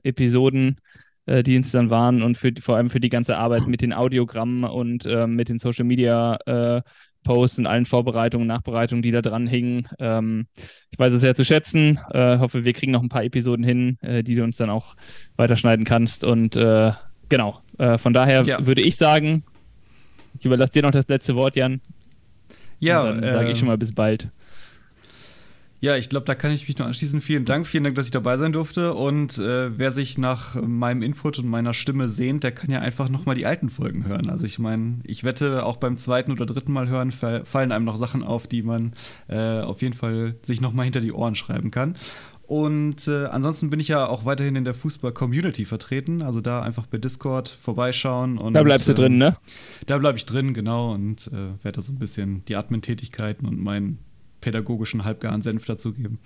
Episoden, 0.03 0.81
die 1.29 1.55
es 1.55 1.71
dann 1.71 1.91
waren 1.91 2.23
und 2.23 2.37
für, 2.37 2.51
vor 2.61 2.75
allem 2.75 2.91
für 2.91 2.99
die 2.99 3.09
ganze 3.09 3.37
Arbeit 3.37 3.69
mit 3.69 3.83
den 3.83 3.93
Audiogrammen 3.93 4.65
und 4.65 5.05
mit 5.05 5.49
den 5.49 5.61
Social 5.61 5.85
Media 5.85 6.83
Posts 7.25 7.59
und 7.59 7.66
allen 7.66 7.85
Vorbereitungen, 7.85 8.47
Nachbereitungen, 8.47 9.03
die 9.03 9.11
da 9.11 9.23
dran 9.23 9.47
hingen. 9.47 9.89
Ähm, 9.99 10.47
ich 10.91 10.99
weiß 10.99 11.12
es 11.12 11.21
sehr 11.21 11.35
zu 11.35 11.45
schätzen. 11.45 11.99
Äh, 12.12 12.39
hoffe, 12.39 12.64
wir 12.64 12.73
kriegen 12.73 12.93
noch 12.93 13.03
ein 13.03 13.09
paar 13.09 13.25
Episoden 13.25 13.64
hin, 13.64 13.99
äh, 14.01 14.23
die 14.23 14.35
du 14.35 14.43
uns 14.43 14.57
dann 14.57 14.71
auch 14.71 14.95
weiterschneiden 15.37 15.85
kannst. 15.85 16.25
Und 16.25 16.57
äh, 16.57 16.93
genau, 17.29 17.61
äh, 17.79 17.99
von 17.99 18.12
daher 18.12 18.43
ja. 18.43 18.64
würde 18.66 18.83
ich 18.83 18.97
sagen, 18.97 19.45
ich 20.39 20.45
überlasse 20.45 20.73
dir 20.73 20.83
noch 20.83 20.91
das 20.91 21.09
letzte 21.09 21.37
Wort, 21.37 21.57
Jan. 21.57 21.81
Ja, 22.79 23.03
und 23.03 23.21
dann 23.21 23.35
sage 23.35 23.51
ich 23.51 23.59
schon 23.59 23.68
mal 23.68 23.77
bis 23.77 23.93
bald. 23.93 24.31
Ja, 25.83 25.97
ich 25.97 26.11
glaube, 26.11 26.26
da 26.26 26.35
kann 26.35 26.51
ich 26.51 26.68
mich 26.68 26.76
nur 26.76 26.87
anschließen. 26.87 27.22
Vielen 27.22 27.47
Dank, 27.47 27.66
vielen 27.66 27.85
Dank, 27.85 27.97
dass 27.97 28.05
ich 28.05 28.11
dabei 28.11 28.37
sein 28.37 28.53
durfte. 28.53 28.93
Und 28.93 29.39
äh, 29.39 29.78
wer 29.78 29.93
sich 29.93 30.18
nach 30.18 30.61
meinem 30.61 31.01
Input 31.01 31.39
und 31.39 31.49
meiner 31.49 31.72
Stimme 31.72 32.11
sehnt, 32.11 32.45
der 32.45 32.53
kann 32.53 32.70
ja 32.70 32.81
einfach 32.81 33.09
nochmal 33.09 33.35
die 33.35 33.47
alten 33.47 33.70
Folgen 33.70 34.05
hören. 34.05 34.28
Also 34.28 34.45
ich 34.45 34.59
meine, 34.59 34.99
ich 35.05 35.24
wette, 35.24 35.64
auch 35.64 35.78
beim 35.78 35.97
zweiten 35.97 36.33
oder 36.33 36.45
dritten 36.45 36.72
Mal 36.72 36.89
hören 36.89 37.11
fallen 37.11 37.72
einem 37.72 37.87
noch 37.87 37.97
Sachen 37.97 38.22
auf, 38.22 38.47
die 38.47 38.62
man 38.62 38.93
äh, 39.28 39.61
auf 39.61 39.81
jeden 39.81 39.95
Fall 39.95 40.37
sich 40.43 40.61
nochmal 40.61 40.85
hinter 40.85 41.01
die 41.01 41.12
Ohren 41.12 41.35
schreiben 41.35 41.70
kann. 41.70 41.95
Und 42.43 43.09
äh, 43.09 43.26
ansonsten 43.26 43.70
bin 43.70 43.81
ich 43.81 43.89
ja 43.89 44.07
auch 44.07 44.26
weiterhin 44.26 44.57
in 44.57 44.64
der 44.64 44.74
Fußball-Community 44.74 45.64
vertreten. 45.64 46.20
Also 46.20 46.43
da 46.43 46.61
einfach 46.61 46.87
bei 46.87 46.99
Discord 46.99 47.49
vorbeischauen. 47.49 48.37
Und, 48.37 48.53
da 48.53 48.62
bleibst 48.62 48.89
du 48.89 48.93
drin, 48.93 49.16
ne? 49.16 49.37
Da 49.87 49.97
bleibe 49.97 50.18
ich 50.18 50.26
drin, 50.26 50.53
genau. 50.53 50.93
Und 50.93 51.28
äh, 51.28 51.64
werde 51.64 51.76
da 51.76 51.83
so 51.83 51.93
ein 51.93 51.99
bisschen 51.99 52.45
die 52.47 52.57
Admin-Tätigkeiten 52.57 53.47
und 53.47 53.59
mein 53.59 53.99
pädagogischen 54.41 55.05
halbgaren 55.05 55.43
Senf 55.43 55.64
dazugeben. 55.64 56.18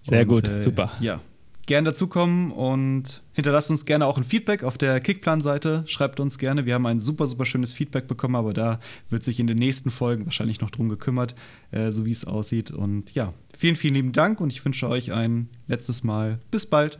Sehr 0.00 0.22
und, 0.22 0.28
gut, 0.28 0.48
äh, 0.48 0.58
super. 0.58 0.92
Ja, 1.00 1.20
gern 1.66 1.84
dazukommen 1.84 2.50
und 2.50 3.22
hinterlasst 3.32 3.70
uns 3.70 3.86
gerne 3.86 4.06
auch 4.06 4.16
ein 4.16 4.24
Feedback 4.24 4.64
auf 4.64 4.78
der 4.78 5.00
Kickplan-Seite. 5.00 5.84
Schreibt 5.86 6.20
uns 6.20 6.38
gerne. 6.38 6.66
Wir 6.66 6.74
haben 6.74 6.86
ein 6.86 7.00
super, 7.00 7.26
super 7.26 7.44
schönes 7.44 7.72
Feedback 7.72 8.06
bekommen, 8.06 8.36
aber 8.36 8.52
da 8.52 8.80
wird 9.08 9.24
sich 9.24 9.40
in 9.40 9.46
den 9.46 9.58
nächsten 9.58 9.90
Folgen 9.90 10.26
wahrscheinlich 10.26 10.60
noch 10.60 10.70
drum 10.70 10.88
gekümmert, 10.88 11.34
äh, 11.70 11.90
so 11.90 12.06
wie 12.06 12.10
es 12.10 12.24
aussieht. 12.24 12.70
Und 12.70 13.14
ja, 13.14 13.32
vielen, 13.56 13.76
vielen 13.76 13.94
lieben 13.94 14.12
Dank 14.12 14.40
und 14.40 14.52
ich 14.52 14.64
wünsche 14.64 14.88
euch 14.88 15.12
ein 15.12 15.48
letztes 15.66 16.04
Mal. 16.04 16.38
Bis 16.50 16.66
bald. 16.66 16.98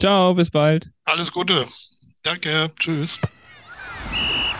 Ciao, 0.00 0.34
bis 0.34 0.50
bald. 0.50 0.90
Alles 1.04 1.30
Gute. 1.32 1.66
Danke. 2.22 2.70
Tschüss. 2.78 3.18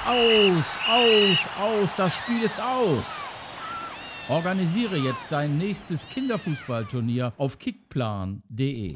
Aus, 0.07 0.65
aus, 0.89 1.39
aus. 1.59 1.91
Das 1.97 2.15
Spiel 2.15 2.43
ist 2.43 2.61
aus. 2.61 3.34
Organisiere 4.31 4.97
jetzt 4.97 5.27
dein 5.31 5.59
nächstes 5.59 6.09
Kinderfußballturnier 6.09 7.35
auf 7.37 7.59
kickplan.de. 7.59 8.91